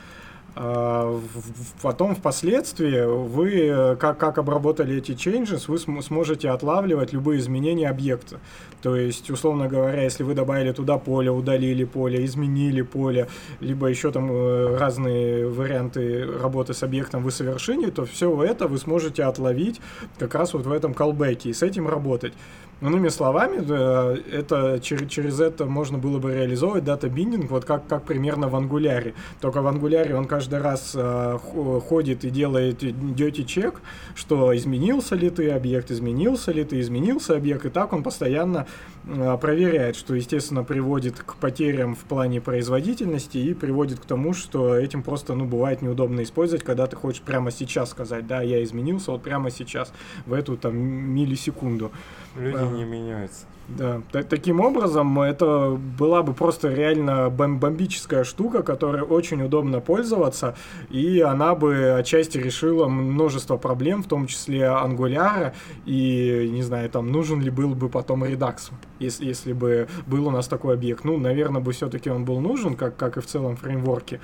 А, 0.60 1.20
Потом 1.82 2.16
впоследствии 2.16 3.04
вы, 3.06 3.96
как, 3.96 4.18
как 4.18 4.38
обработали 4.38 4.96
эти 4.96 5.12
changes, 5.12 5.64
вы 5.68 5.78
см- 5.78 6.04
сможете 6.04 6.50
отлавливать 6.50 7.12
любые 7.12 7.38
изменения 7.38 7.88
объекта. 7.88 8.40
То 8.82 8.96
есть, 8.96 9.30
условно 9.30 9.68
говоря, 9.68 10.02
если 10.02 10.24
вы 10.24 10.34
добавили 10.34 10.72
туда 10.72 10.98
поле, 10.98 11.30
удалили 11.30 11.84
поле, 11.84 12.24
изменили 12.24 12.82
поле, 12.82 13.28
либо 13.60 13.86
еще 13.86 14.10
там 14.10 14.32
э, 14.32 14.76
разные 14.76 15.46
варианты 15.48 16.26
работы 16.26 16.74
с 16.74 16.82
объектом 16.82 17.22
вы 17.22 17.30
совершили, 17.30 17.90
то 17.90 18.04
все 18.04 18.42
это 18.42 18.66
вы 18.66 18.78
сможете 18.78 19.22
отловить 19.22 19.80
как 20.18 20.34
раз 20.34 20.54
вот 20.54 20.66
в 20.66 20.72
этом 20.72 20.92
колбеке 20.92 21.50
и 21.50 21.52
с 21.52 21.62
этим 21.62 21.86
работать. 21.86 22.32
Иными 22.80 23.08
словами, 23.08 23.58
это 24.30 24.78
через, 24.80 25.10
через 25.10 25.40
это 25.40 25.64
можно 25.64 25.98
было 25.98 26.20
бы 26.20 26.32
реализовывать 26.32 26.84
дата 26.84 27.08
биндинг, 27.08 27.50
вот 27.50 27.64
как, 27.64 27.88
как 27.88 28.04
примерно 28.04 28.48
в 28.48 28.54
ангуляре. 28.54 29.14
Только 29.40 29.62
в 29.62 29.66
ангуляре 29.66 30.14
он 30.14 30.26
каждый 30.26 30.60
раз 30.60 30.92
э, 30.94 31.38
хо- 31.42 31.80
ходит 31.80 32.24
и 32.24 32.30
делает 32.30 32.84
идете 32.84 33.42
чек, 33.42 33.80
что 34.14 34.56
изменился 34.56 35.16
ли 35.16 35.28
ты 35.28 35.50
объект, 35.50 35.90
изменился 35.90 36.52
ли 36.52 36.62
ты, 36.62 36.78
изменился 36.78 37.34
объект, 37.34 37.66
и 37.66 37.68
так 37.68 37.92
он 37.92 38.04
постоянно 38.04 38.68
э, 39.08 39.36
проверяет, 39.40 39.96
что, 39.96 40.14
естественно, 40.14 40.62
приводит 40.62 41.18
к 41.18 41.34
потерям 41.34 41.96
в 41.96 42.04
плане 42.04 42.40
производительности 42.40 43.38
и 43.38 43.54
приводит 43.54 43.98
к 43.98 44.04
тому, 44.04 44.34
что 44.34 44.76
этим 44.76 45.02
просто, 45.02 45.34
ну, 45.34 45.46
бывает 45.46 45.82
неудобно 45.82 46.22
использовать, 46.22 46.62
когда 46.62 46.86
ты 46.86 46.94
хочешь 46.94 47.22
прямо 47.22 47.50
сейчас 47.50 47.90
сказать, 47.90 48.28
да, 48.28 48.40
я 48.40 48.62
изменился 48.62 49.10
вот 49.10 49.22
прямо 49.22 49.50
сейчас, 49.50 49.92
в 50.26 50.32
эту 50.32 50.56
там 50.56 50.76
миллисекунду. 50.76 51.90
Люди 52.36 52.56
А. 52.56 52.67
не 52.68 52.84
меняются. 52.84 53.46
Да, 53.68 54.00
та- 54.12 54.22
таким 54.22 54.60
образом, 54.60 55.20
это 55.20 55.78
была 55.98 56.22
бы 56.22 56.32
просто 56.32 56.68
реально 56.72 57.28
бом- 57.28 57.58
бомбическая 57.58 58.24
штука, 58.24 58.62
которой 58.62 59.02
очень 59.02 59.42
удобно 59.42 59.80
пользоваться, 59.80 60.56
и 60.88 61.20
она 61.20 61.54
бы 61.54 61.90
отчасти 61.98 62.38
решила 62.38 62.88
множество 62.88 63.58
проблем, 63.58 64.02
в 64.02 64.06
том 64.06 64.26
числе 64.26 64.68
ангуляра, 64.68 65.52
и, 65.84 66.48
не 66.50 66.62
знаю, 66.62 66.88
там, 66.88 67.12
нужен 67.12 67.42
ли 67.42 67.50
был 67.50 67.74
бы 67.74 67.90
потом 67.90 68.24
редакс, 68.24 68.70
если, 69.00 69.26
если 69.26 69.52
бы 69.52 69.86
был 70.06 70.26
у 70.28 70.30
нас 70.30 70.48
такой 70.48 70.72
объект. 70.74 71.04
Ну, 71.04 71.18
наверное, 71.18 71.60
бы 71.60 71.72
все-таки 71.72 72.08
он 72.08 72.24
был 72.24 72.40
нужен, 72.40 72.74
как, 72.74 72.96
как 72.96 73.18
и 73.18 73.20
в 73.20 73.26
целом 73.26 73.56
фреймворке. 73.56 74.20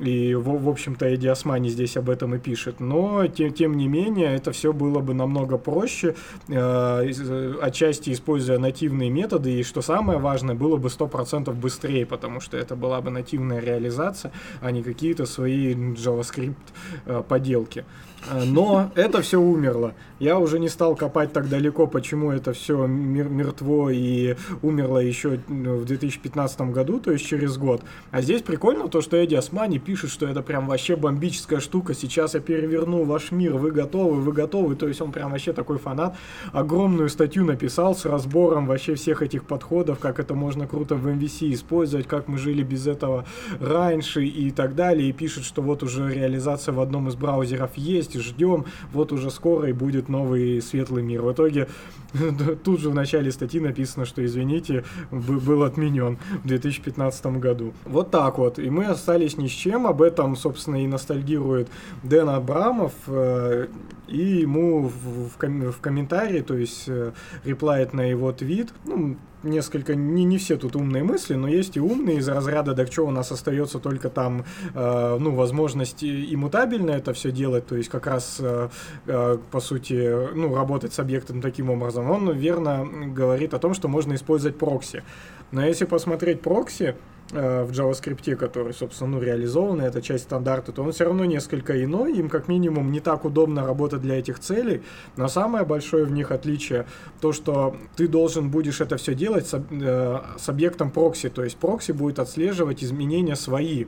И, 0.00 0.34
в, 0.34 0.62
в 0.62 0.68
общем-то, 0.68 1.06
Эдди 1.06 1.26
Османи 1.26 1.68
здесь 1.68 1.96
об 1.96 2.10
этом 2.10 2.34
и 2.34 2.38
пишет. 2.38 2.80
Но, 2.80 3.26
тем, 3.26 3.52
тем 3.52 3.76
не 3.76 3.88
менее, 3.88 4.34
это 4.34 4.52
все 4.52 4.72
было 4.72 5.00
бы 5.00 5.14
намного 5.14 5.58
проще, 5.58 6.14
э, 6.48 7.54
отчасти 7.62 8.12
используя 8.12 8.58
нативные 8.58 9.10
методы, 9.10 9.52
и, 9.52 9.62
что 9.62 9.82
самое 9.82 10.18
важное, 10.18 10.54
было 10.54 10.76
бы 10.76 10.88
100% 10.88 11.52
быстрее, 11.52 12.06
потому 12.06 12.40
что 12.40 12.56
это 12.56 12.76
была 12.76 13.00
бы 13.00 13.10
нативная 13.10 13.60
реализация, 13.60 14.32
а 14.60 14.70
не 14.70 14.82
какие-то 14.82 15.26
свои 15.26 15.74
JavaScript 15.74 16.54
э, 17.06 17.22
поделки. 17.28 17.80
Э, 17.80 17.84
но 18.44 18.90
это 18.94 19.22
все 19.22 19.40
умерло. 19.40 19.94
Я 20.18 20.38
уже 20.40 20.58
не 20.58 20.68
стал 20.68 20.96
копать 20.96 21.32
так 21.32 21.48
далеко, 21.48 21.86
почему 21.86 22.32
это 22.32 22.52
все 22.52 22.86
мертво 22.86 23.90
и 23.90 24.34
умерло 24.62 24.98
еще 24.98 25.38
в 25.46 25.84
2015 25.84 26.60
году, 26.72 26.98
то 26.98 27.12
есть 27.12 27.24
через 27.24 27.56
год. 27.56 27.82
А 28.10 28.20
здесь 28.20 28.42
прикольно 28.42 28.88
то, 28.88 29.00
что 29.00 29.16
Эдди 29.16 29.36
Османи 29.36 29.78
пишет, 29.78 30.10
что 30.10 30.26
это 30.26 30.42
прям 30.42 30.66
вообще 30.66 30.96
бомбическая 30.96 31.60
штука. 31.60 31.94
Сейчас 31.94 32.34
я 32.34 32.40
переверну 32.40 33.04
ваш 33.04 33.30
мир, 33.30 33.54
вы 33.54 33.70
готовы, 33.70 34.20
вы 34.20 34.32
готовы. 34.32 34.74
То 34.74 34.88
есть 34.88 35.00
он 35.00 35.12
прям 35.12 35.30
вообще 35.30 35.52
такой 35.52 35.78
фанат. 35.78 36.16
Огромную 36.52 37.08
статью 37.10 37.44
написал 37.44 37.94
с 37.94 38.04
разбором 38.04 38.66
вообще 38.66 38.96
всех 38.96 39.22
этих 39.22 39.44
подходов, 39.44 40.00
как 40.00 40.18
это 40.18 40.34
можно 40.34 40.66
круто 40.66 40.96
в 40.96 41.06
MVC 41.06 41.52
использовать, 41.52 42.08
как 42.08 42.26
мы 42.26 42.38
жили 42.38 42.64
без 42.64 42.88
этого 42.88 43.24
раньше 43.60 44.24
и 44.24 44.50
так 44.50 44.74
далее. 44.74 45.10
И 45.10 45.12
пишет, 45.12 45.44
что 45.44 45.62
вот 45.62 45.84
уже 45.84 46.12
реализация 46.12 46.72
в 46.72 46.80
одном 46.80 47.06
из 47.06 47.14
браузеров 47.14 47.76
есть, 47.76 48.07
есть, 48.14 48.28
ждем, 48.28 48.64
вот 48.92 49.12
уже 49.12 49.30
скоро 49.30 49.68
и 49.68 49.72
будет 49.72 50.08
новый 50.08 50.60
светлый 50.62 51.02
мир. 51.02 51.22
В 51.22 51.32
итоге 51.32 51.68
тут 52.64 52.80
же 52.80 52.90
в 52.90 52.94
начале 52.94 53.30
статьи 53.30 53.60
написано, 53.60 54.06
что, 54.06 54.24
извините, 54.24 54.84
был 55.10 55.62
отменен 55.62 56.18
в 56.44 56.46
2015 56.46 57.26
году. 57.38 57.72
Вот 57.84 58.10
так 58.10 58.38
вот. 58.38 58.58
И 58.58 58.70
мы 58.70 58.86
остались 58.86 59.36
ни 59.36 59.48
с 59.48 59.52
чем. 59.52 59.86
Об 59.86 60.02
этом, 60.02 60.36
собственно, 60.36 60.82
и 60.82 60.86
ностальгирует 60.86 61.68
Дэн 62.02 62.28
Абрамов. 62.28 62.92
И 64.08 64.40
ему 64.40 64.82
в, 64.82 65.38
в, 65.38 65.72
в 65.72 65.80
комментарии, 65.80 66.40
то 66.40 66.56
есть 66.56 66.84
э, 66.88 67.12
реплает 67.44 67.92
на 67.92 68.02
его 68.02 68.32
твит, 68.32 68.72
ну, 68.84 69.16
несколько, 69.42 69.94
не, 69.94 70.24
не 70.24 70.38
все 70.38 70.56
тут 70.56 70.76
умные 70.76 71.04
мысли, 71.04 71.34
но 71.34 71.48
есть 71.48 71.76
и 71.76 71.80
умные 71.80 72.18
из 72.18 72.28
разряда, 72.28 72.74
так 72.74 72.92
что 72.92 73.06
у 73.06 73.10
нас 73.10 73.30
остается 73.30 73.78
только 73.78 74.08
там, 74.08 74.44
э, 74.74 75.16
ну, 75.20 75.34
возможность 75.34 76.02
иммутабельно 76.02 76.90
это 76.90 77.12
все 77.12 77.30
делать, 77.30 77.66
то 77.66 77.76
есть 77.76 77.88
как 77.88 78.06
раз, 78.06 78.38
э, 78.40 78.68
э, 79.06 79.38
по 79.50 79.60
сути, 79.60 80.34
ну, 80.34 80.54
работать 80.54 80.92
с 80.92 80.98
объектом 80.98 81.40
таким 81.40 81.70
образом. 81.70 82.10
Он 82.10 82.32
верно 82.32 82.86
говорит 83.14 83.54
о 83.54 83.58
том, 83.58 83.74
что 83.74 83.88
можно 83.88 84.14
использовать 84.14 84.58
прокси. 84.58 85.02
Но 85.50 85.64
если 85.64 85.84
посмотреть 85.84 86.40
прокси, 86.40 86.94
в 87.30 87.70
JavaScript, 87.70 88.36
который, 88.36 88.72
собственно, 88.72 89.10
ну, 89.10 89.22
реализован, 89.22 89.80
это 89.80 90.00
часть 90.00 90.24
стандарта, 90.24 90.72
то 90.72 90.82
он 90.82 90.92
все 90.92 91.04
равно 91.04 91.24
несколько 91.24 91.82
иной, 91.84 92.14
им 92.14 92.28
как 92.28 92.48
минимум 92.48 92.90
не 92.90 93.00
так 93.00 93.24
удобно 93.24 93.66
работать 93.66 94.00
для 94.00 94.18
этих 94.18 94.38
целей, 94.38 94.82
но 95.16 95.28
самое 95.28 95.64
большое 95.64 96.04
в 96.04 96.12
них 96.12 96.30
отличие 96.30 96.86
то, 97.20 97.32
что 97.32 97.76
ты 97.96 98.08
должен 98.08 98.50
будешь 98.50 98.80
это 98.80 98.96
все 98.96 99.14
делать 99.14 99.46
с, 99.46 99.62
э, 99.70 100.18
с 100.38 100.48
объектом 100.48 100.90
прокси, 100.90 101.28
то 101.28 101.44
есть 101.44 101.56
прокси 101.58 101.92
будет 101.92 102.18
отслеживать 102.18 102.82
изменения 102.82 103.36
свои, 103.36 103.86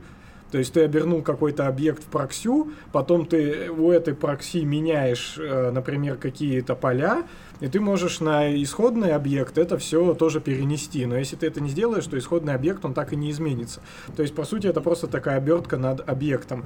то 0.51 0.57
есть 0.57 0.73
ты 0.73 0.81
обернул 0.81 1.21
какой-то 1.21 1.67
объект 1.67 2.03
в 2.03 2.07
проксю, 2.07 2.71
потом 2.91 3.25
ты 3.25 3.71
у 3.71 3.89
этой 3.89 4.13
прокси 4.13 4.65
меняешь, 4.65 5.35
э, 5.37 5.71
например, 5.71 6.17
какие-то 6.17 6.75
поля, 6.75 7.23
и 7.61 7.67
ты 7.67 7.79
можешь 7.79 8.19
на 8.19 8.53
исходный 8.61 9.13
объект 9.13 9.57
это 9.57 9.77
все 9.77 10.13
тоже 10.15 10.41
перенести. 10.41 11.05
Но 11.05 11.15
если 11.15 11.35
ты 11.35 11.47
это 11.47 11.61
не 11.61 11.69
сделаешь, 11.69 12.05
то 12.05 12.17
исходный 12.17 12.53
объект, 12.53 12.83
он 12.83 12.93
так 12.93 13.13
и 13.13 13.15
не 13.15 13.31
изменится. 13.31 13.81
То 14.15 14.23
есть, 14.23 14.35
по 14.35 14.43
сути, 14.43 14.67
это 14.67 14.81
просто 14.81 15.07
такая 15.07 15.37
обертка 15.37 15.77
над 15.77 16.07
объектом. 16.09 16.65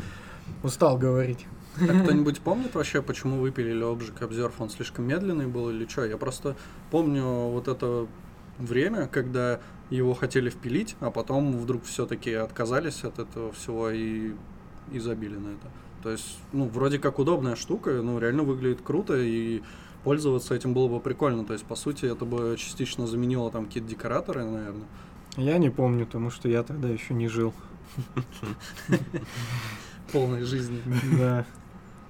Устал 0.64 0.98
говорить. 0.98 1.46
А 1.82 2.04
кто-нибудь 2.04 2.40
помнит 2.40 2.74
вообще, 2.74 3.02
почему 3.02 3.42
выпилили 3.42 3.84
Object 3.84 4.20
Observe? 4.20 4.54
Он 4.60 4.70
слишком 4.70 5.06
медленный 5.06 5.48
был 5.48 5.70
или 5.70 5.86
что? 5.86 6.06
Я 6.06 6.18
просто 6.18 6.56
помню 6.92 7.50
вот 7.50 7.68
это 7.68 8.08
время, 8.58 9.08
когда 9.08 9.60
его 9.90 10.14
хотели 10.14 10.50
впилить, 10.50 10.96
а 11.02 11.12
потом 11.12 11.58
вдруг 11.58 11.84
все-таки 11.84 12.32
отказались 12.32 13.04
от 13.04 13.20
этого 13.20 13.52
всего 13.52 13.90
и, 13.90 14.32
и 14.92 15.00
забили 15.00 15.36
на 15.36 15.50
это. 15.50 15.70
То 16.04 16.12
есть, 16.12 16.38
ну, 16.54 16.66
вроде 16.66 17.00
как 17.00 17.20
удобная 17.20 17.56
штука, 17.56 18.02
ну, 18.02 18.20
реально 18.20 18.44
выглядит 18.44 18.82
круто, 18.82 19.16
и 19.18 19.62
пользоваться 20.06 20.54
этим 20.54 20.74
было 20.74 20.88
бы 20.88 21.00
прикольно. 21.00 21.44
То 21.44 21.54
есть, 21.54 21.66
по 21.66 21.76
сути, 21.76 22.06
это 22.06 22.26
бы 22.26 22.56
частично 22.58 23.08
заменило 23.08 23.52
там 23.52 23.66
какие-то 23.66 23.90
декораторы, 23.90 24.46
наверное. 24.46 24.86
Я 25.36 25.58
не 25.58 25.72
помню, 25.72 26.06
потому 26.06 26.30
что 26.30 26.48
я 26.48 26.62
тогда 26.64 26.88
еще 26.88 27.16
не 27.16 27.28
жил. 27.28 27.54
Полной 30.14 30.44
жизни. 30.44 30.82
Да, 31.20 31.46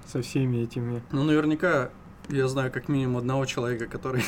со 0.06 0.20
всеми 0.20 0.58
этими. 0.58 1.02
Ну, 1.10 1.24
наверняка 1.24 1.90
я 2.28 2.46
знаю 2.48 2.70
как 2.70 2.88
минимум 2.88 3.16
одного 3.16 3.46
человека, 3.46 3.86
который, 3.86 4.22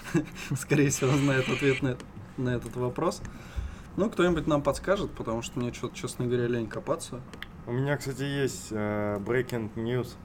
скорее 0.58 0.90
всего, 0.90 1.12
знает 1.12 1.48
ответ 1.48 1.82
на, 1.82 1.96
на 2.36 2.56
этот 2.56 2.74
вопрос. 2.76 3.22
Ну, 3.96 4.10
кто-нибудь 4.10 4.48
нам 4.48 4.60
подскажет, 4.60 5.12
потому 5.12 5.42
что 5.42 5.60
мне 5.60 5.72
что-то, 5.72 5.94
честно 5.94 6.26
говоря, 6.26 6.48
лень 6.48 6.66
копаться. 6.66 7.20
У 7.66 7.72
меня, 7.72 7.96
кстати, 7.96 8.22
есть 8.22 8.72
uh, 8.72 9.22
breaking 9.24 9.70
news. 9.76 10.16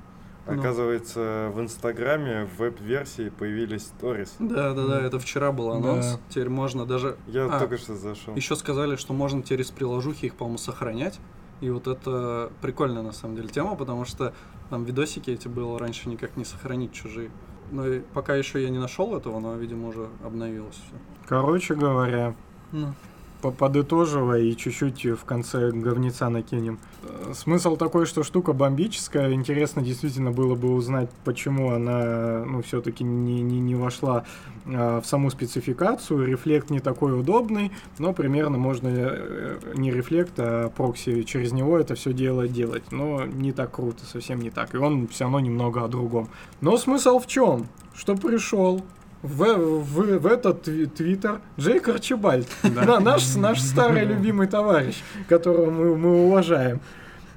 Ну. 0.49 0.59
Оказывается, 0.59 1.51
в 1.53 1.59
Инстаграме 1.59 2.45
в 2.45 2.59
веб-версии 2.59 3.29
появились 3.29 3.83
сторис. 3.83 4.35
Да, 4.39 4.73
да, 4.73 4.87
да, 4.87 5.01
это 5.01 5.19
вчера 5.19 5.51
был 5.51 5.71
анонс. 5.71 6.13
Да. 6.13 6.19
Теперь 6.29 6.49
можно 6.49 6.85
даже. 6.85 7.17
Я 7.27 7.45
а, 7.45 7.59
только 7.59 7.77
что 7.77 7.95
зашел. 7.95 8.35
Еще 8.35 8.55
сказали, 8.55 8.95
что 8.95 9.13
можно 9.13 9.43
через 9.43 9.71
приложухи 9.71 10.25
их, 10.27 10.35
по-моему, 10.35 10.57
сохранять. 10.57 11.19
И 11.61 11.69
вот 11.69 11.87
это 11.87 12.51
прикольная 12.61 13.01
на 13.01 13.11
самом 13.11 13.35
деле 13.35 13.49
тема, 13.49 13.75
потому 13.75 14.05
что 14.05 14.33
там 14.69 14.85
видосики 14.85 15.29
эти 15.29 15.47
было 15.47 15.77
раньше 15.77 16.09
никак 16.09 16.37
не 16.37 16.45
сохранить 16.45 16.93
чужие. 16.93 17.31
Но 17.71 17.83
пока 18.13 18.35
еще 18.35 18.61
я 18.61 18.69
не 18.69 18.79
нашел 18.79 19.15
этого, 19.15 19.39
но, 19.39 19.55
видимо, 19.55 19.89
уже 19.89 20.07
обновилось 20.23 20.75
все. 20.75 20.95
Короче 21.27 21.75
говоря, 21.75 22.33
ну 22.71 22.93
подытоживая 23.41 24.41
и 24.41 24.55
чуть-чуть 24.55 25.05
в 25.05 25.23
конце 25.23 25.71
говнеца 25.71 26.29
накинем. 26.29 26.79
Э, 27.03 27.33
смысл 27.33 27.77
такой, 27.77 28.05
что 28.05 28.23
штука 28.23 28.53
бомбическая. 28.53 29.31
Интересно 29.31 29.81
действительно 29.81 30.31
было 30.31 30.55
бы 30.55 30.73
узнать, 30.73 31.09
почему 31.23 31.71
она 31.71 32.43
ну, 32.45 32.61
все-таки 32.61 33.03
не, 33.03 33.41
не, 33.41 33.59
не 33.59 33.75
вошла 33.75 34.25
э, 34.65 34.99
в 34.99 35.05
саму 35.05 35.29
спецификацию. 35.29 36.25
Рефлект 36.25 36.69
не 36.69 36.79
такой 36.79 37.17
удобный, 37.17 37.71
но 37.97 38.13
примерно 38.13 38.57
можно 38.57 38.89
э, 38.91 39.59
не 39.75 39.91
рефлект, 39.91 40.33
а 40.37 40.69
прокси 40.69 41.23
через 41.23 41.51
него 41.51 41.79
это 41.79 41.95
все 41.95 42.13
дело 42.13 42.47
делать. 42.47 42.91
Но 42.91 43.25
не 43.25 43.53
так 43.53 43.71
круто, 43.71 44.05
совсем 44.05 44.41
не 44.41 44.49
так. 44.49 44.75
И 44.75 44.77
он 44.77 45.07
все 45.07 45.23
равно 45.25 45.39
немного 45.39 45.83
о 45.83 45.87
другом. 45.87 46.29
Но 46.61 46.77
смысл 46.77 47.19
в 47.19 47.27
чем? 47.27 47.67
Что 47.93 48.15
пришел, 48.15 48.81
в, 49.21 49.43
в, 49.55 50.19
в 50.19 50.25
этот 50.27 50.63
твиттер 50.63 51.41
Джейк 51.59 51.87
Арчибальд, 51.89 52.47
да. 52.63 52.99
наш, 52.99 53.35
наш 53.35 53.61
старый 53.61 54.05
любимый 54.05 54.47
товарищ, 54.47 55.01
которого 55.27 55.69
мы, 55.69 55.97
мы 55.97 56.25
уважаем. 56.25 56.79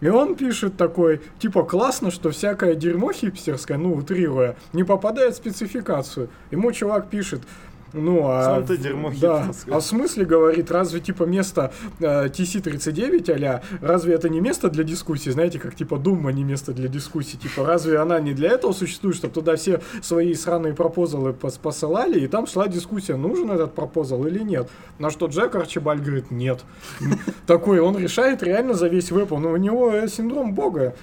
И 0.01 0.09
он 0.09 0.35
пишет 0.35 0.77
такой, 0.77 1.21
типа, 1.39 1.63
классно, 1.63 2.11
что 2.11 2.31
всякое 2.31 2.75
дерьмо 2.75 3.13
хипстерское, 3.13 3.79
ну, 3.79 3.95
утрируя, 3.95 4.57
не 4.73 4.83
попадает 4.83 5.35
в 5.35 5.37
спецификацию. 5.37 6.29
Ему 6.51 6.73
чувак 6.73 7.09
пишет, 7.09 7.43
ну, 7.93 8.27
а... 8.29 8.45
Сам 8.45 8.67
ты 8.67 8.77
дерьмо 8.77 9.13
да. 9.21 9.51
А 9.71 9.81
в 9.81 9.85
смысле, 9.85 10.25
говорит, 10.25 10.71
разве 10.71 11.01
типа 11.01 11.25
место 11.25 11.73
э, 12.01 12.27
TC-39 12.27 13.43
а 13.45 13.63
разве 13.81 14.15
это 14.15 14.29
не 14.29 14.41
место 14.41 14.71
для 14.71 14.85
дискуссии? 14.85 15.31
Знаете, 15.31 15.59
как 15.59 15.75
типа 15.75 15.99
Дума 15.99 16.33
не 16.33 16.45
место 16.45 16.73
для 16.73 16.89
дискуссии. 16.89 17.37
Типа, 17.37 17.67
разве 17.67 17.99
она 17.99 18.21
не 18.21 18.33
для 18.33 18.51
этого 18.51 18.73
существует, 18.73 19.17
чтобы 19.17 19.35
туда 19.35 19.57
все 19.57 19.81
свои 20.01 20.35
сраные 20.35 20.75
пропозалы 20.75 21.33
пос 21.33 21.59
посылали, 21.59 22.21
и 22.21 22.27
там 22.29 22.47
шла 22.47 22.69
дискуссия, 22.69 23.17
нужен 23.17 23.51
этот 23.51 23.75
пропозал 23.75 24.27
или 24.27 24.43
нет. 24.43 24.69
На 24.99 25.11
что 25.11 25.27
Джек 25.27 25.55
Арчибальд 25.55 26.03
говорит, 26.03 26.31
нет. 26.31 26.61
Такой, 27.47 27.81
он 27.81 27.99
решает 27.99 28.43
реально 28.43 28.75
за 28.75 28.89
весь 28.89 29.11
веб, 29.11 29.31
но 29.31 29.51
у 29.51 29.57
него 29.57 30.07
синдром 30.07 30.55
бога. 30.55 30.95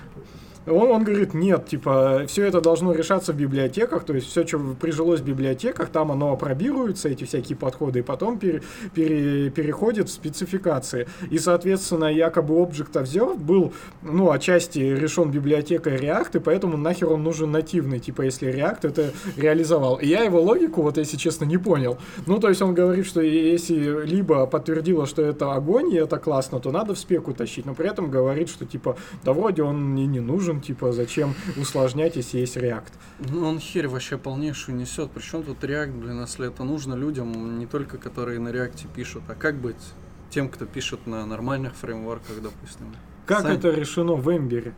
Он, 0.72 0.90
он 0.92 1.04
говорит, 1.04 1.34
нет, 1.34 1.68
типа, 1.68 2.24
все 2.28 2.46
это 2.46 2.62
должно 2.62 2.94
решаться 2.94 3.34
в 3.34 3.36
библиотеках, 3.36 4.04
то 4.04 4.14
есть 4.14 4.28
все, 4.28 4.46
что 4.46 4.60
прижилось 4.80 5.22
в 5.22 5.26
библиотеках, 5.26 5.90
там 5.90 6.12
оно 6.12 6.36
пробируется, 6.38 7.10
эти 7.10 7.24
всякие 7.24 7.58
подходы, 7.58 8.00
и 8.00 8.02
потом 8.02 8.38
пере, 8.38 8.62
пере, 8.94 9.50
переходит 9.50 10.10
в 10.10 10.12
спецификации. 10.12 11.08
И, 11.30 11.40
соответственно, 11.40 12.06
якобы 12.06 12.56
Object 12.56 12.94
Observed 12.94 13.40
был, 13.40 13.74
ну, 14.02 14.32
отчасти 14.32 14.80
решен 14.80 15.32
библиотекой 15.32 15.98
React, 15.98 16.38
и 16.38 16.40
поэтому 16.40 16.78
нахер 16.78 17.12
он 17.12 17.24
нужен 17.24 17.52
нативный, 17.52 18.00
типа, 18.00 18.24
если 18.24 18.52
React 18.52 18.80
это 18.84 19.12
реализовал. 19.38 19.98
И 19.98 20.08
я 20.08 20.24
его 20.24 20.42
логику, 20.42 20.82
вот 20.82 20.98
если 20.98 21.18
честно, 21.18 21.46
не 21.46 21.58
понял. 21.58 21.98
Ну, 22.26 22.40
то 22.40 22.50
есть 22.50 22.62
он 22.62 22.74
говорит, 22.74 23.06
что 23.06 23.22
если 23.22 24.06
либо 24.06 24.46
подтвердило, 24.46 25.06
что 25.06 25.22
это 25.22 25.54
огонь, 25.54 25.94
и 25.94 25.98
это 25.98 26.18
классно, 26.18 26.60
то 26.60 26.72
надо 26.72 26.94
в 26.94 27.00
спеку 27.00 27.34
тащить, 27.34 27.66
но 27.66 27.74
при 27.74 27.90
этом 27.90 28.10
говорит, 28.10 28.50
что, 28.50 28.66
типа, 28.66 28.98
да 29.24 29.34
вроде 29.34 29.64
он 29.64 29.84
мне 29.92 30.06
не 30.06 30.20
нужен, 30.20 30.59
типа, 30.60 30.92
зачем 30.92 31.34
усложнять, 31.58 32.16
если 32.16 32.40
есть 32.40 32.58
React? 32.58 32.92
Ну, 33.20 33.48
он 33.48 33.60
херь 33.60 33.88
вообще 33.88 34.18
полнейшую 34.18 34.78
несет. 34.78 35.12
Причем 35.12 35.44
тут 35.44 35.64
React, 35.64 35.92
блин, 36.00 36.22
если 36.22 36.48
это 36.48 36.64
нужно 36.64 36.94
людям, 36.96 37.60
не 37.60 37.66
только 37.66 37.98
которые 37.98 38.40
на 38.40 38.50
React 38.50 38.88
пишут, 38.94 39.24
а 39.28 39.36
как 39.36 39.56
быть 39.56 39.94
тем, 40.30 40.50
кто 40.50 40.66
пишет 40.66 41.08
на 41.08 41.26
нормальных 41.26 41.74
фреймворках, 41.76 42.42
допустим? 42.42 42.96
Как 43.26 43.42
Сань. 43.42 43.58
это 43.58 43.70
решено 43.72 44.14
в 44.14 44.30
Эмбере? 44.36 44.74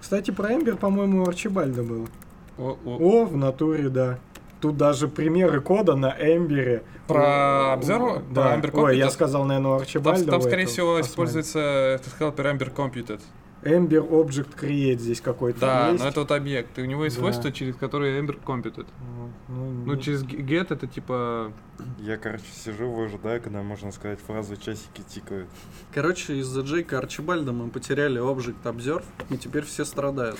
Кстати, 0.00 0.30
про 0.30 0.54
Эмбер, 0.54 0.76
по-моему, 0.76 1.22
у 1.22 1.28
Арчибальда 1.28 1.82
было. 1.82 2.06
О, 2.56 2.78
о. 2.84 2.98
О, 2.98 3.24
в 3.24 3.36
натуре, 3.36 3.88
да. 3.88 4.18
Тут 4.60 4.76
даже 4.76 5.06
примеры 5.06 5.60
кода 5.60 5.94
на 5.94 6.10
Эмбере. 6.18 6.82
Про 7.06 7.74
О, 7.74 7.76
Observer? 7.76 8.22
Да. 8.32 8.56
Про 8.58 8.68
Ember 8.68 8.80
Ой, 8.84 8.98
я 8.98 9.10
сказал, 9.10 9.44
наверное, 9.44 9.70
у 9.70 9.74
Там, 9.74 9.82
Арчибальда. 9.82 10.30
там, 10.30 10.40
у 10.40 10.42
скорее 10.42 10.66
всего, 10.66 11.00
используется 11.00 11.60
этот 11.60 12.12
helper 12.18 12.56
Ember 12.56 12.74
Computed. 12.74 13.20
Ember 13.62 14.08
Object 14.08 14.56
Create 14.60 14.98
здесь 14.98 15.20
какой-то 15.20 15.60
Да, 15.60 15.88
есть. 15.88 16.02
но 16.02 16.08
это 16.10 16.20
вот 16.20 16.30
объект. 16.32 16.78
И 16.78 16.82
у 16.82 16.84
него 16.84 17.04
есть 17.04 17.16
Да. 17.16 17.20
свойства, 17.22 17.50
через 17.52 17.74
которые 17.76 18.20
Ember 18.20 18.38
Computed. 18.42 18.86
Ну, 19.48 19.84
Ну, 19.86 19.94
не- 19.94 20.02
через 20.02 20.22
г- 20.22 20.36
get 20.36 20.66
это 20.72 20.86
типа... 20.86 21.52
Я, 21.98 22.16
короче, 22.18 22.44
сижу, 22.52 22.90
выжидаю, 22.90 23.40
когда 23.42 23.62
можно 23.62 23.90
сказать 23.92 24.18
фразу 24.20 24.56
«часики 24.56 25.02
тикают». 25.08 25.48
Короче, 25.94 26.36
из-за 26.38 26.60
Джейка 26.60 26.98
Арчибальда 26.98 27.52
мы 27.52 27.68
потеряли 27.70 28.20
Object 28.20 28.62
Observe, 28.64 29.04
и 29.30 29.36
теперь 29.36 29.64
все 29.64 29.84
страдают. 29.84 30.38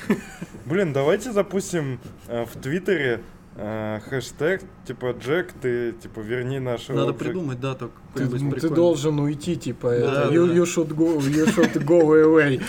Блин, 0.66 0.92
давайте 0.92 1.32
запустим 1.32 1.98
э, 2.28 2.44
в 2.44 2.52
Твиттере 2.60 3.22
э, 3.58 4.00
хэштег, 4.08 4.62
типа, 4.86 5.14
Джек, 5.18 5.52
ты, 5.60 5.92
типа, 5.92 6.20
верни 6.20 6.60
наш 6.60 6.88
Надо 6.88 7.10
object». 7.10 7.18
придумать, 7.18 7.60
да, 7.60 7.74
только 7.74 7.94
Ты, 8.14 8.26
ты 8.26 8.38
прикольный. 8.38 8.74
должен 8.74 9.18
уйти, 9.18 9.56
типа, 9.56 9.88
это, 9.88 10.10
да, 10.10 10.24
you, 10.26 10.46
да. 10.46 10.54
you 10.54 10.62
should 10.62 10.94
go, 10.94 11.18
you 11.18 11.46
should 11.46 11.74
go 11.84 12.02
away. 12.24 12.62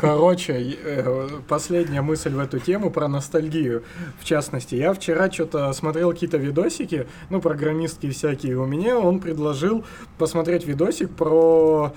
Короче, 0.00 0.76
э, 0.84 1.28
последняя 1.48 2.02
мысль 2.02 2.30
в 2.30 2.38
эту 2.38 2.58
тему 2.58 2.90
про 2.90 3.08
ностальгию. 3.08 3.82
В 4.20 4.24
частности, 4.24 4.74
я 4.74 4.92
вчера 4.92 5.30
что-то 5.30 5.72
смотрел 5.72 6.12
какие-то 6.12 6.36
видосики, 6.36 7.06
ну, 7.30 7.40
программистские 7.40 8.12
всякие. 8.12 8.58
У 8.58 8.66
меня 8.66 8.98
он 8.98 9.20
предложил 9.20 9.84
посмотреть 10.18 10.66
видосик 10.66 11.10
про... 11.10 11.94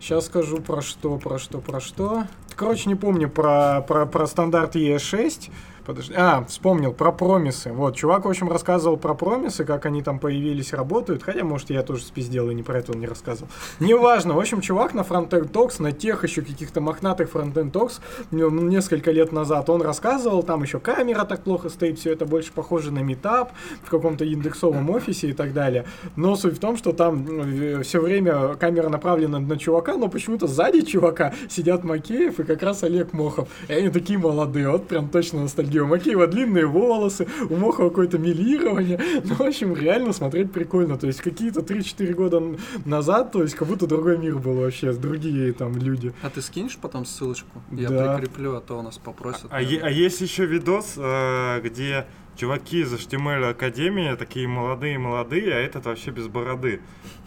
Сейчас 0.00 0.26
скажу 0.26 0.56
про 0.56 0.82
что, 0.82 1.16
про 1.18 1.38
что, 1.38 1.58
про 1.60 1.78
что. 1.78 2.24
Короче, 2.56 2.88
не 2.88 2.96
помню 2.96 3.28
про, 3.30 3.82
про, 3.86 4.04
про 4.04 4.26
стандарт 4.26 4.74
ES6. 4.74 5.50
Подожди. 5.84 6.14
А, 6.16 6.44
вспомнил, 6.48 6.92
про 6.92 7.10
промисы. 7.10 7.72
Вот, 7.72 7.96
чувак, 7.96 8.24
в 8.24 8.28
общем, 8.28 8.48
рассказывал 8.48 8.96
про 8.96 9.14
промисы, 9.14 9.64
как 9.64 9.84
они 9.86 10.02
там 10.02 10.18
появились, 10.18 10.72
работают. 10.72 11.22
Хотя, 11.22 11.42
может, 11.44 11.70
я 11.70 11.82
тоже 11.82 12.04
спиздел 12.04 12.50
и 12.50 12.54
не 12.54 12.62
про 12.62 12.78
это 12.78 12.92
он 12.92 13.00
не 13.00 13.06
рассказывал. 13.06 13.50
Неважно. 13.80 14.34
В 14.34 14.38
общем, 14.38 14.60
чувак 14.60 14.94
на 14.94 15.00
Frontend 15.00 15.50
Talks, 15.50 15.82
на 15.82 15.92
тех 15.92 16.22
еще 16.22 16.42
каких-то 16.42 16.80
мохнатых 16.80 17.30
Frontend 17.32 17.72
Talks, 17.72 18.00
м, 18.30 18.68
несколько 18.68 19.10
лет 19.10 19.32
назад 19.32 19.68
он 19.70 19.82
рассказывал, 19.82 20.42
там 20.42 20.62
еще 20.62 20.78
камера 20.78 21.24
так 21.24 21.42
плохо 21.42 21.68
стоит, 21.68 21.98
все 21.98 22.12
это 22.12 22.26
больше 22.26 22.52
похоже 22.52 22.92
на 22.92 23.00
метап 23.00 23.52
в 23.82 23.90
каком-то 23.90 24.24
индексовом 24.24 24.88
офисе 24.90 25.30
и 25.30 25.32
так 25.32 25.52
далее. 25.52 25.84
Но 26.14 26.36
суть 26.36 26.58
в 26.58 26.60
том, 26.60 26.76
что 26.76 26.92
там 26.92 27.82
все 27.82 28.00
время 28.00 28.54
камера 28.54 28.88
направлена 28.88 29.40
на 29.40 29.58
чувака, 29.58 29.96
но 29.96 30.08
почему-то 30.08 30.46
сзади 30.46 30.82
чувака 30.82 31.34
сидят 31.48 31.82
Макеев 31.82 32.38
и 32.38 32.44
как 32.44 32.62
раз 32.62 32.84
Олег 32.84 33.12
Мохов. 33.12 33.48
И 33.68 33.72
они 33.72 33.88
такие 33.88 34.18
молодые, 34.18 34.70
вот 34.70 34.86
прям 34.86 35.08
точно 35.08 35.42
ностальгия. 35.42 35.71
У 35.80 35.86
Макеева 35.86 36.26
длинные 36.26 36.66
волосы, 36.66 37.26
у 37.48 37.56
Мохова 37.56 37.88
какое-то 37.88 38.18
милирование. 38.18 38.98
Ну, 39.24 39.34
в 39.34 39.40
общем, 39.40 39.74
реально 39.74 40.12
смотреть 40.12 40.52
прикольно. 40.52 40.96
То 40.98 41.06
есть 41.06 41.20
какие-то 41.20 41.60
3-4 41.60 42.12
года 42.14 42.42
назад, 42.84 43.32
то 43.32 43.42
есть 43.42 43.54
как 43.54 43.68
будто 43.68 43.86
другой 43.86 44.18
мир 44.18 44.38
был 44.38 44.54
вообще, 44.54 44.92
другие 44.92 45.52
там 45.52 45.76
люди. 45.76 46.12
А 46.22 46.30
ты 46.30 46.42
скинешь 46.42 46.76
потом 46.76 47.04
ссылочку? 47.04 47.62
Я 47.70 47.88
Да. 47.88 48.16
прикреплю, 48.16 48.54
а 48.56 48.60
то 48.60 48.78
у 48.78 48.82
нас 48.82 48.98
попросят. 48.98 49.46
А, 49.50 49.60
е- 49.62 49.80
а 49.80 49.90
есть 49.90 50.20
еще 50.20 50.44
видос, 50.46 50.94
э, 50.96 51.60
где 51.62 52.06
чуваки 52.36 52.80
из 52.80 52.92
HTML 52.92 53.50
Академии 53.50 54.14
такие 54.16 54.48
молодые-молодые, 54.48 55.54
а 55.54 55.58
этот 55.58 55.86
вообще 55.86 56.10
без 56.10 56.26
бороды. 56.28 56.80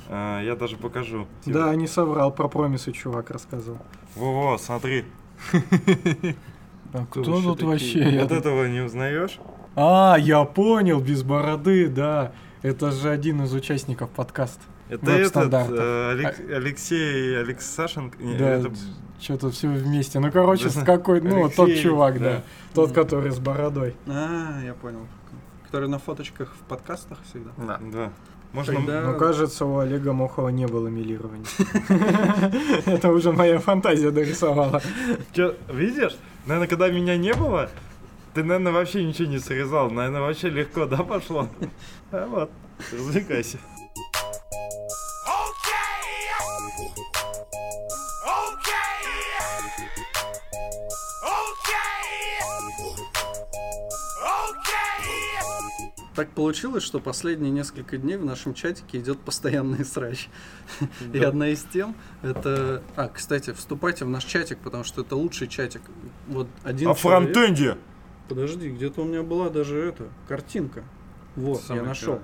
Э, 0.10 0.42
я 0.44 0.56
даже 0.56 0.76
покажу. 0.78 1.28
Да, 1.46 1.74
не 1.76 1.88
соврал, 1.88 2.32
про 2.34 2.48
промисы 2.48 2.92
чувак 2.92 3.30
рассказывал. 3.32 3.80
Во-во, 4.16 4.58
смотри. 4.58 5.06
А 6.98 7.06
кто 7.10 7.24
тут 7.24 7.62
вообще? 7.64 8.20
Вот 8.22 8.32
этого 8.32 8.66
не 8.68 8.80
узнаешь? 8.82 9.40
А, 9.76 10.16
я 10.18 10.44
понял, 10.46 11.02
без 11.02 11.24
бороды, 11.24 11.88
да. 11.90 12.32
Это 12.62 12.92
же 12.92 13.10
один 13.10 13.44
из 13.44 13.54
участников 13.54 14.10
подкаста. 14.10 14.62
Это 14.88 15.12
этот 15.12 15.54
э, 15.54 16.14
Алек- 16.14 16.54
Алексей 16.56 17.38
Алексашенко. 17.40 18.18
не, 18.22 18.38
Да, 18.38 18.50
это- 18.52 18.72
что-то 19.20 19.50
все 19.50 19.68
вместе. 19.68 20.20
Ну, 20.20 20.32
короче, 20.32 20.70
с 20.70 20.82
какой, 20.84 21.20
ну, 21.22 21.50
тот 21.50 21.68
Алексей, 21.68 21.84
чувак, 21.84 22.20
да. 22.20 22.26
да. 22.26 22.44
Тот, 22.74 22.92
который 22.92 23.32
с 23.32 23.40
бородой. 23.40 23.96
А, 24.08 24.62
я 24.64 24.74
понял. 24.74 25.08
Который 25.66 25.90
на 25.90 26.00
фоточках 26.00 26.54
в 26.54 26.64
подкастах 26.70 27.18
всегда. 27.30 27.52
Да. 27.58 27.80
Да. 27.92 28.12
Можно 28.54 28.76
Тогда- 28.76 29.02
Ну, 29.02 29.18
кажется, 29.18 29.66
у 29.66 29.80
Олега 29.80 30.14
Мохова 30.14 30.48
не 30.50 30.66
было 30.68 30.88
милирования. 30.88 31.46
Это 32.86 33.10
уже 33.12 33.32
моя 33.34 33.60
фантазия 33.60 34.12
дорисовала. 34.12 34.82
Чё, 35.34 35.56
видишь? 35.70 36.16
Наверное, 36.46 36.68
когда 36.68 36.90
меня 36.90 37.18
не 37.18 37.34
было, 37.34 37.70
ты, 38.34 38.44
наверное, 38.44 38.72
вообще 38.72 39.04
ничего 39.04 39.28
не 39.28 39.40
срезал. 39.40 39.90
Наверное, 39.90 40.22
вообще 40.22 40.50
легко, 40.50 40.86
да, 40.86 40.98
пошло? 40.98 41.50
А 42.12 42.28
вот, 42.28 42.52
развлекайся. 42.92 43.60
Так 56.16 56.30
получилось, 56.30 56.82
что 56.84 57.02
последние 57.02 57.52
несколько 57.52 57.98
дней 57.98 58.16
в 58.16 58.24
нашем 58.24 58.54
чатике 58.54 59.00
идет 59.00 59.20
постоянный 59.20 59.84
срач. 59.84 60.30
И 61.14 61.20
одна 61.20 61.50
из 61.50 61.64
тем 61.64 61.94
это... 62.22 62.82
А, 62.96 63.10
кстати, 63.10 63.52
вступайте 63.52 64.06
в 64.06 64.10
наш 64.10 64.24
чатик, 64.24 64.60
потому 64.60 64.86
что 64.86 65.02
это 65.02 65.18
лучший 65.18 65.50
чатик. 65.50 65.82
Вот 66.28 66.48
один 66.64 66.90
О 66.90 66.96
человек- 66.96 67.34
фронтенде! 67.34 67.78
Подожди, 68.30 68.70
где-то 68.70 69.02
у 69.02 69.06
меня 69.06 69.24
была 69.24 69.50
даже 69.50 69.78
эта 69.78 70.08
картинка. 70.28 70.84
Вот, 71.36 71.62
Самый 71.62 71.82
я 71.82 71.86
нашел. 71.86 72.22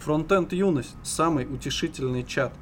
Фронтенд 0.00 0.52
юность 0.52 0.96
самый 1.04 1.44
утешительный 1.46 2.24
чат. 2.24 2.52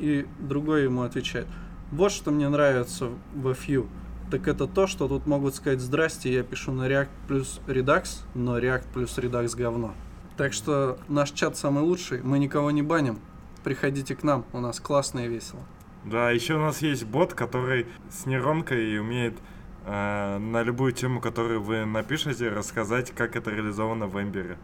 И 0.00 0.26
другой 0.40 0.84
ему 0.84 1.02
отвечает. 1.02 1.46
Вот 1.92 2.10
что 2.10 2.32
мне 2.32 2.48
нравится 2.48 3.10
в 3.32 3.46
FU. 3.48 3.86
Так 4.30 4.48
это 4.48 4.66
то, 4.66 4.86
что 4.86 5.06
тут 5.08 5.26
могут 5.26 5.54
сказать 5.54 5.80
здрасте, 5.80 6.32
я 6.32 6.42
пишу 6.42 6.72
на 6.72 6.88
React 6.88 7.08
плюс 7.28 7.60
Redux, 7.66 8.22
но 8.34 8.58
React 8.58 8.84
плюс 8.92 9.18
Redux 9.18 9.56
говно. 9.56 9.94
Так 10.36 10.52
что 10.52 10.98
наш 11.08 11.30
чат 11.30 11.56
самый 11.56 11.84
лучший, 11.84 12.22
мы 12.22 12.38
никого 12.38 12.70
не 12.70 12.82
баним. 12.82 13.18
Приходите 13.62 14.16
к 14.16 14.22
нам, 14.22 14.44
у 14.52 14.60
нас 14.60 14.80
классно 14.80 15.20
и 15.20 15.28
весело. 15.28 15.60
Да, 16.04 16.30
еще 16.30 16.54
у 16.54 16.58
нас 16.58 16.82
есть 16.82 17.04
бот, 17.04 17.34
который 17.34 17.86
с 18.10 18.26
нейронкой 18.26 18.98
умеет 18.98 19.38
э, 19.86 20.38
на 20.38 20.62
любую 20.62 20.92
тему, 20.92 21.20
которую 21.20 21.62
вы 21.62 21.84
напишете, 21.86 22.48
рассказать, 22.50 23.12
как 23.12 23.36
это 23.36 23.50
реализовано 23.50 24.06
в 24.06 24.20
Эмбере. 24.20 24.58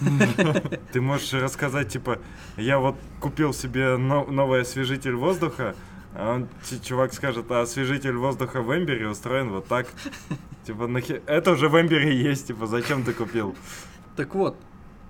Ты 0.92 1.00
можешь 1.00 1.32
рассказать, 1.32 1.88
типа, 1.88 2.18
я 2.56 2.78
вот 2.78 2.96
купил 3.20 3.52
себе 3.52 3.96
но- 3.96 4.26
новый 4.26 4.60
освежитель 4.60 5.14
воздуха, 5.14 5.74
а 6.14 6.34
он, 6.34 6.48
чувак 6.82 7.12
скажет, 7.12 7.50
а 7.50 7.62
освежитель 7.62 8.16
воздуха 8.16 8.62
в 8.62 8.76
Эмбере 8.76 9.08
устроен 9.08 9.50
вот 9.50 9.66
так. 9.66 9.86
Типа, 10.66 10.86
нахер... 10.86 11.22
Это 11.26 11.52
уже 11.52 11.68
в 11.68 11.80
Эмбере 11.80 12.16
есть, 12.16 12.46
типа, 12.46 12.66
зачем 12.66 13.02
ты 13.02 13.12
купил? 13.12 13.54
Так 14.16 14.34
вот, 14.34 14.56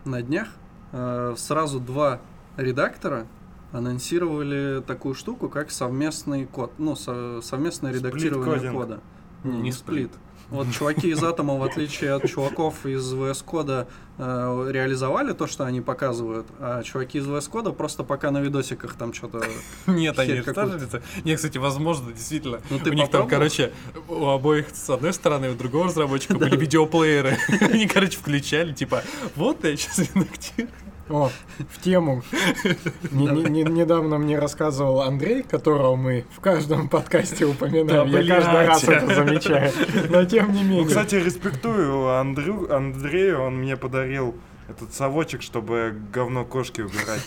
на 0.05 0.23
днях 0.23 0.49
э, 0.93 1.35
сразу 1.37 1.79
два 1.79 2.21
редактора 2.57 3.27
анонсировали 3.73 4.83
такую 4.87 5.15
штуку, 5.15 5.49
как 5.49 5.71
совместный 5.71 6.47
код, 6.47 6.73
ну, 6.79 6.97
со- 6.97 7.41
совместное 7.43 7.93
редактирование 7.93 8.73
кода. 8.73 9.01
Не, 9.43 9.61
не 9.61 9.73
сплит. 9.73 10.13
Вот 10.51 10.71
чуваки 10.73 11.09
из 11.09 11.23
Атома, 11.23 11.57
в 11.57 11.63
отличие 11.63 12.13
от 12.13 12.29
чуваков 12.29 12.87
из 12.87 13.13
VS 13.13 13.45
Кода, 13.45 13.89
э, 14.19 14.69
реализовали 14.71 15.33
то, 15.33 15.47
что 15.47 15.65
они 15.65 15.81
показывают, 15.81 16.47
а 16.61 16.83
чуваки 16.83 17.19
из 17.19 17.27
VS 17.27 17.49
Кода 17.49 17.71
просто 17.71 18.05
пока 18.05 18.31
на 18.31 18.41
видосиках 18.41 18.95
там 18.95 19.13
что-то... 19.13 19.43
Нет, 19.87 20.19
они 20.19 20.35
рассказывают. 20.35 21.03
Нет, 21.25 21.37
кстати, 21.37 21.59
возможно, 21.59 22.13
действительно. 22.13 22.61
Ну, 22.71 22.79
ты 22.79 22.91
у 22.91 22.93
них 22.93 23.11
там, 23.11 23.29
короче, 23.29 23.73
у 24.09 24.27
обоих 24.27 24.67
с 24.73 24.91
одной 24.91 25.13
стороны, 25.13 25.51
у 25.51 25.55
другого 25.55 25.87
разработчика 25.87 26.35
были 26.39 26.57
видеоплееры. 26.57 27.39
Они, 27.61 27.87
короче, 27.87 28.19
включали, 28.19 28.73
типа, 28.73 29.03
вот 29.37 29.65
я 29.65 29.77
сейчас 29.77 29.99
редактирую. 29.99 30.71
О, 31.11 31.31
в 31.71 31.81
тему. 31.83 32.23
Не- 33.11 33.27
не- 33.27 33.45
не- 33.45 33.63
недавно 33.63 34.17
мне 34.19 34.39
рассказывал 34.39 35.03
Андрей, 35.03 35.43
которого 35.43 35.97
мы 35.97 36.25
в 36.35 36.41
каждом 36.41 36.89
подкасте 36.89 37.45
упоминаем. 37.45 38.09
Я 38.09 38.35
каждый 38.35 38.67
раз 38.67 38.85
это 38.85 39.15
замечаю. 39.15 39.73
Но 40.09 40.25
тем 40.25 40.53
не 40.53 40.63
менее. 40.63 40.83
Ну, 40.83 40.89
кстати, 40.89 41.17
респектую 41.17 42.09
Андрею, 42.19 43.41
он 43.43 43.57
мне 43.59 43.77
подарил 43.77 44.35
этот 44.69 44.95
совочек, 44.95 45.43
чтобы 45.43 45.95
говно 46.13 46.45
кошки 46.45 46.81
убирать. 46.81 47.27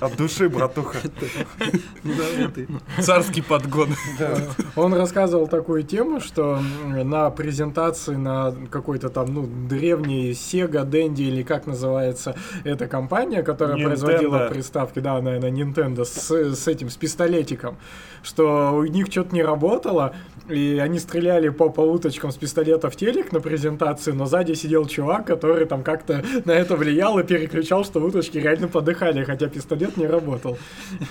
От 0.00 0.16
души, 0.16 0.48
братуха. 0.48 0.98
Царский 3.00 3.42
подгон. 3.42 3.90
Он 4.76 4.94
рассказывал 4.94 5.46
такую 5.46 5.82
тему, 5.82 6.20
что 6.20 6.60
на 6.86 7.30
презентации 7.30 8.16
на 8.16 8.54
какой-то 8.70 9.08
там, 9.08 9.32
ну, 9.32 9.46
древней 9.68 10.32
Sega, 10.32 10.88
Dendy 10.88 11.22
или 11.22 11.42
как 11.42 11.66
называется 11.66 12.36
эта 12.64 12.86
компания, 12.88 13.42
которая 13.42 13.76
Nintendo. 13.76 13.84
производила 13.84 14.48
приставки, 14.48 14.98
да, 14.98 15.20
наверное, 15.20 15.50
Nintendo, 15.50 16.04
с, 16.04 16.30
с 16.30 16.68
этим, 16.68 16.90
с 16.90 16.96
пистолетиком, 16.96 17.76
что 18.22 18.72
у 18.74 18.84
них 18.84 19.06
что-то 19.10 19.34
не 19.34 19.42
работало, 19.42 20.14
и 20.48 20.78
они 20.82 20.98
стреляли 20.98 21.48
по, 21.48 21.68
по 21.68 21.80
уточкам 21.80 22.30
с 22.32 22.36
пистолета 22.36 22.90
в 22.90 22.96
телек 22.96 23.32
на 23.32 23.40
презентации, 23.40 24.12
но 24.12 24.26
сзади 24.26 24.54
сидел 24.54 24.86
чувак, 24.86 25.26
который 25.26 25.66
там 25.66 25.82
как-то 25.82 26.24
на 26.44 26.52
это 26.52 26.76
влиял 26.76 27.18
и 27.18 27.22
переключал, 27.22 27.84
что 27.84 28.00
уточки 28.00 28.38
реально 28.38 28.68
подыхали, 28.68 29.21
хотя 29.24 29.48
пистолет 29.48 29.96
не 29.96 30.06
работал. 30.06 30.58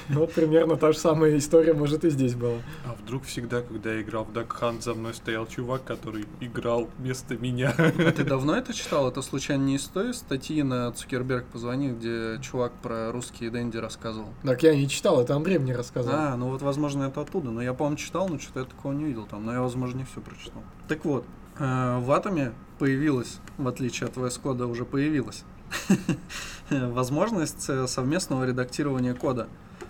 Вот 0.09 0.33
примерно 0.33 0.75
та 0.75 0.91
же 0.91 0.97
самая 0.97 1.37
история, 1.37 1.73
может, 1.73 2.05
и 2.05 2.09
здесь 2.09 2.35
была. 2.35 2.57
А 2.85 2.95
вдруг 3.01 3.23
всегда, 3.23 3.61
когда 3.61 3.93
я 3.93 4.01
играл 4.01 4.25
в 4.25 4.31
Duck 4.31 4.49
Hunt, 4.59 4.81
за 4.81 4.93
мной 4.93 5.13
стоял 5.13 5.47
чувак, 5.47 5.83
который 5.83 6.25
играл 6.39 6.89
вместо 6.97 7.37
меня. 7.37 7.73
А 7.77 8.11
ты 8.11 8.23
давно 8.23 8.55
это 8.55 8.73
читал? 8.73 9.07
Это 9.07 9.21
случайно 9.21 9.63
не 9.63 9.75
из 9.75 9.83
той 9.85 10.13
статьи 10.13 10.63
на 10.63 10.91
Цукерберг 10.91 11.45
позвони, 11.45 11.91
где 11.91 12.39
чувак 12.41 12.73
про 12.81 13.11
русские 13.11 13.49
Дэнди 13.49 13.77
рассказывал? 13.77 14.29
Так 14.43 14.63
я 14.63 14.75
не 14.75 14.87
читал, 14.87 15.21
это 15.21 15.35
Андрей 15.35 15.57
мне 15.57 15.75
рассказал. 15.75 16.13
А, 16.15 16.35
ну 16.35 16.49
вот, 16.49 16.61
возможно, 16.61 17.03
это 17.03 17.21
оттуда. 17.21 17.51
Но 17.51 17.61
я, 17.61 17.73
по-моему, 17.73 17.97
читал, 17.97 18.27
но 18.27 18.39
что-то 18.39 18.61
я 18.61 18.65
такого 18.65 18.93
не 18.93 19.05
видел 19.05 19.25
там. 19.25 19.45
Но 19.45 19.53
я, 19.53 19.61
возможно, 19.61 19.99
не 19.99 20.05
все 20.05 20.21
прочитал. 20.21 20.63
Так 20.87 21.05
вот, 21.05 21.25
э, 21.59 21.99
в 21.99 22.11
Атоме 22.11 22.53
появилась, 22.79 23.39
в 23.57 23.67
отличие 23.67 24.07
от 24.07 24.17
VS 24.17 24.41
Code, 24.41 24.65
уже 24.65 24.85
появилась 24.85 25.43
возможность 26.69 27.69
э, 27.69 27.87
совместного 27.87 28.45
редактирования 28.45 29.13
кода. 29.13 29.47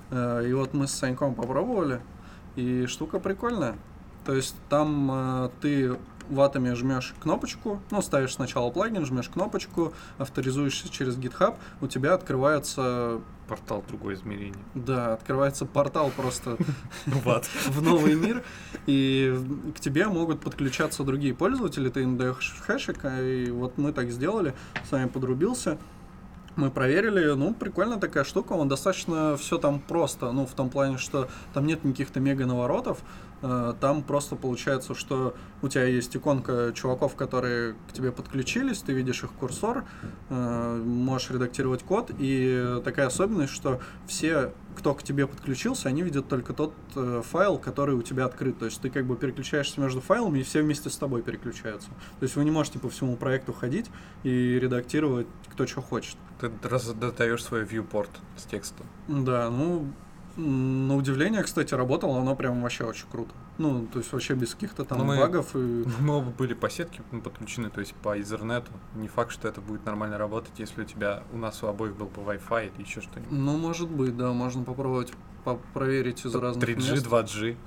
Э, 0.09 0.45
И 0.47 0.53
вот 0.53 0.73
мы 0.73 0.87
с 0.87 0.91
Саньком 0.91 1.35
попробовали, 1.35 2.01
и 2.55 2.85
штука 2.87 3.19
прикольная. 3.19 3.75
То 4.25 4.33
есть 4.33 4.55
там 4.69 5.09
э, 5.11 5.49
ты 5.61 5.97
в 6.29 6.39
атоме 6.39 6.75
жмешь 6.75 7.13
кнопочку, 7.19 7.81
ну, 7.91 8.01
ставишь 8.01 8.33
сначала 8.33 8.71
плагин, 8.71 9.05
жмешь 9.05 9.29
кнопочку, 9.29 9.93
авторизуешься 10.17 10.89
через 10.89 11.17
GitHub, 11.17 11.57
у 11.81 11.87
тебя 11.87 12.13
открывается, 12.13 13.19
Портал 13.51 13.83
другое 13.85 14.15
измерение. 14.15 14.63
да, 14.75 15.11
открывается 15.11 15.65
портал 15.65 16.09
просто 16.15 16.55
в 17.05 17.81
новый 17.81 18.15
мир, 18.15 18.45
и 18.85 19.37
к 19.75 19.81
тебе 19.81 20.07
могут 20.07 20.39
подключаться 20.39 21.03
другие 21.03 21.33
пользователи, 21.33 21.89
ты 21.89 22.03
им 22.03 22.15
даешь 22.15 22.55
хэшик, 22.61 23.03
а 23.03 23.21
и 23.21 23.51
вот 23.51 23.77
мы 23.77 23.91
так 23.91 24.09
сделали, 24.09 24.53
с 24.87 24.93
вами 24.93 25.09
подрубился, 25.09 25.77
мы 26.55 26.71
проверили, 26.71 27.33
ну, 27.33 27.53
прикольная 27.53 27.97
такая 27.97 28.23
штука, 28.23 28.53
он 28.53 28.69
достаточно 28.69 29.35
все 29.35 29.57
там 29.57 29.81
просто, 29.81 30.31
ну, 30.31 30.45
в 30.45 30.53
том 30.53 30.69
плане, 30.69 30.97
что 30.97 31.27
там 31.53 31.65
нет 31.65 31.83
никаких-то 31.83 32.21
мега 32.21 32.45
наворотов, 32.45 32.99
там 33.41 34.03
просто 34.03 34.35
получается, 34.35 34.93
что 34.95 35.35
у 35.61 35.67
тебя 35.67 35.85
есть 35.85 36.15
иконка 36.15 36.71
чуваков, 36.73 37.15
которые 37.15 37.75
к 37.89 37.93
тебе 37.93 38.11
подключились, 38.11 38.79
ты 38.79 38.93
видишь 38.93 39.23
их 39.23 39.31
курсор, 39.31 39.85
э, 40.29 40.83
можешь 40.85 41.29
редактировать 41.31 41.83
код, 41.83 42.11
и 42.17 42.79
такая 42.83 43.07
особенность, 43.07 43.53
что 43.53 43.79
все, 44.07 44.53
кто 44.75 44.93
к 44.93 45.03
тебе 45.03 45.27
подключился, 45.27 45.89
они 45.89 46.03
видят 46.03 46.27
только 46.27 46.53
тот 46.53 46.73
э, 46.95 47.21
файл, 47.25 47.57
который 47.57 47.95
у 47.95 48.01
тебя 48.01 48.25
открыт, 48.25 48.59
то 48.59 48.65
есть 48.65 48.81
ты 48.81 48.89
как 48.89 49.05
бы 49.05 49.15
переключаешься 49.15 49.81
между 49.81 50.01
файлами, 50.01 50.39
и 50.39 50.43
все 50.43 50.61
вместе 50.61 50.89
с 50.89 50.97
тобой 50.97 51.21
переключаются. 51.21 51.89
То 52.19 52.23
есть 52.23 52.35
вы 52.35 52.43
не 52.43 52.51
можете 52.51 52.79
по 52.79 52.89
всему 52.89 53.15
проекту 53.15 53.53
ходить 53.53 53.89
и 54.23 54.59
редактировать 54.59 55.27
кто 55.51 55.67
что 55.67 55.81
хочет. 55.81 56.17
Ты 56.39 56.51
раз- 56.63 56.93
даешь 56.93 57.43
свой 57.43 57.63
viewport 57.63 58.09
с 58.37 58.43
текстом. 58.43 58.85
Да, 59.07 59.49
ну, 59.49 59.91
на 60.41 60.95
удивление, 60.95 61.43
кстати, 61.43 61.73
работало, 61.73 62.19
оно 62.19 62.35
прям 62.35 62.61
вообще 62.61 62.83
очень 62.83 63.05
круто. 63.11 63.31
Ну, 63.57 63.85
то 63.87 63.99
есть 63.99 64.11
вообще 64.11 64.33
без 64.33 64.53
каких-то 64.53 64.83
там 64.83 64.97
Ну, 64.99 65.05
мы- 65.05 65.17
багов 65.17 65.55
и... 65.55 65.57
Мы 65.99 66.15
оба 66.17 66.31
были 66.31 66.53
по 66.53 66.69
сетке 66.69 67.01
ну, 67.11 67.21
подключены, 67.21 67.69
то 67.69 67.79
есть 67.79 67.93
по 67.95 68.17
Ethernet. 68.17 68.65
Не 68.95 69.07
факт, 69.07 69.31
что 69.31 69.47
это 69.47 69.61
будет 69.61 69.85
нормально 69.85 70.17
работать, 70.17 70.53
если 70.57 70.81
у 70.81 70.85
тебя, 70.85 71.23
у 71.31 71.37
нас 71.37 71.61
у 71.63 71.67
обоих 71.67 71.95
был 71.95 72.07
бы 72.07 72.21
Wi-Fi 72.21 72.71
или 72.75 72.83
еще 72.83 73.01
что-нибудь. 73.01 73.31
Ну, 73.31 73.57
может 73.57 73.89
быть, 73.89 74.17
да, 74.17 74.31
можно 74.33 74.63
попробовать 74.63 75.11
по- 75.43 75.59
проверить 75.73 76.25
из 76.25 76.35
разных 76.35 76.67
3G, 76.67 76.91
мест. 76.91 77.05
2G. 77.07 77.57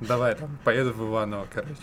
Давай 0.06 0.34
там, 0.34 0.58
поеду 0.64 0.92
в 0.92 1.08
Иваново, 1.08 1.46
короче. 1.52 1.76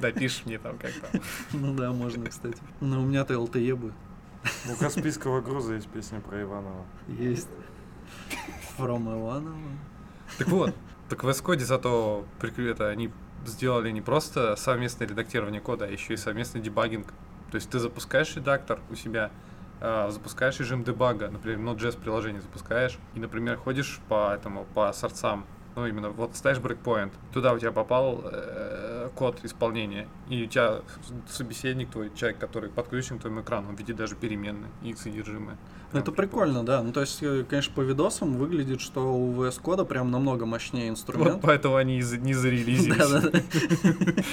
Допишешь 0.00 0.42
мне 0.46 0.58
там 0.58 0.76
как 0.78 0.92
там. 0.92 1.20
Ну 1.52 1.74
да, 1.74 1.92
можно, 1.92 2.26
кстати. 2.26 2.58
Но 2.80 3.00
у 3.02 3.04
меня-то 3.04 3.34
LTE 3.34 3.74
будет. 3.76 3.94
У 4.72 4.76
Каспийского 4.76 5.40
груза 5.40 5.74
есть 5.74 5.88
песня 5.88 6.20
про 6.20 6.40
Иванова. 6.40 6.84
Есть. 7.08 7.48
From 8.80 9.20
Иванова. 9.20 9.56
Так 10.38 10.48
вот, 10.48 10.74
так 11.08 11.24
в 11.24 11.30
Эскоде 11.30 11.64
зато 11.64 12.24
это 12.40 12.88
они 12.88 13.10
сделали 13.46 13.90
не 13.90 14.00
просто 14.00 14.56
совместное 14.56 15.08
редактирование 15.08 15.60
кода, 15.60 15.86
а 15.86 15.88
еще 15.88 16.14
и 16.14 16.16
совместный 16.16 16.60
дебагинг. 16.60 17.08
То 17.50 17.56
есть 17.56 17.70
ты 17.70 17.78
запускаешь 17.78 18.34
редактор 18.36 18.80
у 18.90 18.94
себя, 18.94 19.30
а, 19.80 20.10
запускаешь 20.10 20.58
режим 20.60 20.84
дебага, 20.84 21.28
например, 21.30 21.58
Node.js 21.58 22.00
приложение 22.00 22.40
запускаешь, 22.40 22.98
и, 23.14 23.20
например, 23.20 23.56
ходишь 23.56 24.00
по 24.08 24.32
этому, 24.34 24.66
по 24.74 24.92
сорцам, 24.92 25.46
ну, 25.74 25.86
именно, 25.86 26.10
вот 26.10 26.36
ставишь 26.36 26.58
брейкпоинт, 26.58 27.12
туда 27.32 27.52
у 27.52 27.58
тебя 27.58 27.72
попал 27.72 28.20
э, 28.24 29.08
код 29.14 29.40
исполнения, 29.44 30.06
и 30.28 30.44
у 30.44 30.46
тебя 30.46 30.82
собеседник 31.28 31.90
твой, 31.90 32.12
человек, 32.14 32.38
который 32.38 32.70
подключен 32.70 33.18
к 33.18 33.22
твоему 33.22 33.40
экрану, 33.40 33.70
он 33.70 33.74
видит 33.74 33.96
даже 33.96 34.16
переменные 34.16 34.70
и 34.82 34.90
их 34.90 34.98
содержимое. 34.98 35.56
Ну, 35.92 35.98
Это 35.98 36.12
прикольно, 36.12 36.64
да. 36.64 36.82
Ну, 36.82 36.92
то 36.92 37.00
есть, 37.00 37.18
э, 37.22 37.44
конечно, 37.48 37.74
по 37.74 37.80
видосам 37.80 38.36
выглядит, 38.36 38.80
что 38.80 39.12
у 39.12 39.32
VS 39.34 39.60
Code 39.60 39.84
прям 39.84 40.10
намного 40.10 40.46
мощнее 40.46 40.86
Вот 40.86 40.92
инструмент. 40.92 41.40
поэтому 41.42 41.76
они 41.76 41.96
не 41.96 42.34
зарелизились. 42.34 42.96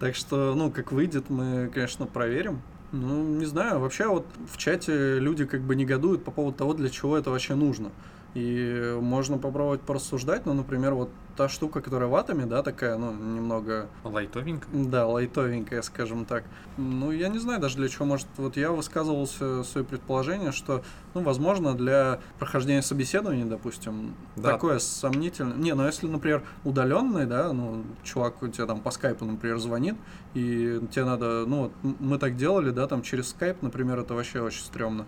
Так 0.00 0.14
что, 0.16 0.54
ну, 0.54 0.70
как 0.70 0.92
выйдет, 0.92 1.30
мы, 1.30 1.70
конечно, 1.72 2.06
проверим. 2.06 2.62
Ну, 2.92 3.22
не 3.22 3.46
знаю, 3.46 3.78
вообще 3.78 4.06
вот 4.08 4.26
в 4.52 4.56
чате 4.56 5.18
люди 5.20 5.44
как 5.44 5.60
бы 5.60 5.76
негодуют 5.76 6.24
по 6.24 6.30
поводу 6.32 6.56
того, 6.58 6.74
для 6.74 6.88
чего 6.88 7.16
это 7.16 7.30
вообще 7.30 7.54
нужно. 7.54 7.92
И 8.34 8.96
можно 9.00 9.38
попробовать 9.38 9.80
порассуждать, 9.80 10.46
ну, 10.46 10.54
например, 10.54 10.94
вот 10.94 11.10
та 11.36 11.48
штука, 11.48 11.80
которая 11.80 12.08
в 12.08 12.14
атоме, 12.14 12.46
да, 12.46 12.62
такая, 12.62 12.96
ну, 12.96 13.12
немного 13.12 13.88
Лайтовенько. 14.04 14.66
да, 14.72 15.06
лайтовенькая, 15.06 15.82
скажем 15.82 16.24
так. 16.26 16.44
Ну, 16.76 17.10
я 17.10 17.28
не 17.28 17.38
знаю 17.38 17.60
даже 17.60 17.76
для 17.76 17.88
чего. 17.88 18.04
Может, 18.04 18.26
вот 18.36 18.56
я 18.56 18.70
высказывался 18.70 19.64
свое 19.64 19.84
предположение, 19.86 20.52
что, 20.52 20.82
ну, 21.14 21.22
возможно, 21.22 21.74
для 21.74 22.20
прохождения 22.38 22.82
собеседования, 22.82 23.46
допустим, 23.46 24.14
Да. 24.36 24.52
такое 24.52 24.78
сомнительное. 24.78 25.56
Не, 25.56 25.74
ну 25.74 25.84
если, 25.86 26.06
например, 26.06 26.42
удаленный, 26.64 27.26
да, 27.26 27.52
ну, 27.52 27.84
чувак 28.04 28.42
у 28.42 28.48
тебя 28.48 28.66
там 28.66 28.80
по 28.80 28.90
скайпу, 28.90 29.24
например, 29.24 29.58
звонит, 29.58 29.96
и 30.34 30.80
тебе 30.92 31.04
надо, 31.04 31.46
ну, 31.46 31.62
вот 31.82 31.96
мы 32.00 32.18
так 32.18 32.36
делали, 32.36 32.70
да, 32.70 32.86
там 32.86 33.02
через 33.02 33.30
скайп, 33.30 33.62
например, 33.62 33.98
это 33.98 34.14
вообще 34.14 34.40
очень 34.40 34.62
стрёмно. 34.62 35.06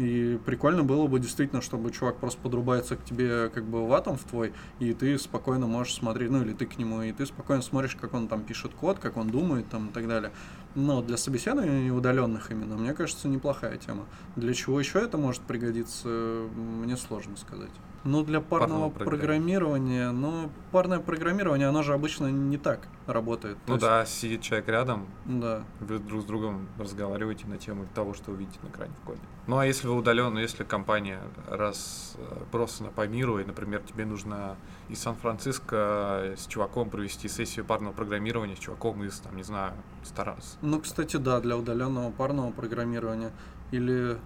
И 0.00 0.40
прикольно 0.46 0.82
было 0.82 1.06
бы 1.06 1.20
действительно, 1.20 1.60
чтобы 1.60 1.90
чувак 1.90 2.16
просто 2.16 2.40
подрубается 2.40 2.96
к 2.96 3.04
тебе 3.04 3.50
как 3.50 3.64
бы 3.64 3.86
в 3.86 3.92
атом 3.92 4.16
в 4.16 4.24
твой, 4.24 4.54
и 4.78 4.94
ты 4.94 5.18
спокойно 5.18 5.66
можешь 5.66 5.92
смотреть, 5.92 6.30
ну 6.30 6.42
или 6.42 6.54
ты 6.54 6.64
к 6.64 6.78
нему, 6.78 7.02
и 7.02 7.12
ты 7.12 7.26
спокойно 7.26 7.60
смотришь, 7.60 7.96
как 8.00 8.14
он 8.14 8.26
там 8.26 8.42
пишет 8.42 8.72
код, 8.72 8.98
как 8.98 9.18
он 9.18 9.28
думает 9.28 9.68
там 9.68 9.88
и 9.88 9.92
так 9.92 10.08
далее. 10.08 10.32
Но 10.74 11.02
для 11.02 11.18
собеседований 11.18 11.90
удаленных 11.90 12.50
именно, 12.50 12.78
мне 12.78 12.94
кажется, 12.94 13.28
неплохая 13.28 13.76
тема. 13.76 14.06
Для 14.36 14.54
чего 14.54 14.80
еще 14.80 15.00
это 15.00 15.18
может 15.18 15.42
пригодиться, 15.42 16.08
мне 16.08 16.96
сложно 16.96 17.36
сказать. 17.36 17.68
Ну, 18.02 18.24
для 18.24 18.40
парного, 18.40 18.88
Парного 18.88 19.10
программирования, 19.10 20.10
но 20.10 20.50
парное 20.72 21.00
программирование, 21.00 21.68
оно 21.68 21.82
же 21.82 21.92
обычно 21.92 22.28
не 22.30 22.56
так 22.56 22.88
работает. 23.06 23.58
Ну 23.66 23.74
есть- 23.74 23.84
да, 23.86 24.06
сидит 24.06 24.40
человек 24.40 24.68
рядом, 24.68 25.06
Да. 25.26 25.64
вы 25.80 25.98
друг 25.98 26.22
с 26.22 26.24
другом 26.24 26.66
разговариваете 26.78 27.46
на 27.46 27.58
тему 27.58 27.86
того, 27.94 28.14
что 28.14 28.30
увидите 28.32 28.58
на 28.62 28.68
экране 28.68 28.92
в 29.02 29.06
коде. 29.06 29.20
Ну 29.46 29.58
а 29.58 29.66
если 29.66 29.86
вы 29.86 29.96
удаленно, 29.96 30.38
если 30.38 30.64
компания 30.64 31.20
разбросана 31.46 32.88
по 32.90 33.06
миру, 33.06 33.38
и, 33.38 33.44
например, 33.44 33.82
тебе 33.82 34.06
нужно 34.06 34.56
из 34.88 34.98
Сан-Франциско 35.00 36.34
с 36.38 36.46
чуваком 36.46 36.88
провести 36.88 37.28
сессию 37.28 37.66
парного 37.66 37.92
программирования, 37.92 38.56
с 38.56 38.60
чуваком 38.60 39.04
из, 39.04 39.18
там, 39.20 39.36
не 39.36 39.42
знаю, 39.42 39.74
из 40.02 40.08
Тараса. 40.10 40.56
Ну, 40.62 40.80
кстати, 40.80 41.16
да, 41.18 41.40
для 41.40 41.56
удаленного 41.56 42.10
парного 42.10 42.50
программирования. 42.50 43.30
Или 43.72 44.16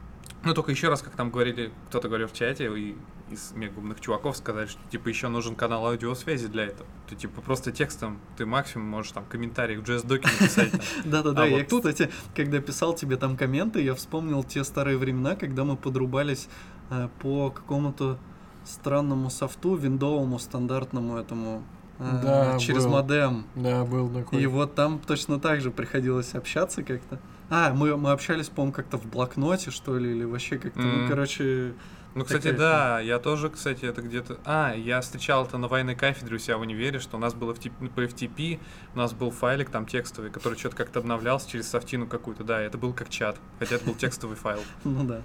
Ну 0.42 0.54
только 0.54 0.70
еще 0.70 0.88
раз, 0.88 1.02
как 1.02 1.14
там 1.16 1.30
говорили, 1.30 1.70
кто-то 1.88 2.08
говорил 2.08 2.28
в 2.28 2.32
чате, 2.32 2.70
и 2.78 2.96
из 3.34 3.52
мегумных 3.52 4.00
чуваков 4.00 4.36
сказали, 4.36 4.66
что 4.66 4.80
типа 4.90 5.08
еще 5.08 5.28
нужен 5.28 5.54
канал 5.54 5.86
аудиосвязи 5.86 6.46
для 6.48 6.64
этого. 6.64 6.88
Ты 7.08 7.16
типа 7.16 7.40
просто 7.42 7.70
текстом, 7.72 8.18
ты 8.36 8.46
максимум 8.46 8.88
можешь 8.88 9.12
там 9.12 9.24
комментарии 9.26 9.76
в 9.76 9.82
JS-доке 9.82 10.26
написать. 10.40 10.72
Да-да-да, 11.04 11.42
А 11.42 11.46
я, 11.46 11.64
тут- 11.64 11.84
кстати, 11.84 12.10
когда 12.34 12.60
писал 12.60 12.94
тебе 12.94 13.16
там 13.16 13.36
комменты, 13.36 13.82
я 13.82 13.94
вспомнил 13.94 14.42
те 14.42 14.64
старые 14.64 14.96
времена, 14.98 15.36
когда 15.36 15.64
мы 15.64 15.76
подрубались 15.76 16.48
э, 16.90 17.08
по 17.20 17.50
какому-то 17.50 18.18
странному 18.64 19.30
софту, 19.30 19.74
виндовому, 19.76 20.38
стандартному 20.38 21.16
этому, 21.18 21.62
э, 21.98 22.20
Да, 22.22 22.58
через 22.58 22.84
был. 22.84 22.92
модем. 22.92 23.44
Да, 23.54 23.84
был 23.84 24.08
такой. 24.08 24.42
И 24.42 24.46
вот 24.46 24.74
там 24.74 24.98
точно 25.06 25.38
так 25.38 25.60
же 25.60 25.70
приходилось 25.70 26.34
общаться 26.34 26.82
как-то. 26.82 27.20
А, 27.50 27.74
мы, 27.74 27.94
мы 27.98 28.10
общались, 28.12 28.48
по-моему, 28.48 28.72
как-то 28.72 28.96
в 28.96 29.04
блокноте, 29.06 29.70
что 29.70 29.98
ли, 29.98 30.10
или 30.12 30.24
вообще 30.24 30.56
как-то, 30.58 30.80
ну, 30.80 31.00
Мгм. 31.00 31.08
короче, 31.08 31.74
Ну, 32.14 32.24
кстати, 32.24 32.52
Такая 32.52 32.58
да, 32.58 33.00
я 33.00 33.18
тоже, 33.18 33.50
кстати, 33.50 33.84
это 33.84 34.00
где-то... 34.00 34.38
А, 34.44 34.72
я 34.72 35.00
встречал 35.00 35.44
это 35.44 35.58
на 35.58 35.66
военной 35.66 35.96
кафедре 35.96 36.36
у 36.36 36.38
себя 36.38 36.58
в 36.58 36.60
универе, 36.60 37.00
что 37.00 37.16
у 37.16 37.20
нас 37.20 37.34
было 37.34 37.52
в, 37.54 37.58
тип... 37.58 37.72
по 37.94 38.04
FTP, 38.04 38.60
у 38.94 38.98
нас 38.98 39.12
был 39.12 39.32
файлик 39.32 39.68
там 39.70 39.84
текстовый, 39.84 40.30
который 40.30 40.56
что-то 40.56 40.76
как-то 40.76 41.00
обновлялся 41.00 41.50
через 41.50 41.68
софтину 41.68 42.06
какую-то, 42.06 42.44
да, 42.44 42.60
это 42.60 42.78
был 42.78 42.92
как 42.92 43.08
чат, 43.08 43.36
хотя 43.58 43.76
это 43.76 43.84
был 43.84 43.94
текстовый 43.94 44.36
файл. 44.36 44.60
Ну 44.84 45.04
да. 45.04 45.22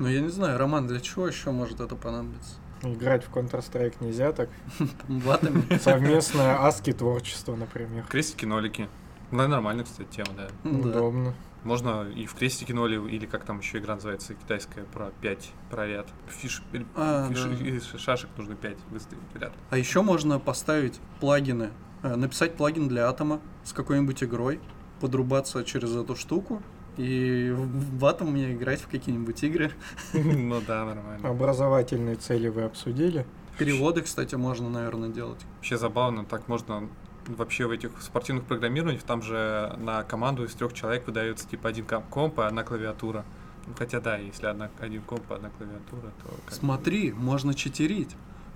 Ну 0.00 0.08
я 0.08 0.20
не 0.20 0.28
знаю, 0.28 0.58
Роман, 0.58 0.88
для 0.88 0.98
чего 0.98 1.28
еще 1.28 1.52
может 1.52 1.80
это 1.80 1.94
понадобиться? 1.94 2.56
Играть 2.82 3.24
в 3.24 3.30
Counter-Strike 3.32 3.96
нельзя 4.00 4.32
так. 4.32 4.50
Ватами? 5.08 5.78
Совместное 5.82 6.66
аски 6.66 6.92
творчество, 6.92 7.54
например. 7.54 8.04
Крестики-нолики. 8.08 8.88
Ну, 9.30 9.46
нормально, 9.46 9.84
кстати, 9.84 10.08
тема. 10.10 10.30
Ну 10.64 10.82
да. 10.82 10.90
Удобно. 10.90 11.34
Можно 11.64 12.06
и 12.14 12.26
в 12.26 12.34
крестики 12.34 12.72
ноли, 12.72 12.96
или 13.10 13.26
как 13.26 13.44
там 13.44 13.58
еще 13.58 13.78
игра 13.78 13.94
называется, 13.94 14.34
китайская, 14.34 14.84
про 14.84 15.10
5 15.22 15.50
про 15.70 15.86
ряд. 15.86 16.06
Фиш, 16.28 16.62
или 16.72 16.86
А, 16.94 17.28
фиш- 17.30 17.44
да. 17.58 17.64
из 17.68 17.86
шашек 18.00 18.28
нужно 18.36 18.54
5 18.54 18.76
выставить 18.90 19.22
в 19.32 19.38
ряд. 19.40 19.52
А 19.70 19.78
еще 19.78 20.02
можно 20.02 20.38
поставить 20.38 21.00
плагины, 21.20 21.70
э, 22.02 22.14
написать 22.16 22.54
плагин 22.56 22.86
для 22.88 23.08
атома 23.08 23.40
с 23.64 23.72
какой-нибудь 23.72 24.22
игрой, 24.22 24.60
подрубаться 25.00 25.64
через 25.64 25.94
эту 25.96 26.14
штуку 26.16 26.62
и 26.96 27.50
в 27.56 27.98
в 27.98 28.04
атом 28.06 28.30
мне 28.32 28.52
играть 28.52 28.80
в 28.82 28.88
какие-нибудь 28.88 29.42
игры. 29.42 29.72
Ну 30.12 30.60
да, 30.66 30.84
нормально. 30.84 31.28
Образовательные 31.28 32.16
цели 32.16 32.48
вы 32.48 32.62
обсудили. 32.62 33.26
Переводы, 33.58 34.02
кстати, 34.02 34.34
можно, 34.34 34.68
наверное, 34.68 35.08
делать. 35.08 35.40
Вообще 35.56 35.78
забавно, 35.78 36.24
так 36.24 36.46
можно 36.48 36.88
вообще 37.28 37.66
в 37.66 37.70
этих 37.70 37.90
спортивных 38.02 38.44
программированиях, 38.44 39.02
там 39.02 39.22
же 39.22 39.74
на 39.78 40.02
команду 40.02 40.44
из 40.44 40.54
трех 40.54 40.72
человек 40.72 41.06
выдается 41.06 41.48
типа 41.48 41.68
один 41.68 41.84
ком- 41.84 42.04
комп 42.10 42.38
и 42.38 42.42
одна 42.42 42.62
клавиатура. 42.62 43.24
Ну, 43.66 43.74
хотя 43.78 44.00
да, 44.00 44.16
если 44.16 44.46
одна, 44.46 44.70
один 44.78 45.02
комп 45.02 45.32
одна 45.32 45.50
клавиатура, 45.50 46.12
то... 46.22 46.34
как 46.44 46.54
Смотри, 46.54 47.12
можно 47.12 47.54
читерить. 47.54 48.14